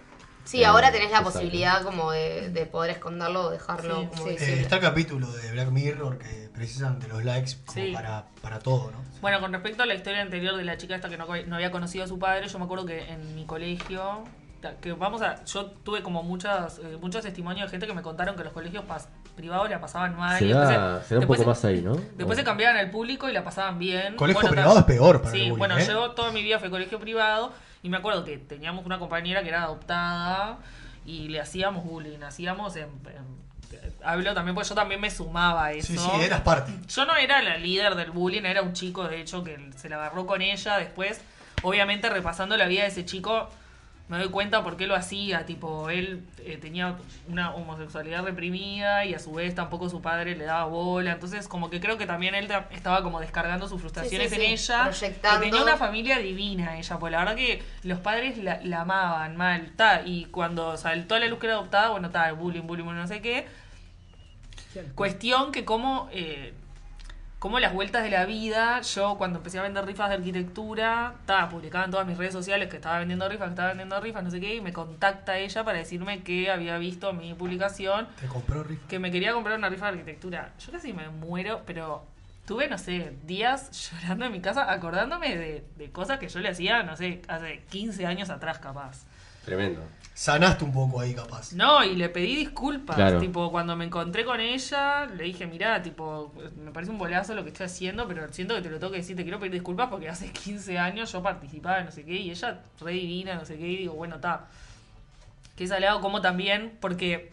Sí, 0.44 0.62
Eh, 0.62 0.66
ahora 0.66 0.92
tenés 0.92 1.12
la 1.12 1.18
exacto. 1.18 1.34
posibilidad 1.40 1.82
como 1.84 2.12
de, 2.12 2.50
de 2.52 2.66
poder 2.66 2.92
esconderlo 2.92 3.48
o 3.48 3.50
dejarlo 3.50 4.00
Sí, 4.02 4.08
como 4.08 4.24
sí. 4.24 4.36
Eh, 4.40 4.62
está 4.62 4.76
el 4.78 4.82
capítulo 4.82 5.30
de 5.30 5.52
Black 5.52 5.70
Mirror 5.72 6.18
que 6.20 6.50
precisan 6.54 7.00
de 7.00 7.10
los 7.10 7.24
likes 7.26 7.52
como 7.66 7.74
Sí. 7.86 7.92
para, 7.94 8.26
para 8.42 8.60
todo, 8.60 8.92
¿no? 8.92 8.98
Bueno, 9.20 9.42
con 9.42 9.52
respecto 9.52 9.84
a 9.84 9.86
la 9.86 9.94
historia 9.94 10.22
anterior 10.22 10.56
de 10.56 10.64
la 10.64 10.78
chica 10.78 10.96
esta 10.96 11.10
que 11.10 11.18
no, 11.18 11.26
no 11.48 11.56
había 11.56 11.70
conocido 11.72 12.06
a 12.06 12.08
su 12.08 12.18
padre, 12.18 12.48
yo 12.48 12.60
me 12.60 12.66
acuerdo 12.66 12.86
que 12.86 13.12
en 13.12 13.36
mi 13.36 13.46
colegio, 13.46 14.24
que 14.82 14.94
vamos 14.94 15.22
a, 15.22 15.44
yo 15.44 15.66
tuve 15.66 16.02
como 16.02 16.24
muchas, 16.24 16.80
eh, 16.80 16.98
muchos 17.02 17.24
testimonios 17.24 17.68
de 17.68 17.72
gente 17.72 17.86
que 17.86 17.94
me 17.94 18.02
contaron 18.02 18.36
que 18.38 18.44
los 18.46 18.54
colegios 18.54 18.86
pas- 18.86 19.08
privados 19.36 19.70
la 19.70 19.82
pasaban 19.82 20.16
mal. 20.16 20.40
Se 20.40 20.46
y 20.46 20.50
da, 20.54 20.62
después 20.62 21.08
se 21.08 21.14
da 21.14 21.18
un 21.18 21.20
después 21.22 21.38
poco 21.40 21.42
se- 21.42 21.46
más 21.46 21.66
ahí, 21.66 21.82
¿no? 21.82 21.96
Después 22.16 22.38
se 22.38 22.44
cambiaban 22.46 22.78
al 22.78 22.90
público 22.90 23.30
y 23.30 23.34
la 23.34 23.44
pasaban 23.44 23.78
bien. 23.80 24.16
Colegio 24.16 24.42
Bueno, 24.42 24.56
privado 24.56 24.80
es 24.80 24.86
peor 24.86 25.22
para 25.22 25.32
Sí, 25.32 25.38
el 25.42 25.44
bullying, 25.52 25.58
bueno, 25.60 25.78
¿eh? 25.78 25.86
yo 25.86 26.12
toda 26.12 26.32
mi 26.32 26.42
vida 26.42 26.58
fui 26.58 26.70
colegio 26.70 27.00
privado 27.00 27.52
y 27.84 27.90
me 27.90 27.98
acuerdo 27.98 28.24
que 28.24 28.38
teníamos 28.38 28.86
una 28.86 29.00
compañera 29.00 29.44
que 29.44 29.50
era 29.50 29.64
adoptada 29.64 30.58
y 31.06 31.28
le 31.30 31.40
hacíamos 31.40 31.84
bullying, 31.86 32.20
hacíamos 32.24 32.76
en, 32.76 32.84
en- 32.86 33.48
hablo 34.04 34.34
también 34.34 34.56
porque 34.56 34.70
yo 34.70 34.76
también 34.76 35.02
me 35.02 35.12
sumaba 35.12 35.66
a 35.66 35.72
eso. 35.74 35.88
Sí, 35.88 35.98
sí, 35.98 36.10
eras 36.22 36.42
parte. 36.42 36.72
Yo 36.88 37.06
no 37.06 37.16
era 37.16 37.42
la 37.42 37.58
líder 37.58 37.96
del 37.96 38.12
bullying, 38.12 38.44
era 38.44 38.62
un 38.62 38.74
chico 38.74 39.08
de 39.08 39.20
hecho 39.22 39.44
que 39.44 39.72
se 39.76 39.90
la 39.90 39.98
agarró 39.98 40.26
con 40.26 40.42
ella. 40.42 40.78
Después, 40.78 41.20
obviamente, 41.64 42.10
repasando 42.10 42.56
la 42.58 42.66
vida 42.68 42.84
de 42.84 42.88
ese 42.90 43.06
chico, 43.06 43.50
me 44.10 44.18
doy 44.18 44.30
cuenta 44.30 44.64
por 44.64 44.78
qué 44.78 44.88
lo 44.88 44.96
hacía. 44.96 45.46
Tipo, 45.46 45.90
él 45.90 46.24
eh, 46.46 46.58
tenía 46.62 46.96
una 47.28 47.54
homosexualidad 47.54 48.24
reprimida 48.24 49.04
y 49.06 49.14
a 49.14 49.20
su 49.20 49.34
vez 49.34 49.54
tampoco 49.54 49.90
su 49.90 50.02
padre 50.02 50.36
le 50.38 50.46
daba 50.46 50.64
bola. 50.66 51.12
Entonces, 51.12 51.48
como 51.50 51.70
que 51.70 51.80
creo 51.82 51.98
que 51.98 52.06
también 52.06 52.34
él 52.34 52.48
ta- 52.48 52.68
estaba 52.72 53.04
como 53.04 53.20
descargando 53.20 53.68
sus 53.68 53.82
frustraciones 53.82 54.30
Sí, 54.30 54.36
sí, 54.38 54.42
en 54.46 54.58
sí, 54.58 54.64
ella. 54.72 54.84
proyectando. 54.86 55.40
Que 55.42 55.46
tenía 55.50 55.64
una 55.64 55.76
familia 55.78 56.20
divina 56.20 56.78
ella, 56.78 56.98
pues 57.00 57.12
la 57.12 57.20
verdad 57.20 57.36
que 57.36 57.62
los 57.84 58.00
padres 58.00 58.38
la, 58.38 58.62
la 58.64 58.82
amaban 58.82 59.36
mal. 59.36 59.74
Ta, 59.76 60.04
y 60.06 60.26
cuando 60.26 60.78
saltó 60.78 61.16
a 61.16 61.20
la 61.20 61.28
luz 61.28 61.40
que 61.40 61.48
era 61.48 61.56
adoptada, 61.56 61.90
bueno, 61.90 62.08
está, 62.08 62.32
bullying, 62.32 62.62
bullying, 62.66 62.86
no 62.86 63.08
sé 63.08 63.22
qué. 63.22 63.46
Cuestión 64.96 65.52
que 65.52 65.66
como, 65.66 66.08
eh, 66.12 66.54
como 67.40 67.60
las 67.60 67.72
vueltas 67.74 68.04
de 68.04 68.10
la 68.10 68.26
vida, 68.26 68.82
yo 68.82 69.16
cuando 69.18 69.38
empecé 69.38 69.60
a 69.60 69.62
vender 69.62 69.86
rifas 69.86 70.10
de 70.10 70.16
arquitectura, 70.16 71.14
ta, 71.26 71.48
publicaba 71.50 71.86
en 71.86 71.92
todas 71.92 72.08
mis 72.08 72.18
redes 72.18 72.34
sociales 72.34 72.68
que 72.70 72.78
estaba 72.78 72.98
vendiendo 73.00 73.30
rifas, 73.30 73.48
que 73.48 73.52
estaba 73.52 73.68
vendiendo 73.70 74.00
rifas, 74.00 74.24
no 74.24 74.32
sé 74.32 74.40
qué, 74.40 74.56
y 74.56 74.62
me 74.62 74.74
contacta 74.74 75.38
ella 75.38 75.64
para 75.64 75.78
decirme 75.78 76.24
que 76.24 76.50
había 76.50 76.78
visto 76.80 77.14
mi 77.14 77.34
publicación, 77.36 78.08
Te 78.20 78.28
compró 78.28 78.64
rifa. 78.64 78.88
que 78.88 78.98
me 78.98 79.12
quería 79.12 79.34
comprar 79.34 79.58
una 79.58 79.70
rifa 79.70 79.86
de 79.86 79.92
arquitectura. 80.00 80.54
Yo 80.66 80.72
casi 80.72 80.94
me 80.94 81.10
muero, 81.10 81.62
pero 81.68 82.06
tuve, 82.48 82.68
no 82.70 82.80
sé, 82.80 83.14
días 83.26 83.92
llorando 84.02 84.26
en 84.26 84.32
mi 84.32 84.42
casa 84.42 84.72
acordándome 84.72 85.38
de, 85.38 85.64
de 85.78 85.92
cosas 85.92 86.18
que 86.18 86.30
yo 86.30 86.40
le 86.40 86.50
hacía, 86.50 86.82
no 86.82 86.96
sé, 86.98 87.22
hace 87.28 87.62
15 87.70 88.08
años 88.08 88.32
atrás 88.32 88.58
capaz. 88.58 89.06
Tremendo. 89.46 89.82
Sanaste 90.20 90.64
un 90.66 90.74
poco 90.74 91.00
ahí, 91.00 91.14
capaz. 91.14 91.54
No, 91.54 91.84
y 91.84 91.96
le 91.96 92.10
pedí 92.10 92.36
disculpas. 92.38 92.96
Claro. 92.96 93.20
Tipo, 93.20 93.52
cuando 93.52 93.76
me 93.76 93.86
encontré 93.86 94.26
con 94.26 94.40
ella, 94.40 95.06
le 95.06 95.26
dije, 95.26 95.46
mirá, 95.46 95.80
tipo, 95.84 96.34
me 96.64 96.72
parece 96.72 96.92
un 96.92 96.98
bolazo 96.98 97.36
lo 97.36 97.44
que 97.44 97.50
estoy 97.52 97.68
haciendo, 97.68 98.08
pero 98.08 98.28
siento 98.34 98.56
que 98.56 98.62
te 98.64 98.72
lo 98.72 98.80
tengo 98.80 98.92
que 98.92 98.98
decir, 98.98 99.16
te 99.16 99.22
quiero 99.22 99.38
pedir 99.38 99.52
disculpas 99.54 99.90
porque 99.90 100.10
hace 100.10 100.32
15 100.32 100.80
años 100.80 101.12
yo 101.12 101.22
participaba 101.22 101.78
en 101.82 101.86
no 101.86 101.92
sé 101.92 102.04
qué, 102.04 102.14
y 102.16 102.32
ella 102.32 102.60
re 102.82 102.94
divina, 102.94 103.36
no 103.36 103.46
sé 103.46 103.58
qué, 103.60 103.68
y 103.68 103.78
digo, 103.78 103.94
bueno, 103.94 104.16
está. 104.16 104.48
Que 105.56 105.66
es 105.66 105.72
aliado 105.72 106.02
como 106.02 106.20
también, 106.20 106.74
porque 106.82 107.32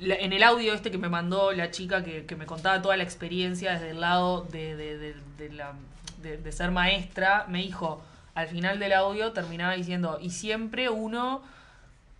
en 0.00 0.32
el 0.32 0.42
audio 0.42 0.74
este 0.74 0.90
que 0.90 0.98
me 0.98 1.08
mandó 1.08 1.52
la 1.52 1.70
chica 1.70 2.02
que, 2.02 2.26
que 2.26 2.34
me 2.34 2.46
contaba 2.46 2.82
toda 2.82 2.96
la 2.96 3.04
experiencia 3.04 3.74
desde 3.74 3.90
el 3.90 4.00
lado 4.00 4.42
de, 4.50 4.74
de, 4.74 4.98
de- 4.98 5.14
de 5.38 5.50
la, 5.50 5.72
de, 6.20 6.36
de 6.36 6.52
ser 6.52 6.72
maestra, 6.72 7.46
me 7.48 7.58
dijo, 7.62 8.02
al 8.34 8.48
final 8.48 8.80
del 8.80 8.92
audio 8.92 9.32
terminaba 9.32 9.74
diciendo, 9.74 10.18
y 10.20 10.30
siempre 10.30 10.88
uno, 10.88 11.42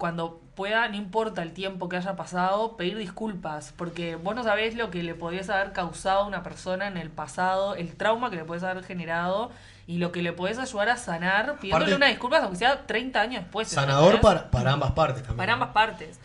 cuando 0.00 0.40
pueda, 0.56 0.88
no 0.88 0.96
importa 0.96 1.42
el 1.42 1.52
tiempo 1.52 1.88
que 1.88 1.96
haya 1.96 2.16
pasado, 2.16 2.76
pedir 2.76 2.96
disculpas, 2.98 3.72
porque 3.76 4.16
vos 4.16 4.34
no 4.34 4.42
sabés 4.42 4.74
lo 4.74 4.90
que 4.90 5.04
le 5.04 5.14
podías 5.14 5.48
haber 5.48 5.72
causado 5.72 6.22
a 6.22 6.26
una 6.26 6.42
persona 6.42 6.88
en 6.88 6.96
el 6.96 7.10
pasado, 7.10 7.76
el 7.76 7.94
trauma 7.96 8.28
que 8.30 8.36
le 8.36 8.44
podés 8.44 8.64
haber 8.64 8.82
generado. 8.82 9.52
Y 9.86 9.98
lo 9.98 10.12
que 10.12 10.22
le 10.22 10.32
podés 10.32 10.56
ayudar 10.58 10.88
a 10.88 10.96
sanar 10.96 11.56
pidiéndole 11.58 11.86
Aparte- 11.86 11.96
una 11.96 12.06
disculpa, 12.06 12.38
aunque 12.38 12.56
sea 12.58 12.86
30 12.86 13.20
años 13.20 13.42
después. 13.42 13.66
Sanador 13.68 14.20
para, 14.20 14.48
para 14.50 14.72
ambas 14.72 14.92
partes 14.92 15.22
también. 15.22 15.36
Para 15.38 15.52
ambas 15.54 15.70
partes. 15.70 16.20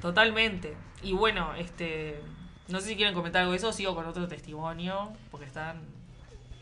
Totalmente. 0.00 0.76
Y 1.02 1.12
bueno, 1.12 1.54
este. 1.56 2.20
No 2.68 2.80
sé 2.80 2.88
si 2.88 2.96
quieren 2.96 3.14
comentar 3.14 3.40
algo 3.42 3.52
de 3.52 3.58
eso, 3.58 3.72
sigo 3.72 3.94
con 3.94 4.06
otro 4.06 4.26
testimonio, 4.28 5.12
porque 5.30 5.46
están. 5.46 5.82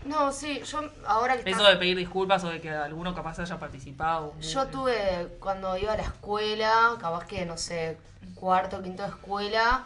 No, 0.08 0.32
sí, 0.32 0.62
yo 0.64 0.80
ahora 1.06 1.36
que 1.36 1.50
Eso 1.50 1.62
de 1.64 1.76
pedir 1.76 1.96
disculpas 1.96 2.42
o 2.44 2.48
de 2.48 2.60
que 2.60 2.70
alguno 2.70 3.14
capaz 3.14 3.38
haya 3.40 3.58
participado. 3.58 4.32
Yo 4.40 4.66
tuve, 4.68 5.36
cuando 5.38 5.76
iba 5.76 5.92
a 5.92 5.96
la 5.96 6.02
escuela, 6.02 6.96
capaz 6.98 7.26
que, 7.26 7.44
no 7.44 7.58
sé, 7.58 7.98
cuarto, 8.34 8.82
quinto 8.82 9.02
de 9.02 9.10
escuela, 9.10 9.84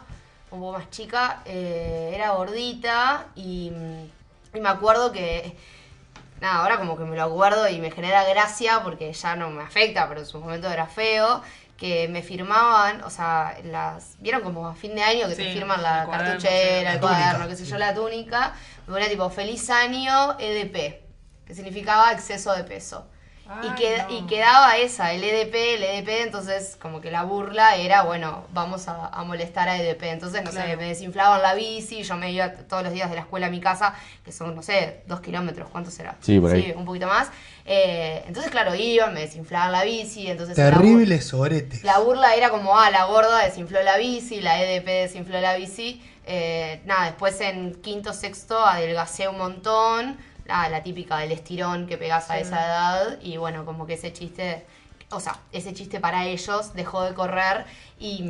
un 0.49 0.61
poco 0.61 0.77
más 0.77 0.89
chica, 0.89 1.41
eh, 1.45 2.11
era 2.15 2.31
gordita 2.31 3.25
y, 3.35 3.71
y 4.53 4.59
me 4.59 4.69
acuerdo 4.69 5.11
que, 5.11 5.57
nada, 6.39 6.61
ahora 6.61 6.77
como 6.77 6.97
que 6.97 7.03
me 7.03 7.17
lo 7.17 7.23
acuerdo 7.23 7.67
y 7.67 7.79
me 7.79 7.91
genera 7.91 8.23
gracia 8.23 8.81
porque 8.81 9.11
ya 9.11 9.35
no 9.35 9.49
me 9.49 9.63
afecta, 9.63 10.07
pero 10.07 10.21
en 10.21 10.25
su 10.25 10.39
momento 10.39 10.69
era 10.69 10.85
feo, 10.85 11.41
que 11.83 12.07
me 12.07 12.21
firmaban, 12.23 13.03
o 13.03 13.09
sea, 13.09 13.57
las 13.63 14.15
vieron 14.19 14.41
como 14.43 14.67
a 14.67 14.75
fin 14.75 14.95
de 14.95 15.03
año 15.03 15.27
que 15.29 15.35
te 15.35 15.35
Sí, 15.35 15.53
firman 15.53 15.81
la 15.81 15.99
el 15.99 16.03
cuaderno, 16.05 16.09
cartuchera, 16.09 16.91
sí. 16.91 16.93
el 16.93 16.95
La 16.95 17.01
túnica. 17.01 17.33
cuaderno, 17.33 17.47
qué 17.47 17.55
sé 17.57 17.65
yo, 17.65 17.77
la 17.77 17.93
túnica, 17.93 18.53
me 18.87 18.93
ponía 18.93 19.09
tipo 19.09 19.29
feliz 19.29 19.69
año 19.69 20.37
EDP, 20.39 21.03
que 21.45 21.55
significaba 21.55 22.11
exceso 22.13 22.53
de 22.53 22.63
peso. 22.63 23.07
Y, 23.45 23.67
Ay, 23.67 23.75
queda- 23.75 24.07
no. 24.09 24.17
y 24.17 24.21
quedaba 24.25 24.77
esa, 24.77 25.11
el 25.13 25.23
EDP, 25.23 25.75
el 25.75 25.83
EDP, 25.83 26.21
entonces 26.23 26.77
como 26.81 27.01
que 27.01 27.11
la 27.11 27.23
burla 27.23 27.75
era, 27.75 28.03
bueno, 28.03 28.45
vamos 28.53 28.87
a, 28.87 29.07
a 29.07 29.23
molestar 29.25 29.67
a 29.67 29.77
EDP. 29.77 30.03
Entonces, 30.03 30.43
no 30.43 30.51
sé, 30.51 30.77
me 30.77 30.85
desinflaban 30.87 31.41
la 31.41 31.53
bici, 31.53 32.03
yo 32.03 32.15
me 32.15 32.31
iba 32.31 32.51
todos 32.53 32.83
los 32.83 32.93
días 32.93 33.09
de 33.09 33.15
la 33.15 33.21
escuela 33.21 33.47
a 33.47 33.49
mi 33.49 33.59
casa, 33.59 33.95
que 34.23 34.31
son, 34.31 34.55
no 34.55 34.61
sé, 34.63 35.01
dos 35.07 35.19
kilómetros, 35.19 35.67
¿cuánto 35.69 35.91
será? 35.91 36.15
Sí, 36.21 36.39
por 36.39 36.51
ahí. 36.53 36.73
un 36.75 36.85
poquito 36.85 37.07
más. 37.07 37.29
Eh, 37.65 38.23
entonces, 38.27 38.51
claro, 38.51 38.75
iban, 38.75 39.13
me 39.13 39.21
desinflaban 39.21 39.71
la 39.73 39.83
bici, 39.83 40.27
entonces... 40.27 40.55
Terribles 40.55 41.27
soretes. 41.27 41.83
la 41.83 41.99
burla 41.99 42.35
era 42.35 42.49
como, 42.49 42.77
ah, 42.79 42.89
la 42.91 43.05
gorda 43.05 43.43
desinfló 43.43 43.81
la 43.83 43.97
bici, 43.97 44.39
la 44.41 44.61
EDP 44.63 44.85
desinfló 44.85 45.39
la 45.41 45.55
bici. 45.55 46.01
Eh, 46.25 46.81
nada, 46.85 47.05
después 47.07 47.39
en 47.41 47.75
quinto, 47.81 48.13
sexto 48.13 48.65
adelgacé 48.65 49.27
un 49.27 49.37
montón. 49.37 50.17
La 50.45 50.83
típica 50.83 51.17
del 51.17 51.31
estirón 51.31 51.87
que 51.87 51.97
pegas 51.97 52.29
a 52.29 52.39
esa 52.39 52.65
edad. 52.65 53.19
Y 53.21 53.37
bueno, 53.37 53.65
como 53.65 53.85
que 53.87 53.93
ese 53.93 54.11
chiste, 54.13 54.65
o 55.11 55.19
sea, 55.19 55.39
ese 55.51 55.73
chiste 55.73 55.99
para 55.99 56.25
ellos 56.25 56.73
dejó 56.73 57.03
de 57.03 57.13
correr. 57.13 57.65
Y, 57.99 58.25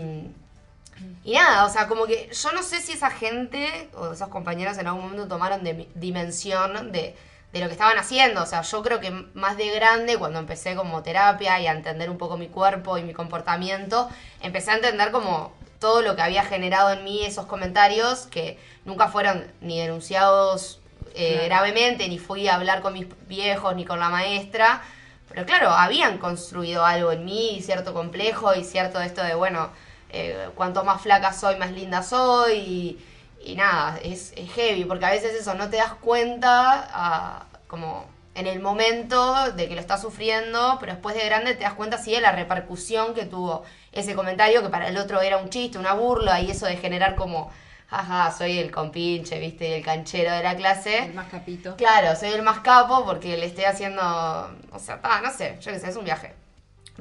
y 1.23 1.33
nada, 1.33 1.65
o 1.65 1.69
sea, 1.69 1.87
como 1.87 2.05
que 2.05 2.29
yo 2.31 2.51
no 2.51 2.63
sé 2.63 2.79
si 2.81 2.93
esa 2.93 3.09
gente 3.09 3.89
o 3.95 4.13
esos 4.13 4.27
compañeros 4.29 4.77
en 4.77 4.87
algún 4.87 5.03
momento 5.03 5.27
tomaron 5.27 5.63
de- 5.63 5.89
dimensión 5.95 6.91
de, 6.91 7.15
de 7.51 7.59
lo 7.59 7.67
que 7.67 7.73
estaban 7.73 7.97
haciendo. 7.97 8.43
O 8.43 8.45
sea, 8.45 8.61
yo 8.61 8.83
creo 8.83 8.99
que 8.99 9.11
más 9.33 9.57
de 9.57 9.69
grande, 9.71 10.17
cuando 10.17 10.39
empecé 10.39 10.75
como 10.75 11.01
terapia 11.03 11.59
y 11.59 11.67
a 11.67 11.71
entender 11.71 12.09
un 12.09 12.17
poco 12.17 12.37
mi 12.37 12.47
cuerpo 12.47 12.97
y 12.97 13.03
mi 13.03 13.13
comportamiento, 13.13 14.09
empecé 14.41 14.71
a 14.71 14.75
entender 14.75 15.11
como 15.11 15.53
todo 15.79 16.01
lo 16.01 16.15
que 16.15 16.21
había 16.21 16.43
generado 16.45 16.91
en 16.91 17.03
mí 17.03 17.25
esos 17.25 17.45
comentarios 17.45 18.27
que 18.27 18.57
nunca 18.85 19.07
fueron 19.09 19.51
ni 19.61 19.79
denunciados 19.79 20.79
eh, 21.13 21.33
Claro. 21.33 21.45
gravemente, 21.45 22.07
ni 22.07 22.19
fui 22.19 22.47
a 22.47 22.55
hablar 22.55 22.81
con 22.81 22.93
mis 22.93 23.07
viejos, 23.27 23.75
ni 23.75 23.85
con 23.85 23.99
la 23.99 24.09
maestra. 24.09 24.81
Pero 25.29 25.45
claro, 25.45 25.69
habían 25.71 26.17
construido 26.19 26.85
algo 26.85 27.11
en 27.11 27.25
mí, 27.25 27.61
cierto 27.63 27.93
complejo 27.93 28.53
y 28.55 28.63
cierto 28.63 28.99
esto 29.01 29.23
de, 29.23 29.33
bueno, 29.35 29.69
eh, 30.09 30.49
cuanto 30.55 30.83
más 30.83 31.01
flaca 31.01 31.33
soy, 31.33 31.55
más 31.57 31.71
linda 31.71 32.03
soy. 32.03 32.53
Y, 32.57 33.05
y 33.51 33.55
nada, 33.55 33.97
es, 34.03 34.33
es 34.35 34.51
heavy, 34.53 34.85
porque 34.85 35.05
a 35.05 35.11
veces 35.11 35.33
eso 35.33 35.53
no 35.55 35.69
te 35.69 35.77
das 35.77 35.93
cuenta 35.95 36.87
ah, 36.93 37.45
como 37.67 38.05
en 38.35 38.47
el 38.47 38.59
momento 38.61 39.51
de 39.51 39.67
que 39.67 39.75
lo 39.75 39.81
estás 39.81 40.01
sufriendo, 40.01 40.77
pero 40.79 40.93
después 40.93 41.15
de 41.15 41.25
grande 41.25 41.53
te 41.55 41.63
das 41.63 41.73
cuenta 41.73 41.97
sí 41.97 42.11
de 42.13 42.21
la 42.21 42.31
repercusión 42.31 43.13
que 43.13 43.25
tuvo 43.25 43.63
ese 43.91 44.15
comentario, 44.15 44.61
que 44.63 44.69
para 44.69 44.87
el 44.87 44.97
otro 44.97 45.21
era 45.21 45.37
un 45.37 45.49
chiste, 45.49 45.77
una 45.77 45.93
burla, 45.93 46.41
y 46.41 46.49
eso 46.51 46.65
de 46.65 46.77
generar 46.77 47.15
como, 47.15 47.51
jaja, 47.93 48.31
soy 48.35 48.57
el 48.59 48.71
compinche, 48.71 49.39
viste, 49.39 49.77
el 49.77 49.83
canchero 49.83 50.31
de 50.31 50.43
la 50.43 50.55
clase. 50.55 51.05
El 51.05 51.13
más 51.13 51.29
capito. 51.29 51.75
Claro, 51.77 52.15
soy 52.15 52.29
el 52.29 52.41
más 52.41 52.59
capo 52.59 53.05
porque 53.05 53.37
le 53.37 53.45
estoy 53.45 53.65
haciendo, 53.65 54.01
o 54.71 54.79
sea, 54.79 55.01
pa, 55.01 55.21
no 55.21 55.31
sé, 55.31 55.57
yo 55.61 55.71
qué 55.71 55.79
sé, 55.79 55.89
es 55.89 55.95
un 55.95 56.05
viaje. 56.05 56.33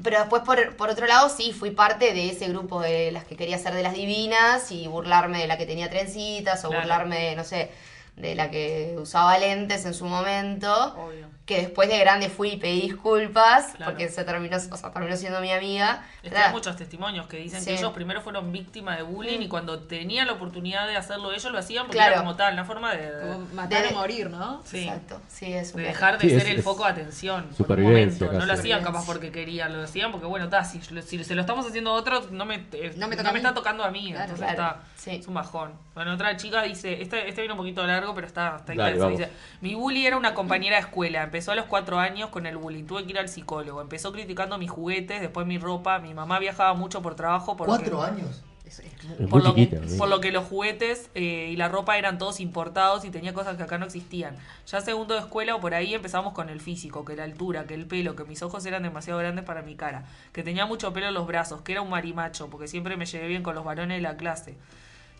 Pero 0.02 0.18
después, 0.20 0.42
por, 0.42 0.74
por 0.76 0.88
otro 0.88 1.06
lado, 1.06 1.28
sí, 1.28 1.52
fui 1.52 1.70
parte 1.70 2.14
de 2.14 2.30
ese 2.30 2.48
grupo 2.48 2.80
de 2.80 3.12
las 3.12 3.24
que 3.24 3.36
quería 3.36 3.58
ser 3.58 3.74
de 3.74 3.82
las 3.82 3.92
divinas 3.94 4.70
y 4.72 4.86
burlarme 4.88 5.38
de 5.40 5.46
la 5.46 5.58
que 5.58 5.66
tenía 5.66 5.90
trencitas 5.90 6.64
o 6.64 6.68
Claro. 6.68 6.82
burlarme, 6.82 7.36
no 7.36 7.44
sé, 7.44 7.70
de 8.16 8.34
la 8.34 8.50
que 8.50 8.94
usaba 8.98 9.36
lentes 9.38 9.84
en 9.84 9.92
su 9.94 10.06
momento. 10.06 10.94
Obvio. 10.96 11.28
Que 11.44 11.62
después 11.62 11.88
de 11.88 11.98
grande 11.98 12.28
fui 12.28 12.50
y 12.50 12.56
pedí 12.56 12.82
disculpas 12.82 13.72
Claro. 13.76 13.90
porque 13.92 14.08
se 14.08 14.22
terminó, 14.22 14.56
o 14.56 14.60
sea, 14.76 14.92
terminó 14.92 15.16
siendo 15.16 15.40
mi 15.40 15.50
amiga. 15.52 16.06
Es 16.22 16.30
que 16.30 16.36
Era- 16.36 16.46
hay 16.46 16.52
muchos 16.52 16.76
testimonios 16.76 17.26
que 17.26 17.36
dicen 17.38 17.60
Sí. 17.60 17.66
que 17.66 17.74
ellos 17.74 17.92
primero 17.92 18.20
fueron 18.20 18.52
víctimas 18.52 18.96
de 18.96 19.02
bullying 19.02 19.40
y 19.40 19.48
cuando 19.48 19.80
tenían 19.80 20.28
la 20.28 20.34
oportunidad 20.34 20.86
de 20.86 20.96
hacerlo 20.96 21.32
ellos 21.32 21.50
lo 21.50 21.58
hacían 21.58 21.86
porque 21.86 21.96
Claro. 21.98 22.12
era 22.12 22.20
como 22.20 22.36
tal, 22.36 22.52
una 22.54 22.64
forma 22.64 22.94
de, 22.94 23.10
Como 23.32 23.46
matar 23.54 23.82
De- 23.82 23.88
o 23.88 23.92
morir, 23.98 24.30
¿no? 24.30 24.62
sí, 24.64 24.84
Exacto, 24.84 25.20
sí, 25.26 25.50
de 25.52 25.62
dejar 25.82 26.18
de 26.18 26.28
Sí, 26.28 26.30
ser 26.30 26.46
es- 26.46 26.52
el 26.52 26.58
es 26.60 26.64
foco 26.64 26.84
de 26.84 26.90
atención. 26.90 27.48
por 27.66 27.76
un 27.78 27.84
momento. 27.86 28.32
No 28.32 28.46
lo 28.46 28.52
hacían 28.52 28.84
capaz 28.84 29.04
porque 29.04 29.32
querían, 29.32 29.76
lo 29.76 29.82
hacían 29.82 30.12
porque 30.12 30.26
bueno, 30.26 30.48
ta, 30.48 30.62
si, 30.64 30.80
si 30.80 31.24
se 31.24 31.34
lo 31.34 31.40
estamos 31.40 31.66
haciendo 31.66 31.90
a 31.90 31.94
otros, 31.94 32.30
no 32.30 32.44
me, 32.44 32.66
eh, 32.72 32.92
No 32.96 33.08
me 33.08 33.16
toca 33.16 33.24
no 33.24 33.28
a 33.30 33.32
me 33.32 33.40
mí. 33.40 33.44
está 33.44 33.52
tocando 33.54 33.82
a 33.82 33.90
mí. 33.90 34.12
Claro, 34.12 34.30
entonces 34.32 34.46
claro. 34.54 34.76
está, 34.76 34.82
Sí. 34.94 35.10
es 35.16 35.26
un 35.26 35.34
bajón. 35.34 35.72
Bueno, 35.94 36.14
otra 36.14 36.36
chica 36.36 36.62
dice, 36.62 37.02
este, 37.02 37.28
este 37.28 37.40
viene 37.42 37.52
un 37.52 37.58
poquito 37.58 37.84
largo, 37.86 38.14
pero 38.14 38.26
está, 38.28 38.56
está 38.58 38.72
Dale, 38.74 38.92
intenso. 38.96 39.04
vamos. 39.06 39.18
Dice, 39.18 39.30
mi 39.60 39.74
bully 39.74 40.06
era 40.06 40.16
una 40.16 40.32
compañera 40.34 40.76
de 40.76 40.82
escuela, 40.82 41.28
empezó 41.32 41.52
a 41.52 41.54
los 41.54 41.64
cuatro 41.64 41.98
años 41.98 42.28
con 42.28 42.44
el 42.44 42.58
bullying, 42.58 42.84
tuve 42.84 43.04
que 43.04 43.10
ir 43.12 43.18
al 43.18 43.30
psicólogo, 43.30 43.80
empezó 43.80 44.12
criticando 44.12 44.58
mis 44.58 44.70
juguetes, 44.70 45.22
después 45.22 45.46
mi 45.46 45.56
ropa, 45.56 45.98
mi 45.98 46.12
mamá 46.12 46.38
viajaba 46.38 46.74
mucho 46.74 47.00
por 47.00 47.14
trabajo. 47.14 47.56
Porque, 47.56 47.70
¿Cuatro 47.70 48.02
años? 48.02 48.42
Es, 48.66 48.80
es 48.80 48.92
muy- 49.04 49.24
Es 49.24 49.28
por 49.30 49.42
lo, 49.42 49.54
por 49.98 50.08
lo 50.10 50.20
que 50.20 50.30
los 50.30 50.44
juguetes 50.44 51.08
eh, 51.14 51.48
y 51.50 51.56
la 51.56 51.68
ropa 51.68 51.96
eran 51.96 52.18
todos 52.18 52.38
importados 52.38 53.06
y 53.06 53.10
tenía 53.10 53.32
cosas 53.32 53.56
que 53.56 53.62
acá 53.62 53.78
no 53.78 53.86
existían. 53.86 54.36
Ya 54.66 54.82
segundo 54.82 55.14
de 55.14 55.20
escuela 55.20 55.54
o 55.54 55.60
por 55.60 55.72
ahí 55.74 55.94
empezamos 55.94 56.34
con 56.34 56.50
el 56.50 56.60
físico, 56.60 57.02
que 57.06 57.16
la 57.16 57.24
altura, 57.24 57.64
que 57.66 57.72
el 57.74 57.86
pelo, 57.86 58.14
que 58.14 58.24
mis 58.24 58.42
ojos 58.42 58.64
eran 58.66 58.82
demasiado 58.82 59.18
grandes 59.18 59.44
para 59.46 59.62
mi 59.62 59.74
cara, 59.74 60.04
que 60.34 60.42
tenía 60.42 60.66
mucho 60.66 60.92
pelo 60.92 61.06
en 61.08 61.14
los 61.14 61.26
brazos, 61.26 61.62
que 61.62 61.72
era 61.72 61.80
un 61.80 61.88
marimacho, 61.88 62.50
porque 62.50 62.68
siempre 62.68 62.98
me 62.98 63.06
llevé 63.06 63.26
bien 63.28 63.42
con 63.42 63.54
los 63.54 63.64
varones 63.64 63.96
de 63.96 64.02
la 64.02 64.18
clase. 64.18 64.56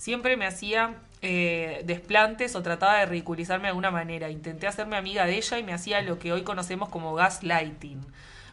Siempre 0.03 0.37
me 0.37 0.47
hacía 0.49 0.97
eh, 1.21 1.83
desplantes 1.85 2.57
o 2.57 2.63
trataba 2.65 2.99
de 2.99 3.07
ridiculizarme 3.07 3.67
de 3.67 3.69
alguna 3.69 3.93
manera. 3.93 4.31
Intenté 4.31 4.67
hacerme 4.67 4.97
amiga 4.97 5.27
de 5.27 5.37
ella 5.37 5.61
y 5.61 5.63
me 5.63 5.73
hacía 5.73 6.03
lo 6.03 6.19
que 6.19 6.33
hoy 6.33 6.43
conocemos 6.43 6.89
como 6.89 7.15
gaslighting. 7.15 8.05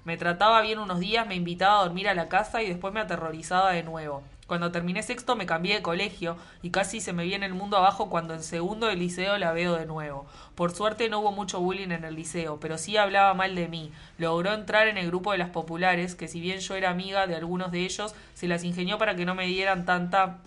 Me 0.06 0.16
trataba 0.16 0.62
bien 0.62 0.78
unos 0.78 1.00
días, 1.00 1.26
me 1.26 1.34
invitaba 1.34 1.80
a 1.80 1.84
dormir 1.86 2.08
a 2.08 2.14
la 2.14 2.30
casa 2.30 2.62
y 2.62 2.70
después 2.70 2.94
me 2.94 3.00
aterrorizaba 3.00 3.72
de 3.72 3.82
nuevo. 3.82 4.22
Cuando 4.46 4.72
terminé 4.72 5.02
sexto 5.02 5.36
me 5.36 5.48
cambié 5.48 5.74
de 5.74 5.82
colegio 5.82 6.38
y 6.62 6.70
casi 6.70 7.02
se 7.02 7.14
me 7.14 7.24
viene 7.24 7.48
el 7.48 7.56
mundo 7.56 7.78
abajo 7.78 8.12
cuando 8.12 8.36
en 8.36 8.44
segundo 8.44 8.86
de 8.86 8.96
liceo 8.96 9.40
la 9.40 9.52
veo 9.52 9.74
de 9.74 9.88
nuevo. 9.88 10.28
Por 10.54 10.76
suerte 10.76 11.10
no 11.10 11.22
hubo 11.22 11.32
mucho 11.32 11.60
bullying 11.60 11.90
en 11.90 12.04
el 12.04 12.14
liceo, 12.14 12.60
pero 12.60 12.78
sí 12.78 12.96
hablaba 12.96 13.34
mal 13.34 13.56
de 13.56 13.68
mí. 13.68 13.92
Logró 14.20 14.54
entrar 14.54 14.88
en 14.88 15.00
el 15.00 15.08
grupo 15.08 15.32
de 15.32 15.40
las 15.40 15.50
populares, 15.50 16.14
que 16.14 16.28
si 16.28 16.42
bien 16.42 16.60
yo 16.60 16.76
era 16.76 16.92
amiga 16.92 17.26
de 17.26 17.36
algunos 17.36 17.72
de 17.72 17.86
ellos, 17.86 18.14
se 18.36 18.48
las 18.48 18.64
ingenió 18.64 19.00
para 19.00 19.16
que 19.16 19.26
no 19.26 19.34
me 19.34 19.48
dieran 19.48 19.86
tanta 19.86 20.38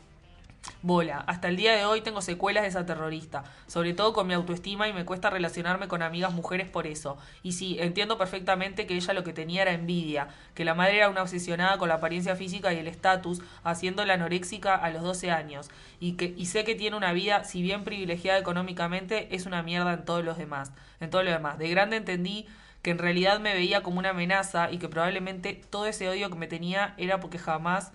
bola. 0.83 1.25
Hasta 1.27 1.49
el 1.49 1.57
día 1.57 1.75
de 1.77 1.85
hoy 1.85 2.01
tengo 2.01 2.21
secuelas 2.21 2.63
de 2.63 2.69
esa 2.69 2.85
terrorista, 2.85 3.45
sobre 3.67 3.95
todo 3.95 4.13
con 4.13 4.27
mi 4.27 4.35
autoestima 4.35 4.89
y 4.89 4.93
me 4.93 5.05
cuesta 5.05 5.31
relacionarme 5.31 5.89
con 5.89 6.03
amigas 6.03 6.33
mujeres 6.33 6.69
por 6.69 6.87
eso. 6.87 7.17
Y 7.43 7.53
sí, 7.53 7.77
entiendo 7.81 8.19
perfectamente 8.19 8.87
que 8.87 8.95
ella 8.95 9.15
lo 9.15 9.25
que 9.25 9.33
tenía 9.33 9.63
era 9.63 9.73
envidia, 9.73 10.29
que 10.55 10.65
la 10.65 10.75
madre 10.75 10.99
era 10.99 11.09
una 11.09 11.23
obsesionada 11.23 11.79
con 11.79 11.89
la 11.89 11.95
apariencia 11.95 12.37
física 12.37 12.73
y 12.73 12.79
el 12.79 12.89
estatus, 12.89 13.41
haciéndola 13.65 14.15
anoréxica 14.15 14.75
a 14.75 14.91
los 14.91 15.03
12 15.03 15.31
años, 15.31 15.71
y 16.01 16.13
que 16.13 16.35
y 16.37 16.47
sé 16.47 16.65
que 16.65 16.75
tiene 16.75 16.97
una 16.97 17.13
vida, 17.13 17.45
si 17.45 17.63
bien 17.63 17.85
privilegiada 17.85 18.39
económicamente, 18.39 19.35
es 19.35 19.47
una 19.47 19.63
mierda 19.63 19.93
en 19.93 20.05
todos 20.05 20.25
los 20.25 20.37
demás, 20.37 20.73
en 21.01 21.11
todo 21.11 21.23
lo 21.23 21.31
demás. 21.31 21.59
De 21.59 21.69
grande 21.69 21.97
entendí 21.97 22.47
que 22.83 22.91
en 22.91 22.99
realidad 22.99 23.39
me 23.39 23.55
veía 23.55 23.83
como 23.83 24.01
una 24.01 24.11
amenaza 24.11 24.71
y 24.71 24.79
que 24.79 24.89
probablemente 24.89 25.55
todo 25.55 25.87
ese 25.87 26.09
odio 26.09 26.31
que 26.31 26.37
me 26.37 26.49
tenía 26.49 26.95
era 26.97 27.21
porque 27.21 27.39
jamás 27.39 27.93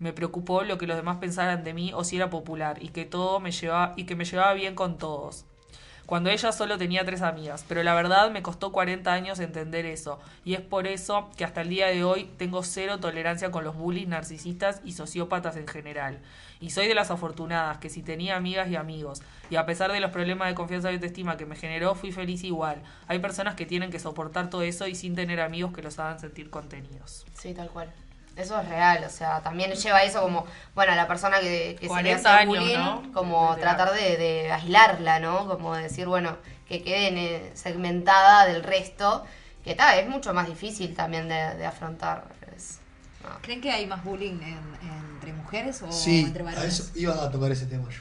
me 0.00 0.12
preocupó 0.12 0.62
lo 0.62 0.78
que 0.78 0.86
los 0.86 0.96
demás 0.96 1.18
pensaran 1.18 1.62
de 1.62 1.74
mí 1.74 1.92
o 1.94 2.02
si 2.02 2.16
era 2.16 2.30
popular 2.30 2.82
y 2.82 2.88
que 2.88 3.04
todo 3.04 3.38
me 3.38 3.52
llevaba 3.52 3.94
y 3.96 4.04
que 4.04 4.16
me 4.16 4.24
llevaba 4.24 4.54
bien 4.54 4.74
con 4.74 4.98
todos. 4.98 5.44
Cuando 6.10 6.28
ella 6.28 6.50
solo 6.50 6.76
tenía 6.76 7.04
tres 7.04 7.22
amigas, 7.22 7.64
pero 7.68 7.84
la 7.84 7.94
verdad 7.94 8.32
me 8.32 8.42
costó 8.42 8.72
40 8.72 9.12
años 9.12 9.38
entender 9.38 9.86
eso 9.86 10.18
y 10.44 10.54
es 10.54 10.60
por 10.60 10.88
eso 10.88 11.30
que 11.36 11.44
hasta 11.44 11.60
el 11.60 11.68
día 11.68 11.86
de 11.86 12.02
hoy 12.02 12.28
tengo 12.36 12.64
cero 12.64 12.98
tolerancia 12.98 13.52
con 13.52 13.62
los 13.62 13.76
bullies 13.76 14.08
narcisistas 14.08 14.80
y 14.84 14.90
sociópatas 14.90 15.56
en 15.56 15.68
general. 15.68 16.18
Y 16.58 16.70
soy 16.70 16.88
de 16.88 16.96
las 16.96 17.12
afortunadas 17.12 17.78
que 17.78 17.90
si 17.90 18.02
tenía 18.02 18.34
amigas 18.34 18.68
y 18.68 18.74
amigos 18.74 19.22
y 19.50 19.56
a 19.56 19.66
pesar 19.66 19.92
de 19.92 20.00
los 20.00 20.10
problemas 20.10 20.48
de 20.48 20.56
confianza 20.56 20.90
y 20.90 20.96
autoestima 20.96 21.36
que 21.36 21.46
me 21.46 21.54
generó 21.54 21.94
fui 21.94 22.10
feliz 22.10 22.42
igual. 22.42 22.82
Hay 23.06 23.20
personas 23.20 23.54
que 23.54 23.64
tienen 23.66 23.92
que 23.92 24.00
soportar 24.00 24.50
todo 24.50 24.62
eso 24.62 24.88
y 24.88 24.96
sin 24.96 25.14
tener 25.14 25.40
amigos 25.40 25.72
que 25.72 25.82
los 25.82 26.00
hagan 26.00 26.18
sentir 26.18 26.50
contenidos. 26.50 27.24
Sí, 27.34 27.54
tal 27.54 27.68
cual. 27.68 27.92
Eso 28.40 28.60
es 28.60 28.68
real, 28.68 29.04
o 29.06 29.10
sea, 29.10 29.40
también 29.40 29.72
lleva 29.72 30.02
eso 30.02 30.22
como, 30.22 30.46
bueno, 30.74 30.92
a 30.92 30.96
la 30.96 31.06
persona 31.06 31.40
que, 31.40 31.76
que 31.80 31.88
se 31.88 31.94
le 32.02 32.16
40 32.16 32.16
hace 32.16 32.28
años, 32.42 32.58
bullying, 32.58 32.78
¿no? 32.78 33.12
como 33.12 33.54
De 33.54 33.60
tratar 33.60 33.92
de, 33.92 34.16
de 34.16 34.52
aislarla, 34.52 35.20
¿no? 35.20 35.46
Como 35.46 35.74
decir, 35.76 36.06
bueno, 36.06 36.36
que 36.68 36.82
quede 36.82 37.08
eh, 37.08 37.50
segmentada 37.54 38.46
del 38.46 38.62
resto, 38.62 39.24
que 39.64 39.74
tal, 39.74 39.98
es 39.98 40.08
mucho 40.08 40.32
más 40.32 40.46
difícil 40.46 40.94
también 40.94 41.28
de, 41.28 41.54
de 41.56 41.66
afrontar. 41.66 42.24
Es- 42.56 42.78
no. 43.22 43.28
¿Creen 43.42 43.60
que 43.60 43.70
hay 43.70 43.86
más 43.86 44.02
bullying 44.02 44.40
en- 44.40 44.78
entre 45.14 45.32
mujeres 45.34 45.82
o 45.82 45.92
Sí, 45.92 46.20
entre 46.20 46.42
a 46.42 46.46
varones? 46.46 46.80
eso 46.80 46.90
iba 46.94 47.22
a 47.22 47.30
tocar 47.30 47.52
ese 47.52 47.66
tema 47.66 47.88
yo. 47.90 48.00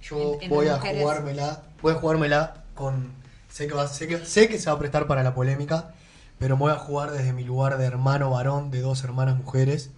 Yo 0.00 0.38
En- 0.40 0.48
voy 0.48 0.68
a 0.68 0.76
mujeres. 0.76 1.02
jugármela, 1.02 1.62
voy 1.82 1.92
a 1.92 1.96
jugármela 1.96 2.54
con 2.74 3.12
sé 3.50 3.66
que, 3.66 3.74
va- 3.74 3.86
sé, 3.88 4.06
que, 4.08 4.24
sé 4.24 4.48
que 4.48 4.58
se 4.58 4.70
va 4.70 4.76
a 4.76 4.78
prestar 4.78 5.06
para 5.06 5.22
la 5.22 5.34
polémica, 5.34 5.92
pero 6.38 6.56
me 6.56 6.60
voy 6.62 6.72
a 6.72 6.76
jugar 6.76 7.10
desde 7.10 7.32
mi 7.32 7.44
lugar 7.44 7.78
de 7.78 7.84
hermano 7.84 8.30
varón 8.30 8.70
de 8.70 8.80
dos 8.80 9.02
hermanas 9.04 9.36
mujeres. 9.36 9.90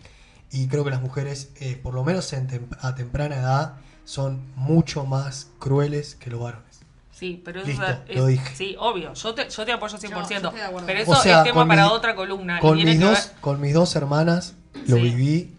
Y 0.53 0.67
creo 0.69 0.83
que 0.85 0.91
las 0.91 1.01
mujeres, 1.01 1.51
eh, 1.61 1.79
por 1.81 1.95
lo 1.95 2.03
menos 2.05 2.33
en 2.33 2.49
tem- 2.49 2.77
a 2.81 2.95
temprana 2.95 3.37
edad, 3.37 3.75
son 4.05 4.43
mucho 4.57 5.05
más 5.05 5.49
crueles 5.61 6.17
que 6.17 6.31
los 6.31 6.41
varones. 6.41 6.81
Sí, 7.13 7.41
pero 7.45 7.61
eso 7.61 7.69
Listo, 7.69 7.85
es, 8.09 8.17
lo 8.17 8.27
dije. 8.27 8.57
Sí, 8.57 8.77
obvio. 8.79 9.13
Yo 9.13 9.35
te, 9.35 9.49
yo 9.49 9.65
te 9.67 9.73
apoyo 9.73 9.97
100%. 9.99 10.11
Yo- 10.11 10.17
yo 10.17 10.23
estoy 10.49 10.59
de 10.61 10.65
acuerdo. 10.65 10.87
pero 10.87 11.01
O 11.01 11.03
eso 11.03 11.23
sea, 11.23 11.39
es 11.41 11.45
tema 11.45 11.69
para 11.69 11.85
mi- 11.87 11.93
otra 11.93 12.15
columna. 12.17 12.59
Con 12.61 12.77
mis, 12.79 12.99
dos, 12.99 13.33
con 13.41 13.61
mis 13.61 13.75
dos 13.75 13.95
hermanas 13.95 14.55
lo 14.87 14.97
Sí. 14.97 15.03
viví 15.03 15.55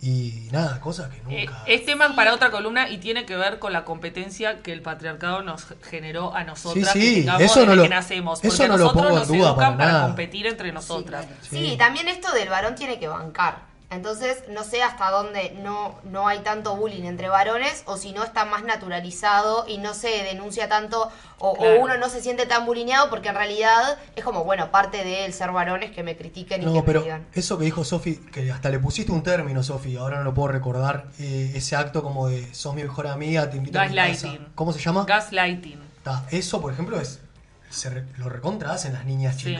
y 0.00 0.48
nada, 0.52 0.78
cosas 0.80 1.08
que 1.10 1.16
Eh, 1.16 1.46
nunca... 1.46 1.62
es 1.66 1.84
tema 1.84 2.14
para 2.14 2.32
otra 2.32 2.50
columna 2.52 2.88
y 2.88 2.98
tiene 2.98 3.26
que 3.26 3.36
ver 3.36 3.58
con 3.58 3.72
la 3.72 3.84
competencia 3.84 4.62
que 4.62 4.72
el 4.72 4.80
patriarcado 4.80 5.42
nos 5.42 5.66
generó 5.82 6.34
a 6.34 6.44
nosotras 6.44 6.92
Sí, 6.92 7.22
sí, 7.22 7.28
eso 7.28 7.32
no 7.32 7.38
desde 7.38 7.76
lo- 7.76 7.82
que 7.82 7.88
nacemos. 7.88 8.38
eso 8.44 8.48
Porque 8.48 8.68
no 8.68 8.76
lo 8.76 8.84
nosotros 8.84 9.02
pongo 9.02 9.08
en 9.14 9.18
nos 9.18 9.28
duda 9.28 9.48
educan 9.50 9.76
para 9.76 9.92
nada. 9.92 10.06
competir 10.06 10.46
entre 10.46 10.72
nosotras. 10.72 11.26
claro. 11.26 11.40
Sí, 11.50 11.76
también 11.76 12.08
esto 12.08 12.30
del 12.32 12.48
varón 12.48 12.74
tiene 12.76 12.98
que 13.00 13.08
bancar. 13.08 13.67
Entonces, 13.90 14.44
no 14.50 14.64
sé 14.64 14.82
hasta 14.82 15.10
dónde 15.10 15.56
no, 15.62 15.94
no 16.04 16.28
hay 16.28 16.40
tanto 16.40 16.76
bullying 16.76 17.04
entre 17.04 17.30
varones 17.30 17.84
o 17.86 17.96
si 17.96 18.12
no 18.12 18.22
está 18.22 18.44
más 18.44 18.62
naturalizado 18.62 19.64
y 19.66 19.78
no 19.78 19.94
se 19.94 20.08
denuncia 20.24 20.68
tanto 20.68 21.10
o, 21.38 21.56
uno 21.80 21.96
no 21.96 22.10
se 22.10 22.20
siente 22.20 22.44
tan 22.44 22.66
bullineado 22.66 23.08
porque 23.08 23.30
en 23.30 23.36
realidad 23.36 23.96
es 24.14 24.24
como, 24.24 24.44
bueno, 24.44 24.70
parte 24.70 25.04
del 25.04 25.32
ser 25.32 25.52
varones 25.52 25.90
que 25.92 26.02
me 26.02 26.16
critiquen 26.18 26.60
y 26.60 26.64
que 26.64 26.70
No, 26.70 26.74
me 26.76 26.82
pero 26.82 27.00
digan. 27.02 27.26
eso 27.32 27.56
que 27.58 27.64
dijo 27.64 27.82
Sofi, 27.82 28.16
que 28.16 28.52
hasta 28.52 28.68
le 28.68 28.78
pusiste 28.78 29.10
un 29.10 29.22
término, 29.22 29.62
Sofi, 29.62 29.96
ahora 29.96 30.18
no 30.18 30.24
lo 30.24 30.34
puedo 30.34 30.48
recordar, 30.48 31.06
eh, 31.18 31.52
ese 31.54 31.74
acto 31.74 32.02
como 32.02 32.28
de 32.28 32.54
sos 32.54 32.74
mi 32.74 32.82
mejor 32.82 33.06
amiga, 33.06 33.48
te 33.48 33.56
invito 33.56 33.78
a 33.80 33.84
mi 33.86 33.94
casa. 33.94 34.04
Gaslighting. 34.26 34.48
¿Cómo 34.54 34.72
se 34.74 34.80
llama? 34.80 35.04
Gaslighting. 35.06 35.80
Ta, 36.02 36.26
eso, 36.30 36.60
por 36.60 36.72
ejemplo, 36.74 37.00
es 37.00 37.20
se 37.70 37.88
re- 37.88 38.04
lo 38.18 38.28
recontra 38.28 38.72
hacen 38.72 38.92
las 38.92 39.06
niñas 39.06 39.36
Sí. 39.36 39.56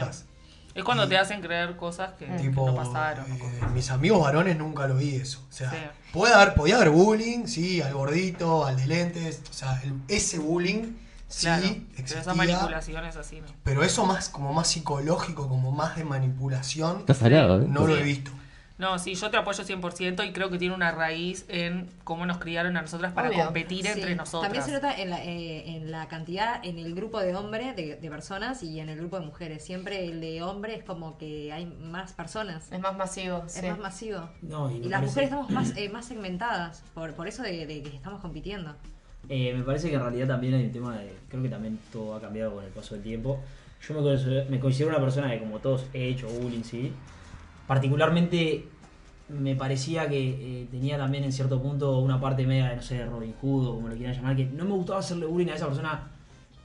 Es 0.79 0.85
cuando 0.85 1.05
Y- 1.05 1.09
te 1.09 1.17
hacen 1.17 1.41
creer 1.41 1.75
cosas 1.75 2.13
que, 2.17 2.27
no 2.27 2.73
pasaron. 2.75 3.25
eh, 3.31 3.37
cosas. 3.37 3.71
mis 3.73 3.89
amigos 3.91 4.21
varones 4.21 4.57
nunca 4.57 4.87
lo 4.87 4.95
vi 4.95 5.15
eso. 5.15 5.45
O 5.49 5.51
sea, 5.51 5.69
Sí. 5.71 5.77
puede 6.13 6.33
haber, 6.33 6.53
podía 6.55 6.77
haber 6.77 6.89
bullying, 6.89 7.45
sí, 7.47 7.81
al 7.81 7.93
gordito, 7.93 8.65
al 8.65 8.77
de 8.77 8.87
lentes. 8.87 9.41
O 9.49 9.53
sea, 9.53 9.81
el- 9.83 9.93
ese 10.07 10.39
bullying 10.39 10.93
sí 11.27 11.41
Claro, 11.47 11.61
pero 11.63 11.75
existía. 11.97 12.21
esas 12.21 12.35
manipulaciones 12.35 13.15
así, 13.17 13.41
¿no? 13.41 13.47
Pero 13.63 13.83
eso 13.83 14.05
más 14.05 14.29
como 14.29 14.53
más 14.53 14.67
psicológico, 14.69 15.47
como 15.47 15.71
más 15.71 15.95
de 15.97 16.03
manipulación, 16.05 16.99
Está 17.01 17.13
salado, 17.13 17.61
¿eh? 17.61 17.65
no 17.67 17.85
lo 17.85 17.95
he 17.97 18.03
visto. 18.03 18.31
No, 18.79 18.97
sí, 18.97 19.13
yo 19.13 19.29
te 19.29 19.35
apoyo 19.37 19.63
100% 19.63 20.25
y 20.27 20.31
creo 20.31 20.49
que 20.49 20.57
tiene 20.57 20.73
una 20.73 20.91
raíz 20.91 21.45
en 21.49 21.87
cómo 22.05 22.25
nos 22.25 22.37
criaron 22.37 22.77
a 22.77 22.81
nosotras 22.81 23.11
para 23.13 23.27
Obvio. 23.29 23.43
competir 23.43 23.83
Sí, 23.85 23.91
entre 23.91 24.15
nosotras. 24.15 24.43
También 24.51 24.63
se 24.63 24.71
nota 24.71 24.97
en 24.99 25.09
la, 25.09 25.23
eh, 25.23 25.75
en 25.75 25.91
la 25.91 26.07
cantidad, 26.07 26.65
en 26.65 26.79
el 26.79 26.95
grupo 26.95 27.19
de 27.19 27.35
hombres, 27.35 27.75
de, 27.75 27.97
de 27.97 28.09
personas 28.09 28.63
y 28.63 28.79
en 28.79 28.87
el 28.87 28.97
grupo 28.97 29.19
de 29.19 29.25
mujeres. 29.25 29.63
Siempre 29.65 30.05
el 30.05 30.21
de 30.21 30.41
hombre 30.43 30.75
es 30.75 30.83
como 30.85 31.17
que 31.17 31.51
hay 31.51 31.65
más 31.65 32.13
personas. 32.13 32.71
Es 32.71 32.79
más 32.79 32.95
masivo. 32.97 33.43
Es 33.45 33.51
sí. 33.51 33.67
más 33.67 33.79
masivo. 33.79 34.29
No, 34.41 34.71
y 34.71 34.79
las 34.85 35.01
parece- 35.01 35.05
mujeres 35.07 35.29
estamos 35.29 35.49
más, 35.51 35.77
eh, 35.77 35.89
más 35.89 36.05
segmentadas, 36.05 36.81
por, 36.93 37.13
por 37.15 37.27
eso 37.27 37.43
de, 37.43 37.65
de 37.67 37.83
que 37.83 37.93
estamos 37.95 38.21
compitiendo. 38.21 38.73
Eh, 39.27 39.53
me 39.57 39.63
parece 39.63 39.89
que 39.89 39.95
en 39.95 40.01
realidad 40.01 40.27
también 40.27 40.53
hay 40.53 40.63
un 40.63 40.71
tema 40.71 40.97
de. 40.97 41.13
Creo 41.27 41.43
que 41.43 41.49
también 41.49 41.77
todo 41.91 42.15
ha 42.15 42.21
cambiado 42.21 42.55
con 42.55 42.63
el 42.63 42.71
paso 42.71 42.95
del 42.95 43.03
tiempo. 43.03 43.41
Yo 43.85 43.93
me 43.93 44.01
considero, 44.01 44.49
me 44.49 44.59
considero 44.61 44.89
una 44.91 44.99
persona 45.03 45.29
que, 45.31 45.39
como 45.39 45.59
todos, 45.59 45.85
he 45.93 46.07
hecho 46.07 46.29
bullying, 46.29 46.63
sí. 46.63 46.93
Particularmente 47.69 48.65
me 49.27 49.55
parecía 49.55 50.09
que 50.09 50.29
eh, 50.63 50.67
tenía 50.71 50.97
también 50.97 51.23
en 51.23 51.31
cierto 51.31 51.61
punto 51.61 51.99
una 51.99 52.19
parte 52.19 52.43
media 52.47 52.69
de, 52.69 52.77
no 52.77 52.81
sé, 52.81 52.95
de 52.95 53.05
Robin 53.05 53.31
Hood 53.39 53.67
o 53.67 53.75
como 53.75 53.89
lo 53.89 53.95
quieran 53.95 54.15
llamar, 54.15 54.35
que 54.35 54.45
no 54.45 54.65
me 54.65 54.71
gustaba 54.71 55.01
hacerle 55.01 55.27
bullying 55.27 55.49
a 55.49 55.53
esa 55.53 55.67
persona 55.67 56.07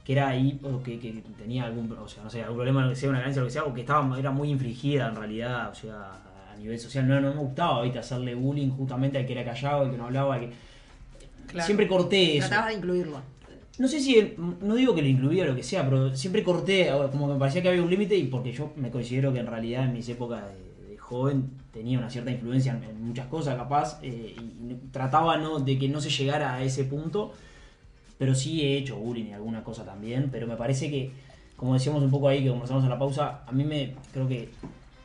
que 0.03 0.13
era 0.15 0.29
ahí 0.29 0.59
o 0.63 0.83
que, 0.83 0.99
que 0.99 1.23
tenía 1.37 1.65
algún, 1.65 1.93
o 1.93 2.09
sea, 2.09 2.23
no 2.23 2.31
sé, 2.31 2.41
algún 2.41 2.57
problema, 2.57 2.89
que 2.89 2.97
sea 2.97 3.11
una 3.11 3.19
carencia 3.19 3.43
o 3.43 3.45
lo 3.45 3.49
que 3.49 3.53
sea, 3.53 3.65
o 3.65 3.75
que 3.75 3.83
estaba, 3.83 4.19
era 4.19 4.31
muy 4.31 4.49
infligida 4.49 5.09
en 5.09 5.17
realidad, 5.17 5.73
o 5.73 5.75
sea, 5.75 6.13
a 6.51 6.57
nivel 6.57 6.79
social. 6.79 7.07
No, 7.07 7.21
no 7.21 7.35
me 7.35 7.41
gustaba, 7.41 7.83
¿viste? 7.83 7.99
Hacerle 7.99 8.35
bullying 8.35 8.71
justamente 8.71 9.19
al 9.19 9.27
que 9.27 9.33
era 9.35 9.45
callado, 9.45 9.83
al 9.83 9.91
que 9.91 9.99
no 9.99 10.07
hablaba, 10.07 10.37
al 10.37 10.41
que... 10.41 10.53
Claro. 11.49 11.67
Siempre 11.67 11.87
corté 11.87 12.39
eso. 12.39 12.49
Tratabas 12.49 12.71
de 12.71 12.79
incluirlo. 12.79 13.21
No 13.79 13.89
sé 13.89 14.01
si, 14.01 14.37
no 14.39 14.75
digo 14.75 14.95
que 14.95 15.03
lo 15.03 15.09
incluía 15.09 15.45
o 15.45 15.49
lo 15.49 15.55
que 15.55 15.63
sea, 15.63 15.85
pero 15.85 16.17
siempre 16.17 16.43
corté, 16.43 16.91
como 17.13 17.27
que 17.27 17.35
me 17.35 17.39
parecía 17.39 17.61
que 17.61 17.69
había 17.69 17.83
un 17.83 17.91
límite 17.91 18.17
y 18.17 18.25
porque 18.25 18.53
yo 18.53 18.73
me 18.77 18.91
considero 18.91 19.35
que 19.35 19.41
en 19.41 19.47
realidad 19.47 19.85
en 19.85 19.93
mis 19.93 20.09
épocas 20.09 20.45
de 20.45 20.74
joven 21.15 21.51
tenía 21.73 21.99
una 21.99 22.11
cierta 22.11 22.31
influencia 22.33 22.73
en, 22.73 23.07
muchas 23.07 23.27
cosas 23.29 23.57
capaz 23.57 24.01
eh, 24.03 24.35
y, 24.37 24.75
trataba 24.91 25.37
no, 25.37 25.61
de 25.61 25.79
que 25.79 25.89
no 25.89 26.01
se 26.01 26.11
llegara 26.11 26.55
a 26.55 26.63
ese 26.63 26.85
punto, 26.85 27.33
pero 28.19 28.35
sí 28.35 28.63
he 28.63 28.79
hecho 28.79 28.97
bullying 28.97 29.27
y 29.27 29.33
alguna 29.33 29.63
cosa 29.63 29.85
también, 29.85 30.29
pero 30.33 30.47
me 30.47 30.57
parece 30.57 30.91
que, 30.91 31.13
como 31.57 31.75
decíamos 31.75 32.03
un 32.03 32.11
poco 32.11 32.29
ahí, 32.29 32.43
que 32.43 32.51
conversamos 32.51 32.83
en 32.85 32.91
la 32.91 32.99
pausa, 32.99 33.43
a 33.47 33.53
mí 33.53 33.65
me 33.65 33.95
creo 34.13 34.27
que 34.27 34.51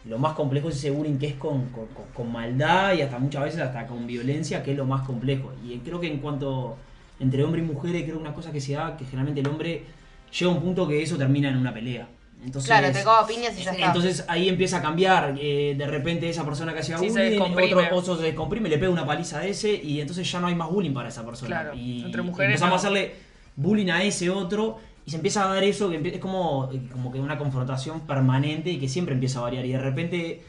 lo 0.06 0.18
más 0.18 0.34
complejo 0.34 0.70
es 0.70 0.76
ese 0.78 0.90
bullying 0.90 1.18
que 1.20 1.28
es 1.28 1.36
con, 1.36 1.70
con, 2.16 2.32
maldad 2.32 2.94
y 2.94 3.02
hasta 3.02 3.20
muchas 3.20 3.44
veces 3.44 3.62
hasta 3.62 3.86
con 3.86 4.08
violencia, 4.08 4.64
que 4.64 4.72
es 4.72 4.78
lo 4.78 4.86
más 4.86 5.06
complejo. 5.06 5.52
Y 5.64 5.78
creo 5.80 6.00
que 6.00 6.08
en 6.08 6.20
cuanto 6.20 6.78
entre 7.20 7.44
hombre 7.44 7.62
y 7.62 7.66
mujeres, 7.66 8.04
creo 8.04 8.16
que 8.16 8.22
una 8.22 8.34
cosa 8.34 8.52
que 8.52 8.62
se 8.62 8.74
da, 8.74 8.96
que 8.98 9.06
generalmente 9.06 9.42
el 9.42 9.48
hombre 9.48 9.84
llega 10.32 10.52
a 10.52 10.56
un 10.56 10.62
punto 10.62 10.88
que 10.88 11.04
eso 11.04 11.18
termina 11.18 11.50
en 11.50 11.58
una 11.58 11.74
pelea. 11.74 12.08
Entonces, 12.44 12.70
Claro, 12.70 12.88
te 12.92 13.04
cago 13.04 13.12
a 13.18 13.28
piñas 13.28 13.60
y 13.60 13.64
ya 13.64 13.72
está. 13.72 13.86
entonces 13.88 14.24
ahí 14.30 14.48
empieza 14.48 14.78
a 14.78 14.82
cambiar. 14.82 15.36
eh, 15.40 15.76
de 15.78 15.88
repente 15.88 16.30
esa 16.30 16.46
persona 16.46 16.74
que 16.74 16.80
hacía 16.80 16.98
Sí, 16.98 17.10
bullying, 17.10 17.40
otro 17.76 17.98
oso 17.98 18.18
se 18.18 18.24
descomprime, 18.24 18.70
le 18.70 18.78
pega 18.78 18.92
una 18.92 19.06
paliza 19.06 19.40
a 19.40 19.46
ese 19.46 19.74
y 19.74 20.00
entonces 20.00 20.30
ya 20.32 20.40
no 20.40 20.48
hay 20.48 20.56
más 20.56 20.70
bullying 20.70 20.94
para 20.94 21.10
esa 21.10 21.26
persona. 21.26 21.48
Claro, 21.50 21.74
y 21.76 22.04
entre 22.06 22.22
mujeres 22.22 22.50
empezamos 22.52 22.72
no. 22.72 22.76
a 22.76 22.78
hacerle 22.78 23.16
bullying 23.58 23.90
a 23.90 24.04
ese 24.04 24.30
otro 24.30 24.78
y 25.06 25.10
se 25.12 25.18
empieza 25.18 25.44
a 25.44 25.54
dar 25.54 25.64
eso 25.64 25.90
que 25.90 25.98
es 26.14 26.20
como, 26.20 26.70
como 26.92 27.12
que 27.12 27.20
una 27.20 27.38
confrontación 27.38 28.02
permanente 28.02 28.70
y 28.70 28.78
que 28.80 28.88
siempre 28.88 29.14
empieza 29.14 29.40
a 29.40 29.44
variar. 29.44 29.66
Y 29.66 29.72
de 29.74 29.80
repente 29.80 30.42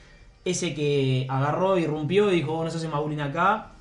ese 0.44 0.74
que 0.74 1.26
agarró, 1.28 1.76
irrumpió 1.76 2.30
y 2.32 2.36
dijo, 2.36 2.52
"Oh, 2.52 2.64
no 2.64 2.70
se 2.70 2.76
hace 2.78 2.88
más 2.88 3.00
bullying 3.00 3.18
acá, 3.20 3.72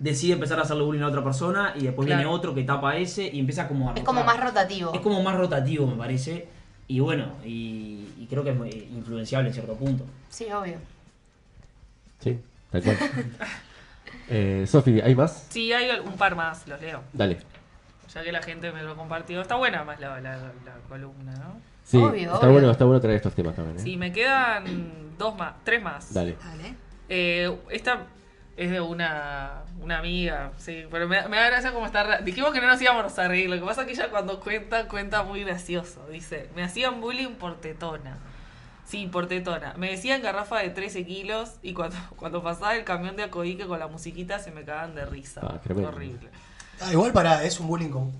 decide 0.00 0.32
empezar 0.32 0.58
a 0.58 0.62
hacerle 0.62 0.82
bullying 0.82 1.02
a 1.02 1.06
otra 1.08 1.22
persona 1.22 1.72
y 1.76 1.84
después 1.84 2.06
Claro. 2.06 2.20
viene 2.22 2.34
otro 2.34 2.52
que 2.54 2.64
tapa 2.64 2.90
a 2.90 2.96
ese 2.96 3.30
y 3.32 3.38
empieza 3.38 3.68
como 3.68 3.90
a 3.90 3.94
Es 3.94 4.02
como 4.02 4.24
más 4.24 4.40
rotativo. 4.40 4.92
Es 4.92 5.00
como 5.00 5.22
más 5.22 5.36
rotativo, 5.36 5.86
me 5.86 5.94
parece. 5.96 6.48
Y 6.86 7.00
bueno, 7.00 7.32
y, 7.44 8.08
y 8.18 8.26
creo 8.28 8.44
que 8.44 8.50
es 8.50 8.56
muy 8.56 8.68
influenciable 8.70 9.48
en 9.48 9.54
cierto 9.54 9.74
punto. 9.74 10.04
Sí, 10.28 10.46
obvio. 10.52 10.76
Sí, 12.20 12.38
tal 12.70 12.82
cual. 12.82 12.96
eh, 14.28 14.64
Sofi, 14.66 15.00
¿hay 15.00 15.14
más? 15.14 15.46
Sí, 15.50 15.72
hay 15.72 15.98
un 16.00 16.16
par 16.16 16.36
más, 16.36 16.66
los 16.68 16.80
leo. 16.80 17.02
Dale. 17.12 17.38
Ya 18.12 18.22
que 18.22 18.32
la 18.32 18.42
gente 18.42 18.70
me 18.70 18.82
lo 18.82 18.96
compartió. 18.96 19.40
Está 19.40 19.56
buena 19.56 19.82
más 19.84 19.98
la, 19.98 20.20
la, 20.20 20.36
la 20.36 20.74
columna, 20.88 21.32
¿no? 21.34 21.56
Sí, 21.84 21.96
Obvio, 21.98 22.32
está 22.32 22.38
obvio. 22.38 22.52
bueno, 22.52 22.70
está 22.70 22.84
bueno 22.84 23.00
traer 23.00 23.16
estos 23.16 23.34
temas 23.34 23.54
también. 23.56 23.76
¿eh? 23.78 23.80
Sí, 23.82 23.96
me 23.96 24.12
quedan 24.12 25.16
dos 25.18 25.36
más, 25.36 25.54
tres 25.64 25.82
más. 25.82 26.14
Dale. 26.14 26.36
Dale. 26.42 26.74
Eh, 27.08 27.58
esta 27.70 28.06
es 28.56 28.70
de 28.70 28.80
una, 28.80 29.62
una 29.80 29.98
amiga, 29.98 30.52
sí, 30.58 30.84
pero 30.90 31.08
me, 31.08 31.26
me 31.28 31.36
da 31.36 31.46
gracia 31.46 31.72
como 31.72 31.86
está. 31.86 32.18
Dijimos 32.18 32.52
que 32.52 32.60
no 32.60 32.66
nos 32.68 32.80
íbamos 32.80 33.18
a 33.18 33.28
reír, 33.28 33.50
lo 33.50 33.56
que 33.56 33.64
pasa 33.64 33.80
es 33.82 33.86
que 33.88 33.92
ella 33.94 34.10
cuando 34.10 34.40
cuenta, 34.40 34.86
cuenta 34.88 35.22
muy 35.24 35.42
gracioso. 35.44 36.06
Dice, 36.10 36.48
me 36.54 36.62
hacían 36.62 37.00
bullying 37.00 37.34
por 37.34 37.60
tetona. 37.60 38.18
Sí, 38.86 39.06
por 39.06 39.26
tetona. 39.26 39.74
Me 39.76 39.90
decían 39.90 40.20
garrafa 40.22 40.58
de 40.58 40.70
13 40.70 41.04
kilos 41.06 41.52
y 41.62 41.72
cuando, 41.72 41.96
cuando 42.16 42.42
pasaba 42.42 42.76
el 42.76 42.84
camión 42.84 43.16
de 43.16 43.24
Acoique 43.24 43.66
con 43.66 43.78
la 43.78 43.88
musiquita 43.88 44.38
se 44.38 44.50
me 44.50 44.62
cagaban 44.64 44.94
de 44.94 45.04
risa. 45.06 45.40
Ah. 45.42 45.60
Horrible. 45.86 46.28
Ah, 46.80 46.92
igual 46.92 47.12
para, 47.12 47.44
es 47.44 47.58
un 47.60 47.66
bullying 47.68 47.90
con, 47.90 48.12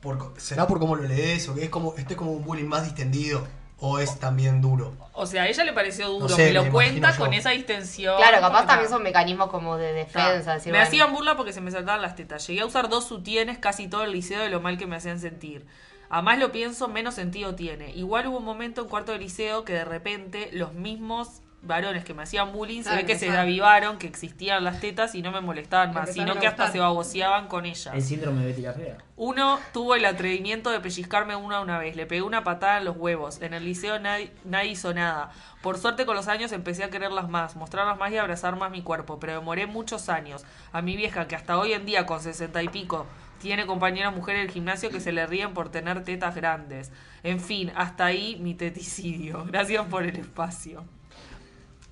por- 0.00 0.34
¿Será 0.38 0.66
por 0.66 0.78
cómo 0.78 0.96
lo 0.96 1.02
lees 1.02 1.48
o 1.48 1.54
que 1.54 1.64
es 1.64 1.70
como, 1.70 1.94
este 1.96 2.14
es 2.14 2.16
como 2.18 2.32
un 2.32 2.44
bullying 2.44 2.66
más 2.66 2.84
distendido? 2.84 3.46
¿O 3.78 3.98
es 3.98 4.18
también 4.18 4.62
duro? 4.62 4.94
O 5.12 5.26
sea, 5.26 5.42
a 5.42 5.48
ella 5.48 5.62
le 5.64 5.72
pareció 5.74 6.08
duro, 6.08 6.28
No 6.28 6.34
sé, 6.36 6.46
me 6.46 6.52
lo 6.52 6.64
me 6.64 6.70
cuenta 6.70 7.14
con 7.16 7.34
esa 7.34 7.50
distensión. 7.50 8.16
Claro, 8.16 8.40
capaz 8.40 8.50
porque 8.60 8.66
también 8.68 8.88
ta- 8.90 8.94
son 8.94 9.02
mecanismos 9.02 9.50
como 9.50 9.76
de 9.76 9.92
defensa. 9.92 10.54
decir, 10.54 10.72
me 10.72 10.78
bueno, 10.78 10.88
hacían 10.88 11.12
burla 11.12 11.36
porque 11.36 11.52
se 11.52 11.60
me 11.60 11.70
saltaban 11.70 12.00
las 12.00 12.16
tetas. 12.16 12.46
Llegué 12.46 12.62
a 12.62 12.66
usar 12.66 12.88
dos 12.88 13.06
sutienes 13.06 13.58
casi 13.58 13.86
todo 13.88 14.04
el 14.04 14.12
liceo 14.12 14.40
de 14.40 14.48
lo 14.48 14.60
mal 14.60 14.78
que 14.78 14.86
me 14.86 14.96
hacían 14.96 15.20
sentir. 15.20 15.66
A 16.08 16.22
más 16.22 16.38
lo 16.38 16.52
pienso, 16.52 16.88
menos 16.88 17.14
sentido 17.14 17.54
tiene. 17.54 17.90
Igual 17.90 18.28
hubo 18.28 18.38
un 18.38 18.44
momento 18.44 18.80
en 18.80 18.88
cuarto 18.88 19.12
de 19.12 19.18
liceo 19.18 19.64
que 19.64 19.72
de 19.74 19.84
repente 19.84 20.48
los 20.52 20.72
mismos 20.72 21.42
varones 21.66 22.04
que 22.04 22.14
me 22.14 22.22
hacían 22.22 22.52
bullying 22.52 22.82
Claro, 22.82 22.96
se 22.96 23.02
ve 23.02 23.06
que 23.06 23.18
se 23.18 23.30
avivaron, 23.30 23.98
que 23.98 24.06
existían 24.06 24.64
las 24.64 24.80
tetas 24.80 25.14
y 25.14 25.22
no 25.22 25.32
me 25.32 25.40
molestaban 25.40 25.92
más, 25.92 26.12
sino 26.12 26.38
que 26.38 26.46
hasta 26.46 26.70
se 26.70 26.78
baboseaban 26.78 27.48
con 27.48 27.66
ellas. 27.66 27.94
El 27.94 28.02
síndrome 28.02 28.42
de 28.42 28.46
Betty 28.48 28.62
la 28.62 28.72
Fea. 28.72 28.98
Uno 29.16 29.58
tuvo 29.72 29.94
el 29.94 30.04
atrevimiento 30.04 30.70
de 30.70 30.80
pellizcarme 30.80 31.36
una 31.36 31.60
una 31.60 31.78
vez. 31.78 31.96
Le 31.96 32.06
pegué 32.06 32.22
una 32.22 32.44
patada 32.44 32.78
en 32.78 32.84
los 32.84 32.96
huevos. 32.96 33.40
En 33.40 33.54
el 33.54 33.64
liceo 33.64 33.98
nadie, 33.98 34.30
nadie 34.44 34.70
hizo 34.70 34.92
nada. 34.92 35.30
Por 35.62 35.78
suerte 35.78 36.04
con 36.04 36.16
los 36.16 36.28
años 36.28 36.52
empecé 36.52 36.84
a 36.84 36.90
quererlas 36.90 37.28
más, 37.28 37.56
mostrarlas 37.56 37.98
más 37.98 38.12
y 38.12 38.18
abrazar 38.18 38.56
más 38.56 38.70
mi 38.70 38.82
cuerpo. 38.82 39.18
Pero 39.18 39.32
demoré 39.34 39.66
muchos 39.66 40.08
años. 40.08 40.44
A 40.72 40.82
mi 40.82 40.96
vieja, 40.96 41.26
que 41.28 41.34
hasta 41.34 41.58
hoy 41.58 41.72
en 41.72 41.86
día 41.86 42.04
con 42.04 42.20
sesenta 42.20 42.62
y 42.62 42.68
pico 42.68 43.06
tiene 43.40 43.66
compañeras 43.66 44.14
mujeres 44.14 44.42
del 44.42 44.50
gimnasio 44.50 44.90
que 44.90 45.00
se 45.00 45.12
le 45.12 45.26
ríen 45.26 45.54
por 45.54 45.70
tener 45.70 46.04
tetas 46.04 46.34
grandes. 46.34 46.90
En 47.22 47.40
fin, 47.40 47.72
hasta 47.74 48.06
ahí 48.06 48.36
mi 48.40 48.54
teticidio. 48.54 49.44
Gracias 49.48 49.86
por 49.86 50.04
el 50.04 50.16
espacio. 50.16 50.84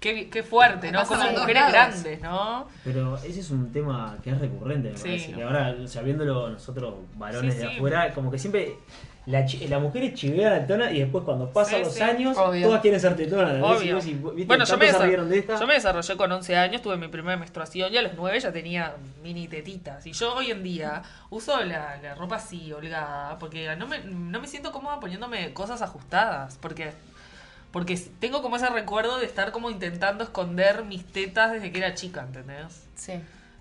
Qué, 0.04 0.28
qué 0.28 0.42
fuerte, 0.42 0.92
¿no? 0.92 1.02
Como 1.06 1.22
mujeres 1.30 1.54
lados. 1.54 1.72
grandes, 1.72 2.20
¿no? 2.20 2.68
Pero 2.84 3.16
ese 3.16 3.40
es 3.40 3.50
un 3.50 3.72
tema 3.72 4.18
que 4.22 4.30
es 4.30 4.38
recurrente, 4.38 4.90
me 4.90 4.96
Sí. 4.98 5.02
parece. 5.04 5.32
Que 5.32 5.42
ahora, 5.42 5.74
sabiéndolo 5.86 6.50
nosotros, 6.50 6.94
varones 7.16 7.54
Sí, 7.54 7.60
de 7.60 7.68
sí. 7.70 7.76
afuera, 7.76 8.12
como 8.12 8.30
que 8.30 8.38
siempre 8.38 8.74
la, 9.24 9.46
chi- 9.46 9.66
la 9.68 9.78
mujer 9.78 10.02
es 10.02 10.12
chivea 10.12 10.50
la 10.50 10.66
tona 10.66 10.92
y 10.92 10.98
después 11.00 11.24
cuando 11.24 11.48
pasan 11.50 11.78
Sí, 11.78 11.84
los 11.84 11.94
sí. 11.94 12.02
años, 12.02 12.36
Obvio. 12.36 12.66
todas 12.66 12.82
quieren 12.82 13.00
ser 13.00 13.16
tetonas. 13.16 13.58
Bueno, 13.58 13.80
yo 13.80 14.76
me, 14.76 14.92
de 14.92 15.38
esta. 15.38 15.58
yo 15.58 15.66
me 15.66 15.72
desarrollé 15.72 16.16
con 16.18 16.30
11 16.30 16.54
años, 16.58 16.82
tuve 16.82 16.98
mi 16.98 17.08
primera 17.08 17.38
menstruación 17.38 17.90
y 17.90 17.96
a 17.96 18.02
los 18.02 18.12
9 18.14 18.38
ya 18.40 18.52
tenía 18.52 18.94
mini 19.22 19.48
tetitas. 19.48 20.06
Y 20.06 20.12
yo 20.12 20.34
hoy 20.34 20.50
en 20.50 20.62
día 20.62 21.00
uso 21.30 21.58
la, 21.64 21.96
la 22.02 22.14
ropa 22.14 22.36
así, 22.36 22.70
holgada, 22.74 23.38
porque 23.38 23.74
no 23.76 23.86
me, 23.86 24.00
no 24.04 24.38
me 24.40 24.46
siento 24.46 24.70
cómoda 24.70 25.00
poniéndome 25.00 25.54
cosas 25.54 25.80
ajustadas. 25.80 26.58
Porque, 26.60 26.92
porque 27.74 27.96
tengo 28.20 28.40
como 28.40 28.54
ese 28.56 28.70
recuerdo 28.70 29.18
de 29.18 29.26
estar 29.26 29.50
como 29.50 29.68
intentando 29.68 30.22
esconder 30.22 30.84
mis 30.84 31.04
tetas 31.04 31.50
desde 31.50 31.72
que 31.72 31.78
era 31.78 31.92
chica, 31.94 32.22
¿entendés? 32.22 32.87
Sí. 32.94 33.14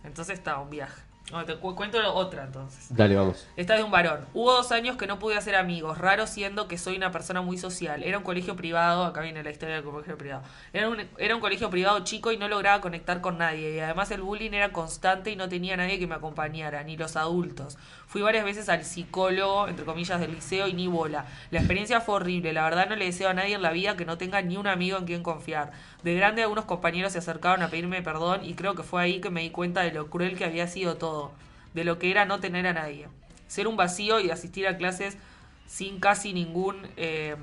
Entonces 0.03 0.37
está, 0.37 0.59
un 0.59 0.69
viaje. 0.69 1.01
Bueno, 1.31 1.45
te 1.45 1.55
cu- 1.55 1.73
cuento 1.73 1.97
otra 2.13 2.43
entonces. 2.43 2.87
Dale, 2.89 3.15
vamos. 3.15 3.47
Esta 3.55 3.73
es 3.73 3.79
de 3.79 3.83
un 3.85 3.91
varón. 3.91 4.25
Hubo 4.33 4.51
dos 4.51 4.71
años 4.73 4.97
que 4.97 5.07
no 5.07 5.19
pude 5.19 5.37
hacer 5.37 5.55
amigos, 5.55 5.97
raro 5.97 6.27
siendo 6.27 6.67
que 6.67 6.77
soy 6.77 6.97
una 6.97 7.11
persona 7.11 7.41
muy 7.41 7.57
social. 7.57 8.03
Era 8.03 8.17
un 8.17 8.23
colegio 8.25 8.55
privado, 8.57 9.05
acá 9.05 9.21
viene 9.21 9.41
la 9.41 9.49
historia 9.49 9.75
del 9.75 9.85
colegio 9.85 10.17
privado. 10.17 10.43
Era 10.73 10.89
un, 10.89 10.97
era 11.17 11.33
un 11.33 11.41
colegio 11.41 11.69
privado 11.69 12.03
chico 12.03 12.31
y 12.33 12.37
no 12.37 12.49
lograba 12.49 12.81
conectar 12.81 13.21
con 13.21 13.37
nadie. 13.37 13.73
Y 13.75 13.79
además 13.79 14.11
el 14.11 14.21
bullying 14.21 14.51
era 14.51 14.73
constante 14.73 15.31
y 15.31 15.37
no 15.37 15.47
tenía 15.49 15.75
nadie 15.77 15.97
que 15.97 16.05
me 16.07 16.15
acompañara, 16.15 16.83
ni 16.83 16.97
los 16.97 17.15
adultos. 17.15 17.77
Fui 18.13 18.21
varias 18.21 18.45
veces 18.45 18.69
al 18.69 18.85
psicólogo, 18.85 19.67
entre 19.67 19.85
comillas, 19.85 20.19
del 20.19 20.35
liceo 20.35 20.67
y 20.67 20.73
ni 20.73 20.85
bola. 20.85 21.25
La 21.49 21.57
experiencia 21.57 21.99
fue 21.99 22.13
horrible. 22.13 22.53
La 22.53 22.63
verdad 22.63 22.87
no 22.87 22.95
le 22.95 23.05
deseo 23.05 23.27
a 23.27 23.33
nadie 23.33 23.55
en 23.55 23.63
la 23.63 23.71
vida 23.71 23.97
que 23.97 24.05
no 24.05 24.19
tenga 24.19 24.39
ni 24.43 24.55
un 24.55 24.67
amigo 24.67 24.99
en 24.99 25.05
quien 25.05 25.23
confiar. 25.23 25.71
De 26.03 26.13
grande 26.13 26.43
algunos 26.43 26.65
compañeros 26.65 27.13
se 27.13 27.17
acercaron 27.17 27.63
a 27.63 27.69
pedirme 27.69 28.03
perdón 28.03 28.45
y 28.45 28.53
creo 28.53 28.75
que 28.75 28.83
fue 28.83 29.01
ahí 29.01 29.19
que 29.19 29.31
me 29.31 29.41
di 29.41 29.49
cuenta 29.49 29.81
de 29.81 29.91
lo 29.91 30.11
cruel 30.11 30.37
que 30.37 30.45
había 30.45 30.67
sido 30.67 30.95
todo. 30.97 31.31
De 31.73 31.85
lo 31.85 31.97
que 31.97 32.11
era 32.11 32.25
no 32.25 32.39
tener 32.39 32.67
a 32.67 32.73
nadie. 32.73 33.07
Ser 33.47 33.67
un 33.67 33.77
vacío 33.77 34.19
y 34.19 34.29
asistir 34.29 34.67
a 34.67 34.77
clases 34.77 35.17
sin 35.65 35.99
casi 35.99 36.33
ningún 36.33 36.87
eh, 36.97 37.35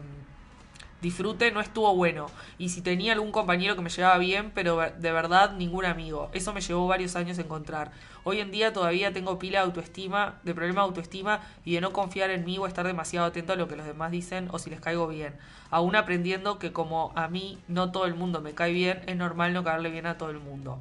disfrute 1.00 1.50
no 1.52 1.60
estuvo 1.60 1.94
bueno. 1.94 2.26
Y 2.58 2.70
si 2.70 2.82
tenía 2.82 3.12
algún 3.12 3.32
compañero 3.32 3.76
que 3.76 3.82
me 3.82 3.90
llevaba 3.90 4.18
bien, 4.18 4.50
pero 4.54 4.78
de 4.78 5.12
verdad 5.12 5.52
ningún 5.52 5.84
amigo. 5.84 6.30
Eso 6.32 6.52
me 6.52 6.60
llevó 6.60 6.86
varios 6.86 7.16
años 7.16 7.38
encontrar. 7.38 7.92
Hoy 8.22 8.40
en 8.40 8.50
día 8.50 8.72
todavía 8.72 9.12
tengo 9.12 9.38
pila 9.38 9.60
de 9.60 9.66
autoestima, 9.66 10.38
de 10.42 10.54
problema 10.54 10.82
de 10.82 10.88
autoestima 10.88 11.40
y 11.64 11.74
de 11.74 11.80
no 11.80 11.92
confiar 11.92 12.30
en 12.30 12.44
mí 12.44 12.58
o 12.58 12.66
estar 12.66 12.86
demasiado 12.86 13.26
atento 13.26 13.54
a 13.54 13.56
lo 13.56 13.66
que 13.66 13.76
los 13.76 13.86
demás 13.86 14.10
dicen 14.10 14.48
o 14.52 14.58
si 14.58 14.68
les 14.68 14.80
caigo 14.80 15.08
bien. 15.08 15.34
Aún 15.70 15.96
aprendiendo 15.96 16.58
que 16.58 16.72
como 16.72 17.12
a 17.16 17.28
mí 17.28 17.58
no 17.68 17.92
todo 17.92 18.04
el 18.04 18.14
mundo 18.14 18.40
me 18.40 18.52
cae 18.52 18.72
bien, 18.72 19.02
es 19.06 19.16
normal 19.16 19.52
no 19.54 19.64
caerle 19.64 19.90
bien 19.90 20.06
a 20.06 20.18
todo 20.18 20.30
el 20.30 20.40
mundo. 20.40 20.80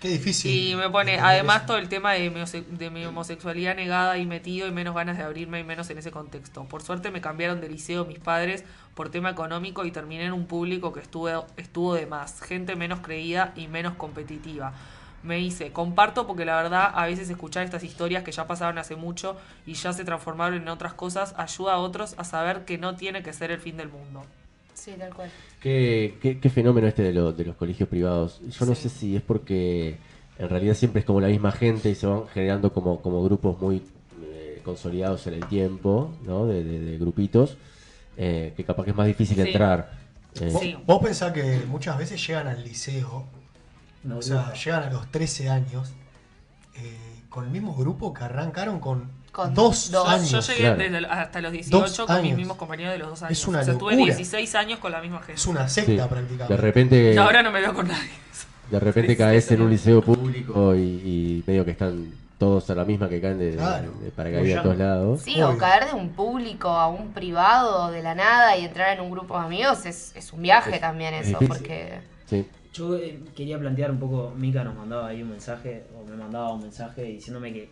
Qué 0.00 0.08
difícil. 0.08 0.70
Y 0.72 0.76
me 0.76 0.88
pone, 0.90 1.18
además, 1.18 1.66
todo 1.66 1.76
el 1.78 1.88
tema 1.88 2.12
de 2.12 2.30
mi, 2.30 2.40
hose- 2.40 2.64
de 2.66 2.88
mi 2.90 3.04
homosexualidad 3.04 3.74
negada 3.74 4.16
y 4.16 4.26
metido 4.26 4.68
y 4.68 4.70
menos 4.70 4.94
ganas 4.94 5.18
de 5.18 5.24
abrirme 5.24 5.58
y 5.58 5.64
menos 5.64 5.90
en 5.90 5.98
ese 5.98 6.12
contexto. 6.12 6.64
Por 6.68 6.82
suerte 6.82 7.10
me 7.10 7.20
cambiaron 7.20 7.60
de 7.60 7.68
liceo 7.68 8.04
mis 8.04 8.20
padres 8.20 8.64
por 8.94 9.10
tema 9.10 9.30
económico 9.30 9.84
y 9.84 9.90
terminé 9.90 10.24
en 10.26 10.32
un 10.32 10.46
público 10.46 10.92
que 10.92 11.00
estuvo, 11.00 11.46
estuvo 11.56 11.94
de 11.94 12.06
más, 12.06 12.40
gente 12.42 12.76
menos 12.76 13.00
creída 13.00 13.52
y 13.56 13.66
menos 13.66 13.94
competitiva. 13.94 14.72
Me 15.24 15.36
dice, 15.36 15.72
comparto 15.72 16.28
porque 16.28 16.44
la 16.44 16.62
verdad 16.62 16.92
a 16.94 17.06
veces 17.06 17.28
escuchar 17.28 17.64
estas 17.64 17.82
historias 17.82 18.22
que 18.22 18.30
ya 18.30 18.46
pasaron 18.46 18.78
hace 18.78 18.94
mucho 18.94 19.36
y 19.66 19.74
ya 19.74 19.92
se 19.92 20.04
transformaron 20.04 20.62
en 20.62 20.68
otras 20.68 20.94
cosas 20.94 21.34
ayuda 21.36 21.74
a 21.74 21.78
otros 21.78 22.14
a 22.18 22.24
saber 22.24 22.64
que 22.64 22.78
no 22.78 22.94
tiene 22.96 23.24
que 23.24 23.32
ser 23.32 23.50
el 23.50 23.58
fin 23.60 23.76
del 23.76 23.88
mundo. 23.88 24.24
Sí, 24.78 24.92
tal 24.98 25.12
cual. 25.14 25.30
¿Qué, 25.60 26.16
qué, 26.22 26.38
qué 26.38 26.50
fenómeno 26.50 26.86
este 26.86 27.02
de, 27.02 27.12
lo- 27.12 27.32
de 27.32 27.44
los 27.44 27.56
colegios 27.56 27.88
privados. 27.88 28.40
Yo 28.48 28.64
no 28.66 28.74
sé 28.74 28.88
si 28.88 29.16
es 29.16 29.22
porque 29.22 29.96
en 30.38 30.48
realidad 30.48 30.74
siempre 30.74 31.00
es 31.00 31.06
como 31.06 31.20
la 31.20 31.28
misma 31.28 31.50
gente 31.52 31.90
y 31.90 31.94
se 31.94 32.06
van 32.06 32.28
generando 32.28 32.72
como, 32.72 33.00
como 33.02 33.22
grupos 33.24 33.60
muy 33.60 33.82
eh, 34.22 34.60
consolidados 34.64 35.26
en 35.26 35.34
el 35.34 35.46
tiempo, 35.46 36.12
¿no? 36.24 36.46
De, 36.46 36.62
de- 36.62 36.78
de 36.78 36.98
grupitos, 36.98 37.56
eh, 38.16 38.52
que 38.56 38.64
capaz 38.64 38.84
que 38.84 38.90
es 38.90 38.96
más 38.96 39.06
difícil 39.08 39.36
Sí. 39.36 39.42
entrar. 39.42 39.90
Eh, 40.40 40.50
Vos, 40.52 40.62
Sí. 40.62 40.76
vos 40.86 41.02
pensás 41.02 41.32
que 41.32 41.60
muchas 41.68 41.98
veces 41.98 42.24
llegan 42.24 42.46
al 42.46 42.62
liceo, 42.62 43.24
No, 44.04 44.18
o 44.18 44.22
sea, 44.22 44.46
no. 44.48 44.54
llegan 44.54 44.84
a 44.84 44.90
los 44.90 45.10
13 45.10 45.48
años, 45.48 45.90
eh, 46.76 47.07
con 47.38 47.44
el 47.46 47.52
mismo 47.52 47.72
grupo 47.72 48.12
que 48.12 48.24
arrancaron 48.24 48.80
con, 48.80 49.12
Con 49.30 49.54
dos, 49.54 49.92
dos. 49.92 50.08
años. 50.08 50.28
Yo 50.28 50.40
llegué 50.40 50.60
claro. 50.62 50.76
desde 50.78 50.98
el- 50.98 51.04
hasta 51.04 51.40
los 51.40 51.52
18 51.52 51.78
Dos 51.78 52.00
con 52.06 52.22
mis 52.22 52.34
mismos 52.34 52.56
compañeros 52.56 52.92
de 52.94 52.98
los 52.98 53.10
dos 53.10 53.22
años. 53.22 53.38
Es 53.38 53.46
una 53.46 53.60
o 53.60 53.64
sea, 53.64 53.74
locura. 53.74 53.94
16 53.94 54.54
años 54.56 54.80
con 54.80 54.90
la 54.90 55.00
misma 55.00 55.18
gente. 55.18 55.34
Es 55.34 55.46
una 55.46 55.68
sí. 55.68 55.82
secta 55.82 56.08
prácticamente. 56.08 56.52
De 56.52 56.60
repente, 56.60 57.14
Y 57.14 57.16
ahora 57.16 57.44
no 57.44 57.52
me 57.52 57.60
veo 57.60 57.72
con 57.72 57.86
nadie. 57.86 58.10
de 58.72 58.80
repente 58.80 59.12
Sí, 59.12 59.16
caes 59.16 59.44
sí, 59.44 59.54
en 59.54 59.62
un 59.62 59.70
liceo 59.70 60.02
público 60.02 60.74
y, 60.74 60.80
y 60.80 61.44
medio 61.46 61.64
que 61.64 61.70
están 61.70 62.12
todos 62.38 62.68
a 62.70 62.74
la 62.74 62.84
misma 62.84 63.08
que 63.08 63.20
caen 63.20 63.38
de, 63.38 63.54
Claro. 63.54 63.92
de 64.02 64.10
paracaídas 64.10 64.58
a 64.58 64.62
todos 64.64 64.76
lados. 64.78 65.20
Sí, 65.22 65.40
o 65.40 65.56
caer 65.56 65.86
de 65.86 65.92
un 65.94 66.08
público 66.10 66.68
a 66.70 66.88
un 66.88 67.12
privado 67.12 67.92
de 67.92 68.02
la 68.02 68.16
nada 68.16 68.56
y 68.56 68.64
entrar 68.64 68.92
en 68.98 69.00
un 69.04 69.12
grupo 69.12 69.38
de 69.38 69.44
amigos 69.46 69.86
es, 69.86 70.10
es 70.16 70.32
un 70.32 70.42
viaje 70.42 70.74
Es- 70.74 70.80
también 70.80 71.14
es 71.14 71.28
eso, 71.28 71.38
porque... 71.46 72.00
Sí. 72.28 72.44
Yo 72.78 72.96
eh, 72.96 73.18
quería 73.34 73.58
plantear 73.58 73.90
un 73.90 73.98
poco, 73.98 74.32
Mika 74.36 74.62
nos 74.62 74.76
mandaba 74.76 75.08
ahí 75.08 75.20
un 75.22 75.30
mensaje, 75.30 75.82
o 75.98 76.08
me 76.08 76.16
mandaba 76.16 76.52
un 76.52 76.60
mensaje 76.62 77.02
diciéndome 77.02 77.52
que, 77.52 77.68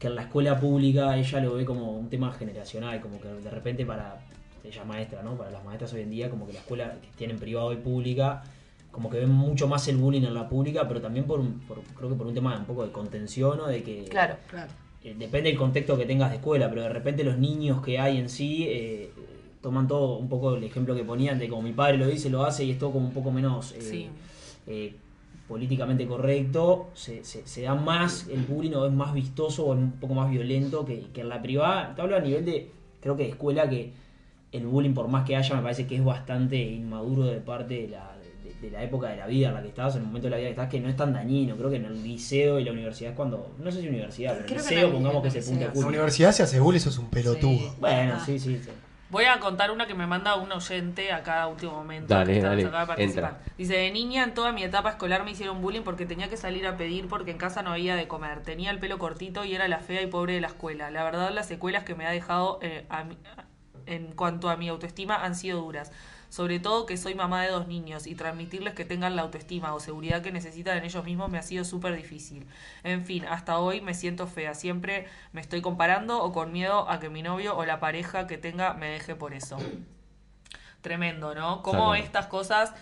que 0.00 0.08
en 0.08 0.16
la 0.16 0.22
escuela 0.22 0.58
pública 0.58 1.16
ella 1.16 1.40
lo 1.40 1.54
ve 1.54 1.64
como 1.64 1.92
un 1.92 2.08
tema 2.10 2.32
generacional, 2.32 3.00
como 3.00 3.20
que 3.20 3.28
de 3.28 3.50
repente 3.50 3.86
para, 3.86 4.18
ella 4.64 4.80
es 4.82 4.86
maestra, 4.88 5.22
¿no? 5.22 5.36
Para 5.36 5.50
las 5.50 5.64
maestras 5.64 5.92
hoy 5.92 6.00
en 6.02 6.10
día, 6.10 6.28
como 6.28 6.46
que 6.46 6.52
la 6.54 6.58
escuela 6.58 6.94
que 7.00 7.08
tienen 7.16 7.38
privado 7.38 7.72
y 7.72 7.76
pública, 7.76 8.42
como 8.90 9.08
que 9.08 9.18
ven 9.18 9.30
mucho 9.30 9.68
más 9.68 9.86
el 9.88 9.96
bullying 9.96 10.22
en 10.22 10.34
la 10.34 10.48
pública, 10.48 10.88
pero 10.88 11.00
también 11.00 11.24
por, 11.24 11.38
un- 11.38 11.60
por- 11.60 11.80
creo 11.96 12.08
que 12.10 12.16
por 12.16 12.26
un 12.26 12.34
tema 12.34 12.56
un 12.58 12.64
poco 12.64 12.84
de 12.84 12.90
contención 12.90 13.60
o 13.60 13.66
de 13.68 13.82
que... 13.84 14.04
Claro. 14.10 14.36
Claro. 14.50 14.70
eh, 15.04 15.14
depende 15.18 15.50
del 15.50 15.58
contexto 15.58 15.96
que 15.96 16.04
tengas 16.04 16.30
de 16.30 16.36
escuela, 16.36 16.68
pero 16.68 16.82
de 16.82 16.88
repente 16.88 17.22
los 17.24 17.38
niños 17.38 17.80
que 17.80 17.98
hay 17.98 18.18
en 18.18 18.28
sí 18.28 18.66
eh, 18.68 19.10
toman 19.62 19.86
todo 19.88 20.16
un 20.18 20.28
poco 20.28 20.56
el 20.56 20.64
ejemplo 20.64 20.94
que 20.96 21.04
ponían 21.04 21.38
de 21.38 21.48
como 21.48 21.62
mi 21.62 21.72
padre 21.72 21.96
lo 21.96 22.06
dice, 22.08 22.28
lo 22.28 22.44
hace 22.44 22.64
y 22.64 22.72
es 22.72 22.78
todo 22.80 22.90
como 22.92 23.06
un 23.06 23.12
poco 23.14 23.30
menos 23.30 23.72
eh, 23.72 23.80
Sí. 23.80 24.08
Eh, 24.66 24.94
políticamente 25.48 26.06
correcto, 26.06 26.90
se, 26.94 27.24
se, 27.24 27.46
se 27.46 27.62
da 27.62 27.74
más 27.74 28.26
el 28.30 28.42
bullying 28.42 28.72
o 28.74 28.86
es 28.86 28.92
más 28.92 29.12
vistoso 29.12 29.66
o 29.66 29.74
es 29.74 29.78
un 29.80 29.92
poco 29.92 30.14
más 30.14 30.30
violento 30.30 30.84
que, 30.84 31.06
que 31.12 31.20
en 31.22 31.28
la 31.28 31.42
privada. 31.42 31.94
Te 31.94 32.02
hablo 32.02 32.16
a 32.16 32.20
nivel 32.20 32.44
de, 32.44 32.70
creo 33.00 33.16
que 33.16 33.24
de 33.24 33.28
escuela 33.30 33.68
que 33.68 33.92
el 34.52 34.66
bullying 34.66 34.94
por 34.94 35.08
más 35.08 35.26
que 35.26 35.36
haya 35.36 35.54
me 35.56 35.62
parece 35.62 35.86
que 35.86 35.96
es 35.96 36.04
bastante 36.04 36.56
inmaduro 36.60 37.24
de 37.24 37.38
parte 37.40 37.74
de 37.82 37.88
la, 37.88 38.16
de, 38.44 38.54
de 38.66 38.70
la 38.70 38.82
época 38.84 39.08
de 39.08 39.16
la 39.16 39.26
vida 39.26 39.48
en 39.48 39.54
la 39.54 39.62
que 39.62 39.68
estás, 39.68 39.94
en 39.96 40.02
el 40.02 40.06
momento 40.06 40.26
de 40.26 40.30
la 40.30 40.36
vida 40.36 40.46
que 40.48 40.52
estás, 40.52 40.68
que 40.68 40.80
no 40.80 40.88
es 40.88 40.96
tan 40.96 41.12
dañino. 41.12 41.56
Creo 41.56 41.70
que 41.70 41.76
en 41.76 41.84
el 41.86 42.02
liceo 42.02 42.58
y 42.58 42.64
la 42.64 42.72
universidad 42.72 43.10
es 43.10 43.16
cuando, 43.16 43.54
no 43.58 43.70
sé 43.70 43.80
si 43.82 43.88
universidad, 43.88 44.34
pero 44.34 44.46
en 44.46 44.52
el 44.52 44.58
liceo 44.58 44.92
pongamos 44.92 45.22
que 45.22 45.28
el 45.28 45.42
se 45.42 45.50
punta 45.50 45.72
En 45.74 45.80
la 45.80 45.86
universidad 45.88 46.32
se 46.32 46.42
hace 46.44 46.60
bullying, 46.60 46.78
eso 46.78 46.88
es 46.90 46.98
un 46.98 47.10
pelotudo. 47.10 47.58
Sí. 47.58 47.68
Bueno, 47.80 48.14
Ah. 48.16 48.22
sí, 48.24 48.38
sí. 48.38 48.58
sí. 48.62 48.70
Voy 49.12 49.26
a 49.26 49.38
contar 49.40 49.70
una 49.70 49.86
que 49.86 49.94
me 49.94 50.06
manda 50.06 50.34
un 50.36 50.50
oyente 50.50 51.12
a 51.12 51.22
cada 51.22 51.46
último 51.46 51.72
momento. 51.72 52.12
Dale, 52.14 52.40
dale, 52.40 52.62
entra. 53.04 53.40
Dice, 53.58 53.74
de 53.76 53.90
niña 53.92 54.24
en 54.24 54.32
toda 54.32 54.52
mi 54.52 54.64
etapa 54.64 54.88
escolar 54.88 55.22
me 55.22 55.30
hicieron 55.32 55.60
bullying 55.60 55.82
porque 55.82 56.06
tenía 56.06 56.28
que 56.30 56.38
salir 56.38 56.66
a 56.66 56.78
pedir 56.78 57.08
porque 57.08 57.30
en 57.30 57.36
casa 57.38 57.62
no 57.62 57.70
había 57.72 57.94
de 57.94 58.08
comer. 58.08 58.40
Tenía 58.42 58.70
el 58.70 58.78
pelo 58.78 58.98
cortito 58.98 59.44
y 59.44 59.54
era 59.54 59.68
la 59.68 59.78
fea 59.80 60.00
y 60.02 60.06
pobre 60.06 60.32
de 60.32 60.40
la 60.40 60.46
escuela. 60.48 60.90
La 60.90 61.04
verdad 61.04 61.30
las 61.30 61.46
secuelas 61.46 61.84
que 61.84 61.94
me 61.94 62.06
ha 62.06 62.10
dejado 62.10 62.58
eh, 62.62 62.86
a 62.88 63.04
mi- 63.04 63.18
en 63.84 64.12
cuanto 64.12 64.48
a 64.48 64.56
mi 64.56 64.68
autoestima 64.70 65.16
han 65.16 65.34
sido 65.34 65.60
duras. 65.60 65.92
Sobre 66.32 66.60
todo 66.60 66.86
que 66.86 66.96
soy 66.96 67.14
mamá 67.14 67.42
de 67.42 67.50
dos 67.50 67.68
niños 67.68 68.06
y 68.06 68.14
transmitirles 68.14 68.72
que 68.72 68.86
tengan 68.86 69.16
la 69.16 69.20
autoestima 69.20 69.74
o 69.74 69.80
seguridad 69.80 70.22
que 70.22 70.32
necesitan 70.32 70.78
en 70.78 70.84
ellos 70.84 71.04
mismos 71.04 71.28
me 71.30 71.36
ha 71.36 71.42
sido 71.42 71.62
súper 71.62 71.94
difícil. 71.94 72.46
En 72.84 73.04
fin, 73.04 73.26
hasta 73.26 73.58
hoy 73.58 73.82
me 73.82 73.92
siento 73.92 74.26
fea. 74.26 74.54
Siempre 74.54 75.06
me 75.32 75.42
estoy 75.42 75.60
comparando 75.60 76.22
o 76.22 76.32
con 76.32 76.50
miedo 76.50 76.88
a 76.88 77.00
que 77.00 77.10
mi 77.10 77.20
novio 77.22 77.54
o 77.54 77.66
la 77.66 77.80
pareja 77.80 78.26
que 78.26 78.38
tenga 78.38 78.72
me 78.72 78.86
deje 78.88 79.14
por 79.14 79.34
eso. 79.34 79.58
Tremendo, 80.80 81.34
¿no? 81.34 81.62
Como 81.62 81.94
estas 81.94 82.28
cosas, 82.28 82.72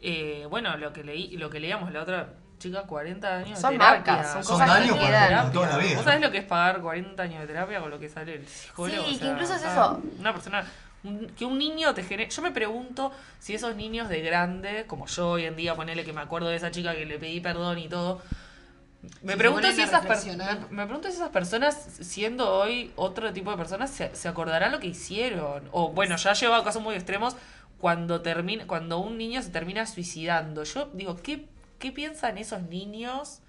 eh, 0.00 0.48
bueno, 0.50 0.76
lo 0.76 0.92
que 0.92 1.04
leí, 1.04 1.36
lo 1.36 1.48
que 1.48 1.60
leíamos 1.60 1.92
la 1.92 2.02
otra 2.02 2.34
chica, 2.58 2.82
40 2.88 3.36
años 3.36 3.60
Son 3.60 3.70
de 3.72 3.78
terapia. 3.78 4.14
marcas, 4.14 4.44
son 4.44 4.58
Son 4.58 4.82
que 4.82 4.98
quedan. 4.98 5.28
para 5.30 5.52
toda 5.52 5.68
la 5.68 5.76
vida. 5.78 5.94
¿Vos 5.94 6.04
sabés 6.04 6.20
lo 6.20 6.30
que 6.32 6.38
es 6.38 6.44
pagar 6.44 6.80
40 6.80 7.22
años 7.22 7.40
de 7.40 7.46
terapia 7.46 7.80
con 7.80 7.88
lo 7.90 8.00
que 8.00 8.08
sale 8.08 8.34
el 8.34 8.48
psicólogo? 8.48 9.04
Sí, 9.08 9.14
O 9.16 9.20
que 9.20 9.26
incluso 9.26 9.54
es 9.54 9.62
eso. 9.62 10.02
Una 10.18 10.32
persona. 10.32 10.66
Que 11.36 11.44
un 11.46 11.58
niño 11.58 11.94
te 11.94 12.02
genere. 12.02 12.30
Yo 12.30 12.42
me 12.42 12.50
pregunto 12.50 13.10
si 13.38 13.54
esos 13.54 13.74
niños 13.76 14.08
de 14.08 14.20
grande, 14.20 14.84
como 14.86 15.06
yo 15.06 15.30
hoy 15.30 15.44
en 15.44 15.56
día, 15.56 15.74
ponele 15.74 16.04
que 16.04 16.12
me 16.12 16.20
acuerdo 16.20 16.48
de 16.48 16.56
esa 16.56 16.70
chica 16.70 16.94
que 16.94 17.06
le 17.06 17.18
pedí 17.18 17.40
perdón 17.40 17.78
y 17.78 17.88
todo. 17.88 18.20
Me 19.22 19.36
pregunto 19.36 19.70
si 19.72 19.80
esas 19.80 20.00
per- 20.02 20.10
reflexionar. 20.10 20.70
me, 20.70 20.84
pregunto 20.84 21.08
si 21.08 21.14
esas 21.14 21.30
personas, 21.30 21.74
siendo 22.00 22.50
hoy 22.54 22.92
otro 22.96 23.32
tipo 23.32 23.50
de 23.50 23.56
personas, 23.56 23.90
se, 23.90 24.14
se 24.14 24.28
acordarán 24.28 24.72
lo 24.72 24.80
que 24.80 24.88
hicieron. 24.88 25.68
O 25.72 25.88
bueno, 25.92 26.16
ya 26.16 26.34
llevado 26.34 26.60
a 26.60 26.64
casos 26.64 26.82
muy 26.82 26.94
extremos, 26.94 27.34
cuando 27.78 28.20
termina, 28.20 28.66
cuando 28.66 28.98
un 28.98 29.16
niño 29.16 29.40
se 29.42 29.48
termina 29.50 29.86
suicidando. 29.86 30.64
Yo 30.64 30.90
digo, 30.92 31.16
¿qué, 31.16 31.46
qué 31.78 31.92
piensan 31.92 32.36
esos 32.36 32.60
niños 32.64 33.40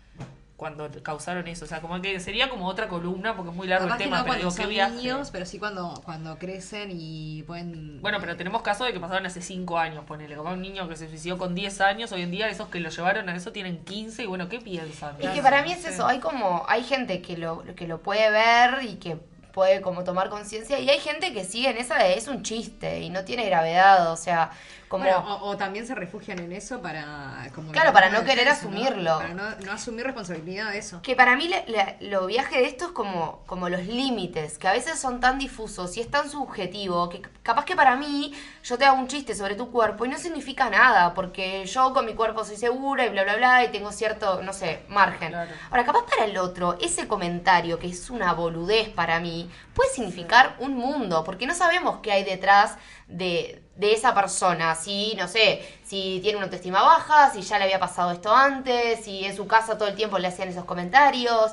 cuando 0.62 0.88
causaron 1.02 1.47
eso. 1.47 1.65
O 1.65 1.67
sea, 1.67 1.82
como 1.82 2.00
que 2.04 2.19
sería 2.19 2.47
como 2.47 2.67
otra 2.67 2.88
columna, 2.88 3.36
porque 3.36 3.50
es 3.50 3.56
muy 3.56 3.65
largo 3.65 3.88
Capaz 3.88 3.95
el 3.95 3.97
que 3.97 4.04
tema, 4.04 4.17
no 4.17 4.24
pero 4.26 4.34
cuando 4.36 4.47
digo, 4.47 4.56
qué 4.56 4.62
son 4.62 4.69
viaje. 4.69 4.95
niños, 4.95 5.32
pero 5.32 5.45
sí 5.47 5.58
cuando, 5.58 6.00
cuando 6.06 6.38
crecen 6.38 6.89
y 6.93 7.41
pueden... 7.47 8.00
Bueno, 8.00 8.19
pero 8.19 8.38
tenemos 8.38 8.62
casos 8.62 8.86
de 8.86 8.93
que 8.93 9.00
pasaron 9.00 9.26
hace 9.26 9.41
5 9.41 9.80
años, 9.80 10.06
ponele. 10.06 10.36
Como 10.36 10.52
un 10.52 10.62
niño 10.62 10.88
que 10.88 10.95
se 10.95 11.10
suicidó 11.10 11.39
con 11.39 11.56
10 11.56 11.82
años, 11.82 12.12
hoy 12.12 12.21
en 12.21 12.30
día 12.30 12.47
esos 12.47 12.67
que 12.67 12.80
lo 12.80 12.89
llevaron 12.91 13.28
a 13.28 13.36
eso 13.36 13.52
tienen 13.52 13.84
15 13.84 14.21
y 14.21 14.26
bueno, 14.28 14.50
¿qué 14.50 14.60
piensan? 14.60 15.15
Es 15.19 15.32
que 15.32 15.41
para 15.41 15.63
mí 15.63 15.71
es 15.71 15.84
eso, 15.84 16.06
hay 16.06 16.19
como, 16.19 16.63
hay 16.67 16.84
gente 16.84 17.24
que 17.24 17.38
lo, 17.38 17.63
que 17.76 17.88
lo 17.88 18.04
puede 18.04 18.30
ver 18.30 18.84
y 18.84 18.97
que 18.97 19.17
puede 19.54 19.82
como 19.82 20.04
tomar 20.04 20.30
conciencia 20.30 20.78
y 20.78 20.91
hay 20.91 21.00
gente 21.00 21.34
que 21.34 21.43
sigue 21.43 21.71
en 21.71 21.78
esa 21.78 21.97
de 21.97 22.13
es 22.13 22.28
un 22.28 22.43
chiste 22.43 23.02
y 23.02 23.10
no 23.10 23.26
tiene 23.26 23.47
gravedad, 23.47 24.12
o 24.12 24.15
sea, 24.15 24.52
como... 24.91 25.06
Bueno, 25.06 25.19
o, 25.38 25.47
o 25.51 25.58
también 25.58 25.88
se 25.88 25.95
refugian 25.95 26.38
en 26.39 26.51
eso 26.51 26.82
para... 26.82 27.47
Como 27.56 27.71
Claro, 27.71 27.88
la 27.88 27.93
para 27.93 28.10
no 28.10 28.19
querer 28.25 28.45
defensa, 28.45 28.65
¿no? 28.65 28.77
asumirlo. 28.77 29.17
Para 29.17 29.34
no, 29.34 29.43
no 29.65 29.71
asumir 29.71 30.06
responsabilidad 30.06 30.71
de 30.71 30.77
eso. 30.80 31.01
Que 31.01 31.15
para 31.15 31.36
mí 31.38 31.47
le- 31.47 31.65
le- 31.67 31.97
lo 32.10 32.25
viaje 32.27 32.58
de 32.58 32.65
esto 32.65 32.86
es 32.88 32.91
como, 32.91 33.41
como 33.45 33.69
los 33.69 33.86
límites, 33.88 34.58
que 34.58 34.67
a 34.67 34.73
veces 34.73 34.99
son 34.99 35.19
tan 35.21 35.39
difusos 35.39 35.95
y 35.97 36.01
es 36.01 36.12
tan 36.12 36.30
subjetivo, 36.30 37.08
que 37.10 37.21
capaz 37.41 37.63
que 37.65 37.75
para 37.75 37.95
mí 37.95 38.34
yo 38.63 38.77
te 38.77 38.86
hago 38.86 38.97
un 38.99 39.08
chiste 39.08 39.34
sobre 39.34 39.56
tu 39.56 39.71
cuerpo 39.71 40.06
y 40.06 40.10
no 40.10 40.17
significa 40.17 40.69
nada, 40.69 41.13
porque 41.13 41.65
yo 41.65 41.93
con 41.93 42.06
mi 42.06 42.13
cuerpo 42.13 42.43
soy 42.43 42.58
segura 42.58 43.06
y 43.06 43.10
bla, 43.10 43.23
bla, 43.23 43.38
bla, 43.38 43.63
y 43.63 43.69
tengo 43.71 43.91
cierto, 43.93 44.41
no 44.43 44.51
sé, 44.51 44.82
margen. 44.89 45.30
Claro. 45.30 45.51
Ahora, 45.69 45.86
capaz 45.86 46.04
para 46.06 46.25
el 46.25 46.38
otro, 46.38 46.77
ese 46.82 47.08
comentario, 47.08 47.80
que 47.80 47.88
es 47.88 48.10
una 48.10 48.34
boludez 48.34 48.89
para 48.89 49.19
mí, 49.21 49.49
puede 49.73 49.89
significar 49.91 50.56
un 50.60 50.75
mundo, 50.75 51.23
porque 51.23 51.47
no 51.47 51.54
sabemos 51.56 51.99
qué 52.04 52.12
hay 52.12 52.23
detrás 52.25 52.75
de, 53.08 53.63
de 53.82 53.94
esa 53.94 54.13
persona. 54.13 54.76
Si, 54.76 55.13
no 55.17 55.28
sé, 55.28 55.62
si 55.84 56.20
tiene 56.22 56.38
una 56.38 56.46
autoestima 56.46 56.82
baja, 56.84 57.32
si 57.32 57.41
ya 57.41 57.58
le 57.58 57.65
había 57.65 57.80
pasado 57.80 58.12
esto 58.12 58.34
antes, 58.34 59.04
si 59.04 59.26
en 59.26 59.36
su 59.36 59.48
casa 59.48 59.78
todo 59.78 59.89
el 59.89 59.96
tiempo 59.96 60.17
le 60.20 60.28
hacían 60.30 60.50
esos 60.50 60.65
comentarios. 60.65 61.52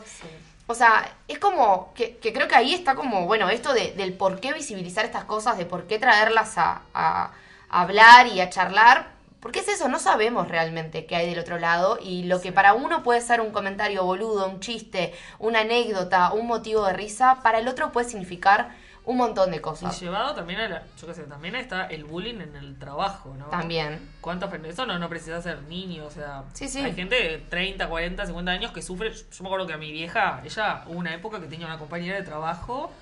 O 0.66 0.74
sea, 0.74 1.10
es 1.28 1.38
como 1.38 1.92
que, 1.94 2.16
que 2.18 2.32
creo 2.32 2.46
que 2.46 2.54
ahí 2.54 2.74
está 2.74 2.94
como, 2.94 3.24
bueno, 3.26 3.48
esto 3.48 3.72
de- 3.72 3.92
del 3.92 4.12
por 4.12 4.38
qué 4.40 4.52
visibilizar 4.52 5.04
estas 5.06 5.24
cosas, 5.24 5.56
de 5.56 5.64
por 5.64 5.86
qué 5.86 5.98
traerlas 5.98 6.58
a, 6.58 6.82
a- 6.94 7.30
a 7.70 7.80
hablar 7.82 8.26
y 8.26 8.40
a 8.40 8.50
charlar. 8.50 9.16
Porque 9.40 9.60
es 9.60 9.68
eso, 9.68 9.88
no 9.88 10.00
sabemos 10.00 10.48
realmente 10.48 11.06
qué 11.06 11.14
hay 11.16 11.30
del 11.30 11.38
otro 11.38 11.58
lado 11.60 11.98
y 12.02 12.24
lo 12.24 12.40
que 12.40 12.50
para 12.52 12.74
uno 12.74 13.04
puede 13.04 13.20
ser 13.20 13.40
un 13.40 13.52
comentario 13.52 14.04
boludo, 14.04 14.46
un 14.48 14.58
chiste, 14.60 15.14
una 15.38 15.60
anécdota, 15.60 16.32
un 16.32 16.48
motivo 16.48 16.84
de 16.86 16.92
risa, 16.92 17.38
para 17.42 17.60
el 17.60 17.68
otro 17.68 17.92
puede 17.92 18.08
significar 18.08 18.74
un 19.08 19.16
montón 19.16 19.50
de 19.50 19.56
Y 19.56 19.60
cosas. 19.60 19.98
llevado 20.00 20.34
también 20.34 20.60
a 20.60 20.68
la, 20.68 20.82
yo 21.00 21.06
qué 21.06 21.14
sé, 21.14 21.22
también 21.24 21.56
está 21.56 21.86
el 21.86 22.04
bullying 22.04 22.40
en 22.40 22.54
el 22.56 22.78
trabajo, 22.78 23.34
¿no? 23.38 23.46
También. 23.46 23.98
¿Cuántos 24.20 24.52
Eso 24.64 24.84
no, 24.84 24.98
no 24.98 25.08
precisa 25.08 25.40
ser 25.40 25.62
niño, 25.62 26.04
o 26.04 26.10
sea, 26.10 26.44
Sí, 26.52 26.68
sí. 26.68 26.80
hay 26.80 26.94
gente 26.94 27.14
de 27.16 27.38
30, 27.38 27.88
40, 27.88 28.26
50 28.26 28.50
años 28.52 28.70
que 28.72 28.82
sufre. 28.82 29.10
Yo 29.12 29.24
me 29.42 29.48
acuerdo 29.48 29.66
que 29.66 29.72
a 29.72 29.78
mi 29.78 29.90
vieja, 29.92 30.42
ella 30.44 30.84
hubo 30.86 30.98
una 30.98 31.14
época 31.14 31.40
que 31.40 31.46
tenía 31.46 31.66
una 31.66 31.78
compañera 31.78 32.16
de 32.16 32.22
trabajo 32.22 32.92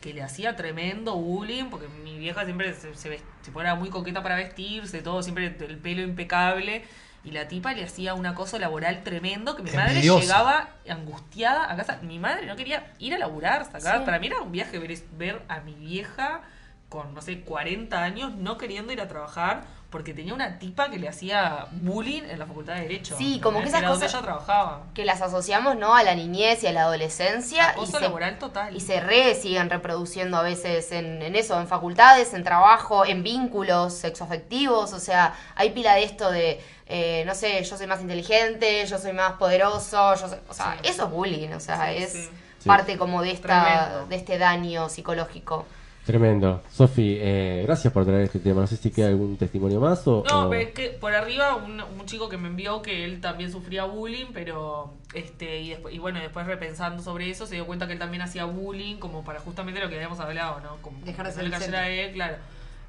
que 0.00 0.14
le 0.14 0.22
hacía 0.22 0.56
tremendo 0.56 1.14
bullying, 1.16 1.66
porque 1.70 1.86
mi 1.86 2.18
vieja 2.18 2.44
siempre 2.44 2.72
se, 2.74 2.94
se, 2.94 3.10
vest- 3.18 3.24
se 3.42 3.52
ponía 3.52 3.74
muy 3.74 3.88
coqueta 3.90 4.22
para 4.22 4.34
vestirse, 4.36 5.02
todo, 5.02 5.22
siempre 5.22 5.54
el 5.60 5.76
pelo 5.78 6.02
impecable. 6.02 6.84
Y 7.24 7.30
la 7.30 7.46
tipa 7.46 7.72
le 7.72 7.84
hacía 7.84 8.14
un 8.14 8.26
acoso 8.26 8.58
laboral 8.58 9.02
tremendo 9.04 9.54
que 9.54 9.62
mi 9.62 9.70
madre 9.70 9.90
Envidiosa. 9.92 10.20
llegaba 10.22 10.68
angustiada 10.88 11.70
a 11.72 11.76
casa. 11.76 11.98
Mi 12.02 12.18
madre 12.18 12.46
no 12.46 12.56
quería 12.56 12.92
ir 12.98 13.14
a 13.14 13.18
laburar, 13.18 13.64
sacar. 13.64 13.98
Sí. 13.98 14.04
Para 14.04 14.18
mí 14.18 14.26
era 14.26 14.40
un 14.40 14.50
viaje 14.52 14.78
ver, 14.78 14.98
ver 15.16 15.42
a 15.48 15.60
mi 15.60 15.74
vieja 15.74 16.40
con, 16.88 17.14
no 17.14 17.22
sé, 17.22 17.40
40 17.40 18.02
años 18.02 18.34
no 18.34 18.58
queriendo 18.58 18.92
ir 18.92 19.00
a 19.00 19.08
trabajar 19.08 19.62
porque 19.88 20.14
tenía 20.14 20.32
una 20.32 20.58
tipa 20.58 20.88
que 20.90 20.98
le 20.98 21.06
hacía 21.06 21.66
bullying 21.70 22.22
en 22.22 22.38
la 22.38 22.46
facultad 22.46 22.74
de 22.76 22.80
Derecho. 22.82 23.14
Sí, 23.18 23.40
como 23.42 23.60
que 23.60 23.68
esas 23.68 23.82
cosas- 23.82 24.10
ella 24.12 24.22
trabajaba. 24.22 24.84
Que 24.94 25.04
las 25.04 25.20
asociamos, 25.20 25.76
¿no? 25.76 25.94
A 25.94 26.02
la 26.02 26.14
niñez 26.14 26.62
y 26.64 26.66
a 26.66 26.72
la 26.72 26.82
adolescencia. 26.84 27.62
y 27.68 27.70
Acoso 27.72 27.98
se, 27.98 28.00
laboral 28.04 28.38
total. 28.38 28.74
y 28.74 28.80
se 28.80 29.00
re 29.00 29.34
siguen 29.34 29.68
reproduciendo 29.68 30.38
a 30.38 30.42
veces 30.42 30.92
en, 30.92 31.20
en 31.22 31.36
eso, 31.36 31.60
en 31.60 31.66
facultades, 31.68 32.32
en 32.32 32.42
trabajo, 32.42 33.04
en 33.04 33.22
vínculos 33.22 33.92
sexoafectivos. 33.94 34.92
O 34.94 34.98
sea, 34.98 35.34
hay 35.56 35.70
pila 35.70 35.94
de 35.94 36.04
esto 36.04 36.30
de, 36.30 36.64
eh, 36.92 37.24
no 37.26 37.34
sé, 37.34 37.64
yo 37.64 37.76
soy 37.76 37.86
más 37.86 38.00
inteligente, 38.00 38.84
yo 38.86 38.98
soy 38.98 39.12
más 39.12 39.32
poderoso. 39.32 40.14
Yo 40.14 40.28
soy- 40.28 40.38
o 40.48 40.54
sea, 40.54 40.78
Sí. 40.82 40.90
eso 40.90 41.04
es 41.06 41.10
bullying. 41.10 41.48
O 41.54 41.60
sea, 41.60 41.90
Sí, 41.96 42.02
es 42.02 42.12
sí. 42.12 42.28
Sí. 42.58 42.68
parte 42.68 42.96
como 42.98 43.22
de, 43.22 43.30
esta, 43.32 43.64
Tremendo. 43.64 44.06
de 44.08 44.16
este 44.16 44.38
daño 44.38 44.88
psicológico. 44.88 45.66
Tremendo. 46.04 46.60
Sofi, 46.72 47.16
eh, 47.20 47.62
gracias 47.64 47.92
por 47.92 48.04
traer 48.04 48.22
este 48.22 48.40
tema. 48.40 48.60
No 48.62 48.66
sé 48.66 48.76
si 48.76 48.90
queda 48.90 49.06
algún 49.06 49.36
testimonio 49.36 49.78
más 49.80 50.06
o... 50.08 50.24
No, 50.28 50.46
o- 50.46 50.50
pero 50.50 50.62
es 50.62 50.72
que 50.74 50.88
por 50.90 51.14
arriba 51.14 51.54
un, 51.54 51.80
un 51.80 52.06
chico 52.06 52.28
que 52.28 52.36
me 52.36 52.48
envió 52.48 52.82
que 52.82 53.04
él 53.04 53.20
también 53.20 53.52
sufría 53.52 53.84
bullying, 53.84 54.26
pero 54.34 54.94
este 55.14 55.60
y, 55.60 55.70
después, 55.70 55.94
y 55.94 55.98
bueno, 56.00 56.18
después 56.18 56.44
repensando 56.46 57.02
sobre 57.04 57.30
eso 57.30 57.46
se 57.46 57.54
dio 57.54 57.66
cuenta 57.66 57.86
que 57.86 57.92
él 57.92 58.00
también 58.00 58.22
hacía 58.22 58.46
bullying 58.46 58.96
como 58.96 59.22
para 59.22 59.38
justamente 59.38 59.80
lo 59.80 59.88
que 59.88 59.94
habíamos 59.94 60.18
hablado, 60.18 60.58
¿no? 60.60 60.76
Como 60.82 60.98
Dejar 61.04 61.26
de 61.26 61.32
ser 61.32 61.44
el 61.44 61.74
a 61.76 61.88
él, 61.88 62.12
claro. 62.14 62.36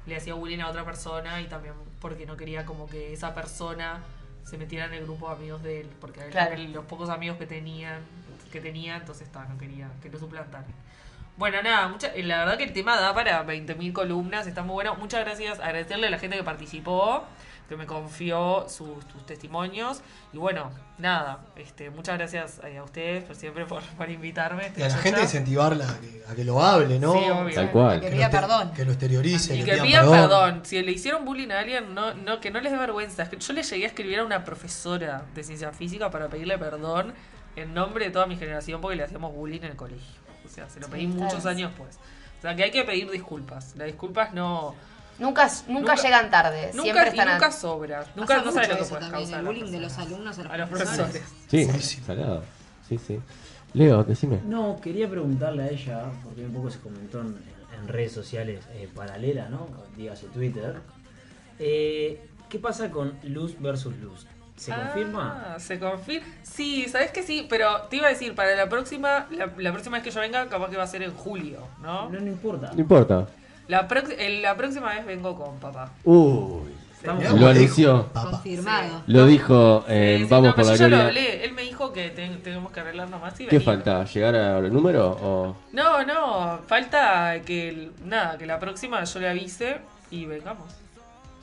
Le 0.06 0.16
hacía 0.16 0.34
bullying 0.34 0.60
a 0.60 0.68
otra 0.68 0.84
persona 0.84 1.40
y 1.40 1.46
también 1.46 1.74
porque 2.00 2.26
no 2.26 2.36
quería 2.36 2.64
como 2.66 2.86
que 2.88 3.12
esa 3.12 3.34
persona 3.34 4.02
se 4.44 4.58
metiera 4.58 4.84
en 4.86 4.94
el 4.94 5.04
grupo 5.04 5.28
de 5.28 5.34
amigos 5.36 5.62
de 5.62 5.80
él, 5.80 5.90
porque 6.00 6.20
a 6.20 6.24
él 6.26 6.30
Claro. 6.30 6.56
los 6.58 6.84
pocos 6.84 7.08
amigos 7.08 7.38
que 7.38 7.46
tenían, 7.46 8.00
que 8.52 8.60
tenía, 8.60 8.96
entonces 8.96 9.26
está, 9.26 9.44
no 9.46 9.56
quería 9.58 9.88
que 10.02 10.10
lo 10.10 10.18
suplantaran. 10.18 10.66
Bueno, 11.36 11.60
nada, 11.62 11.88
mucha, 11.88 12.14
eh, 12.14 12.22
la 12.22 12.38
verdad 12.40 12.58
que 12.58 12.64
el 12.64 12.72
tema 12.72 13.00
da 13.00 13.12
para 13.14 13.42
20.000 13.44 13.92
columnas, 13.92 14.46
está 14.46 14.62
muy 14.62 14.74
bueno. 14.74 14.94
Muchas 14.96 15.24
gracias, 15.24 15.58
agradecerle 15.58 16.06
a 16.06 16.10
la 16.10 16.18
gente 16.18 16.36
que 16.36 16.44
participó, 16.44 17.24
que 17.68 17.76
me 17.76 17.86
confió 17.86 18.66
sus, 18.68 19.04
sus 19.12 19.24
testimonios. 19.26 20.02
Y 20.32 20.38
bueno, 20.38 20.70
nada, 20.98 21.40
este, 21.56 21.90
muchas 21.90 22.18
gracias 22.18 22.60
eh, 22.64 22.78
a 22.78 22.84
ustedes 22.84 23.24
por 23.24 23.36
siempre 23.36 23.64
por, 23.66 23.82
por 23.82 24.10
invitarme. 24.10 24.72
Y 24.76 24.82
a 24.82 24.88
la 24.88 24.98
gente 24.98 25.22
incentivarla 25.22 25.88
a 25.88 26.00
que, 26.00 26.22
a 26.28 26.34
que 26.34 26.44
lo 26.44 26.62
hable, 26.62 26.98
¿no? 26.98 27.14
Sí, 27.14 27.30
obvio. 27.30 27.54
Tal 27.54 27.70
cual. 27.70 28.00
Que 28.00 28.10
pida 28.10 28.30
perdón. 28.30 28.72
Que 28.72 28.84
lo 28.84 28.92
exteriorice, 28.92 29.56
Y 29.56 29.58
que, 29.60 29.64
que 29.64 29.82
pidan 29.82 29.86
pidan 29.86 30.10
perdón. 30.10 30.60
Si 30.64 30.82
le 30.82 30.92
hicieron 30.92 31.24
bullying 31.24 31.50
a 31.50 31.60
alguien, 31.60 31.94
no, 31.94 32.14
no, 32.14 32.40
que 32.40 32.50
no 32.50 32.60
les 32.60 32.70
dé 32.70 32.78
vergüenza. 32.78 33.22
Es 33.22 33.28
que 33.28 33.38
yo 33.38 33.52
le 33.52 33.62
llegué 33.62 33.84
a 33.84 33.88
escribir 33.88 34.18
a 34.18 34.24
una 34.24 34.44
profesora 34.44 35.24
de 35.34 35.42
ciencia 35.42 35.72
física 35.72 36.10
para 36.10 36.28
pedirle 36.28 36.58
perdón 36.58 37.14
en 37.56 37.72
nombre 37.72 38.06
de 38.06 38.10
toda 38.10 38.26
mi 38.26 38.36
generación 38.36 38.80
porque 38.80 38.96
le 38.96 39.04
hacíamos 39.04 39.32
bullying 39.34 39.60
en 39.60 39.70
el 39.70 39.76
colegio. 39.76 40.20
O 40.44 40.48
sea, 40.48 40.68
se 40.68 40.80
lo 40.80 40.88
pedí 40.88 41.02
Sí, 41.02 41.06
muchos 41.08 41.46
años 41.46 41.72
pues. 41.76 41.96
O 42.38 42.42
sea, 42.42 42.54
que 42.54 42.64
hay 42.64 42.70
que 42.70 42.84
pedir 42.84 43.10
disculpas. 43.10 43.74
Las 43.76 43.86
disculpas 43.86 44.34
no... 44.34 44.74
Nunca, 45.18 45.48
nunca, 45.68 45.72
Nunca- 45.92 45.94
llegan 45.94 46.30
tarde, 46.30 46.70
Nunca, 46.74 46.82
siempre 46.82 47.08
y 47.14 47.18
nunca 47.18 47.46
a- 47.46 47.52
sobra. 47.52 48.04
Nunca 48.16 48.34
Pasa 48.36 48.44
no 48.46 48.52
sabes 48.52 48.68
lo 48.68 48.76
que 48.78 48.84
puedes 48.84 49.08
causar. 49.08 49.38
el 49.40 49.46
bullying 49.46 49.70
de 49.70 49.80
los 49.80 49.98
alumnos 49.98 50.38
a 50.38 50.42
los, 50.42 50.52
A 50.52 50.56
los 50.58 50.68
profesores. 50.68 50.98
profesores. 51.00 51.32
Sí, 51.48 51.64
Buenísimo. 51.64 52.06
salado. 52.06 52.42
Sí, 52.88 52.98
sí. 52.98 53.20
Leo, 53.74 54.02
decime. 54.04 54.40
No, 54.44 54.80
quería 54.80 55.08
preguntarle 55.08 55.62
a 55.64 55.68
ella, 55.68 56.04
porque 56.22 56.44
un 56.44 56.52
poco 56.52 56.70
se 56.70 56.78
comentó 56.80 57.20
en, 57.20 57.36
en 57.80 57.88
redes 57.88 58.12
sociales 58.12 58.64
eh, 58.72 58.88
paralelas, 58.94 59.50
¿no? 59.50 59.68
Dígase 59.96 60.26
Twitter. 60.28 60.76
Eh, 61.58 62.20
¿Qué 62.48 62.58
pasa 62.58 62.90
con 62.90 63.14
luz 63.24 63.56
versus 63.60 63.96
luz? 63.96 64.26
¿Se 64.56 64.72
Ah, 64.72 64.76
confirma? 64.92 65.56
Se 65.58 65.78
confirma. 65.80 66.26
Sí, 66.42 66.86
sabes 66.88 67.10
que 67.10 67.22
sí, 67.24 67.46
pero 67.48 67.82
te 67.90 67.96
iba 67.96 68.06
a 68.06 68.10
decir, 68.10 68.34
para 68.36 68.54
la 68.54 68.68
próxima, 68.68 69.26
la, 69.32 69.46
la 69.56 69.72
próxima 69.72 69.96
vez 69.96 70.04
que 70.04 70.10
yo 70.12 70.20
venga, 70.20 70.48
capaz 70.48 70.70
que 70.70 70.76
va 70.76 70.84
a 70.84 70.88
ser 70.88 71.02
en 71.02 71.12
julio, 71.12 71.66
¿no? 71.82 72.08
No, 72.10 72.20
no 72.20 72.26
importa. 72.28 72.70
No 72.72 72.80
importa. 72.80 73.26
La, 73.68 73.86
el- 74.18 74.42
la 74.42 74.56
próxima 74.56 74.94
vez 74.94 75.06
vengo 75.06 75.34
con 75.36 75.56
papá. 75.58 75.90
Uy. 76.04 76.72
Estamos- 76.96 77.38
Lo 77.38 77.48
anunció. 77.48 78.06
Confirmado. 78.14 79.02
Lo 79.06 79.26
dijo, 79.26 79.84
eh, 79.88 80.16
Sí, 80.18 80.24
sí, 80.24 80.30
vamos 80.30 80.48
no, 80.48 80.54
por 80.54 80.64
la 80.64 80.72
yo 80.72 80.76
ya 80.78 80.88
lo 80.88 80.96
hablé. 81.02 81.44
Él 81.44 81.52
me 81.52 81.62
dijo 81.62 81.92
que 81.92 82.08
ten- 82.10 82.40
tenemos 82.42 82.72
que 82.72 82.80
arreglarnos 82.80 83.20
más 83.20 83.34
y 83.34 83.44
¿Qué 83.44 83.58
venir. 83.58 83.62
falta? 83.62 84.04
¿Llegar 84.04 84.34
al 84.34 84.72
número 84.72 85.10
o...? 85.22 85.56
No, 85.72 86.02
no, 86.04 86.60
falta 86.66 87.40
que 87.44 87.68
el- 87.68 87.92
nada, 88.06 88.38
que 88.38 88.46
la 88.46 88.58
próxima 88.58 89.04
yo 89.04 89.20
le 89.20 89.28
avise 89.28 89.76
y 90.10 90.24
vengamos. 90.24 90.66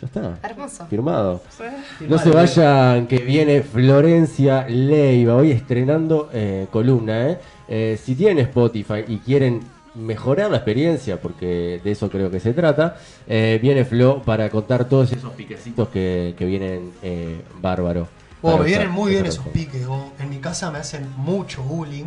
Ya 0.01 0.07
está. 0.07 0.39
Hermoso. 0.41 0.87
Firmado. 0.87 1.43
Sí. 1.55 1.63
No 2.07 2.17
se 2.17 2.31
vayan, 2.31 3.05
que 3.05 3.19
viene 3.19 3.61
Florencia 3.61 4.65
Leiva, 4.67 5.35
hoy 5.35 5.51
estrenando 5.51 6.27
eh, 6.33 6.65
columna. 6.71 7.29
¿eh? 7.29 7.39
Eh, 7.67 7.99
si 8.03 8.15
tienen 8.15 8.39
Spotify 8.47 9.03
y 9.07 9.17
quieren 9.19 9.61
mejorar 9.95 10.49
la 10.51 10.57
experiencia, 10.57 11.19
porque 11.21 11.81
de 11.83 11.91
eso 11.91 12.09
creo 12.09 12.31
que 12.31 12.39
se 12.39 12.53
trata, 12.53 12.97
eh, 13.27 13.59
viene 13.61 13.83
Flo 13.85 14.21
para 14.23 14.49
contar 14.49 14.85
todos 14.85 15.11
esos 15.11 15.33
piquecitos 15.33 15.89
que, 15.89 16.33
que 16.37 16.45
vienen 16.45 16.91
eh, 17.03 17.41
bárbaro. 17.61 18.07
Oh, 18.43 18.57
me 18.57 18.65
vienen 18.65 18.89
muy 18.89 19.11
bien 19.11 19.25
esos 19.25 19.45
piques. 19.49 19.85
oh. 19.87 20.11
En 20.19 20.29
mi 20.29 20.37
casa 20.37 20.71
me 20.71 20.79
hacen 20.79 21.07
mucho 21.17 21.61
bullying. 21.61 22.05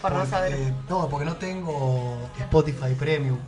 Por 0.00 0.10
no 0.12 0.18
porque- 0.18 0.30
saber. 0.30 0.56
No, 0.88 1.08
porque 1.08 1.24
no 1.24 1.36
tengo 1.36 2.18
Spotify 2.38 2.94
Premium. 2.98 3.38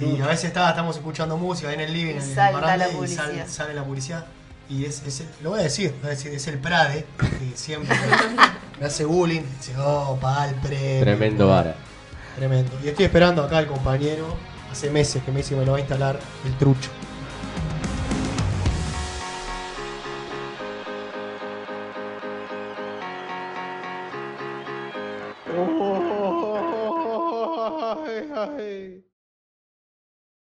Y 0.00 0.20
a 0.20 0.26
veces 0.26 0.44
está, 0.46 0.70
estamos 0.70 0.96
escuchando 0.96 1.36
música 1.36 1.68
ahí 1.68 1.74
en 1.74 1.80
el 1.82 1.92
living, 1.92 2.06
Y 2.06 2.10
en 2.10 2.16
el 2.16 2.22
sale, 2.22 2.52
sale 3.48 3.74
la 3.74 3.84
publicidad. 3.84 4.24
Y 4.68 4.84
es, 4.84 5.02
es 5.06 5.20
el- 5.20 5.26
lo 5.42 5.50
voy 5.50 5.60
a 5.60 5.64
decir, 5.64 5.90
lo 5.96 5.98
voy 6.02 6.06
a 6.06 6.10
decir, 6.10 6.32
es 6.32 6.46
el 6.48 6.58
Prade, 6.58 7.04
que 7.18 7.56
siempre 7.56 7.94
me 8.80 8.86
hace 8.86 9.04
bullying. 9.04 9.42
Dice, 9.58 9.74
oh, 9.78 10.16
pa 10.20 10.48
el 10.48 10.54
premium. 10.56 11.00
Tremendo 11.00 11.48
vara. 11.48 11.74
Tremendo. 12.36 12.72
Y 12.82 12.88
estoy 12.88 13.06
esperando 13.06 13.42
acá 13.42 13.58
al 13.58 13.66
compañero, 13.66 14.26
hace 14.70 14.90
meses 14.90 15.22
que 15.22 15.30
me 15.30 15.38
dice 15.38 15.50
que 15.50 15.60
me 15.60 15.66
lo 15.66 15.72
va 15.72 15.78
a 15.78 15.80
instalar 15.80 16.18
el 16.44 16.58
trucho. 16.58 16.90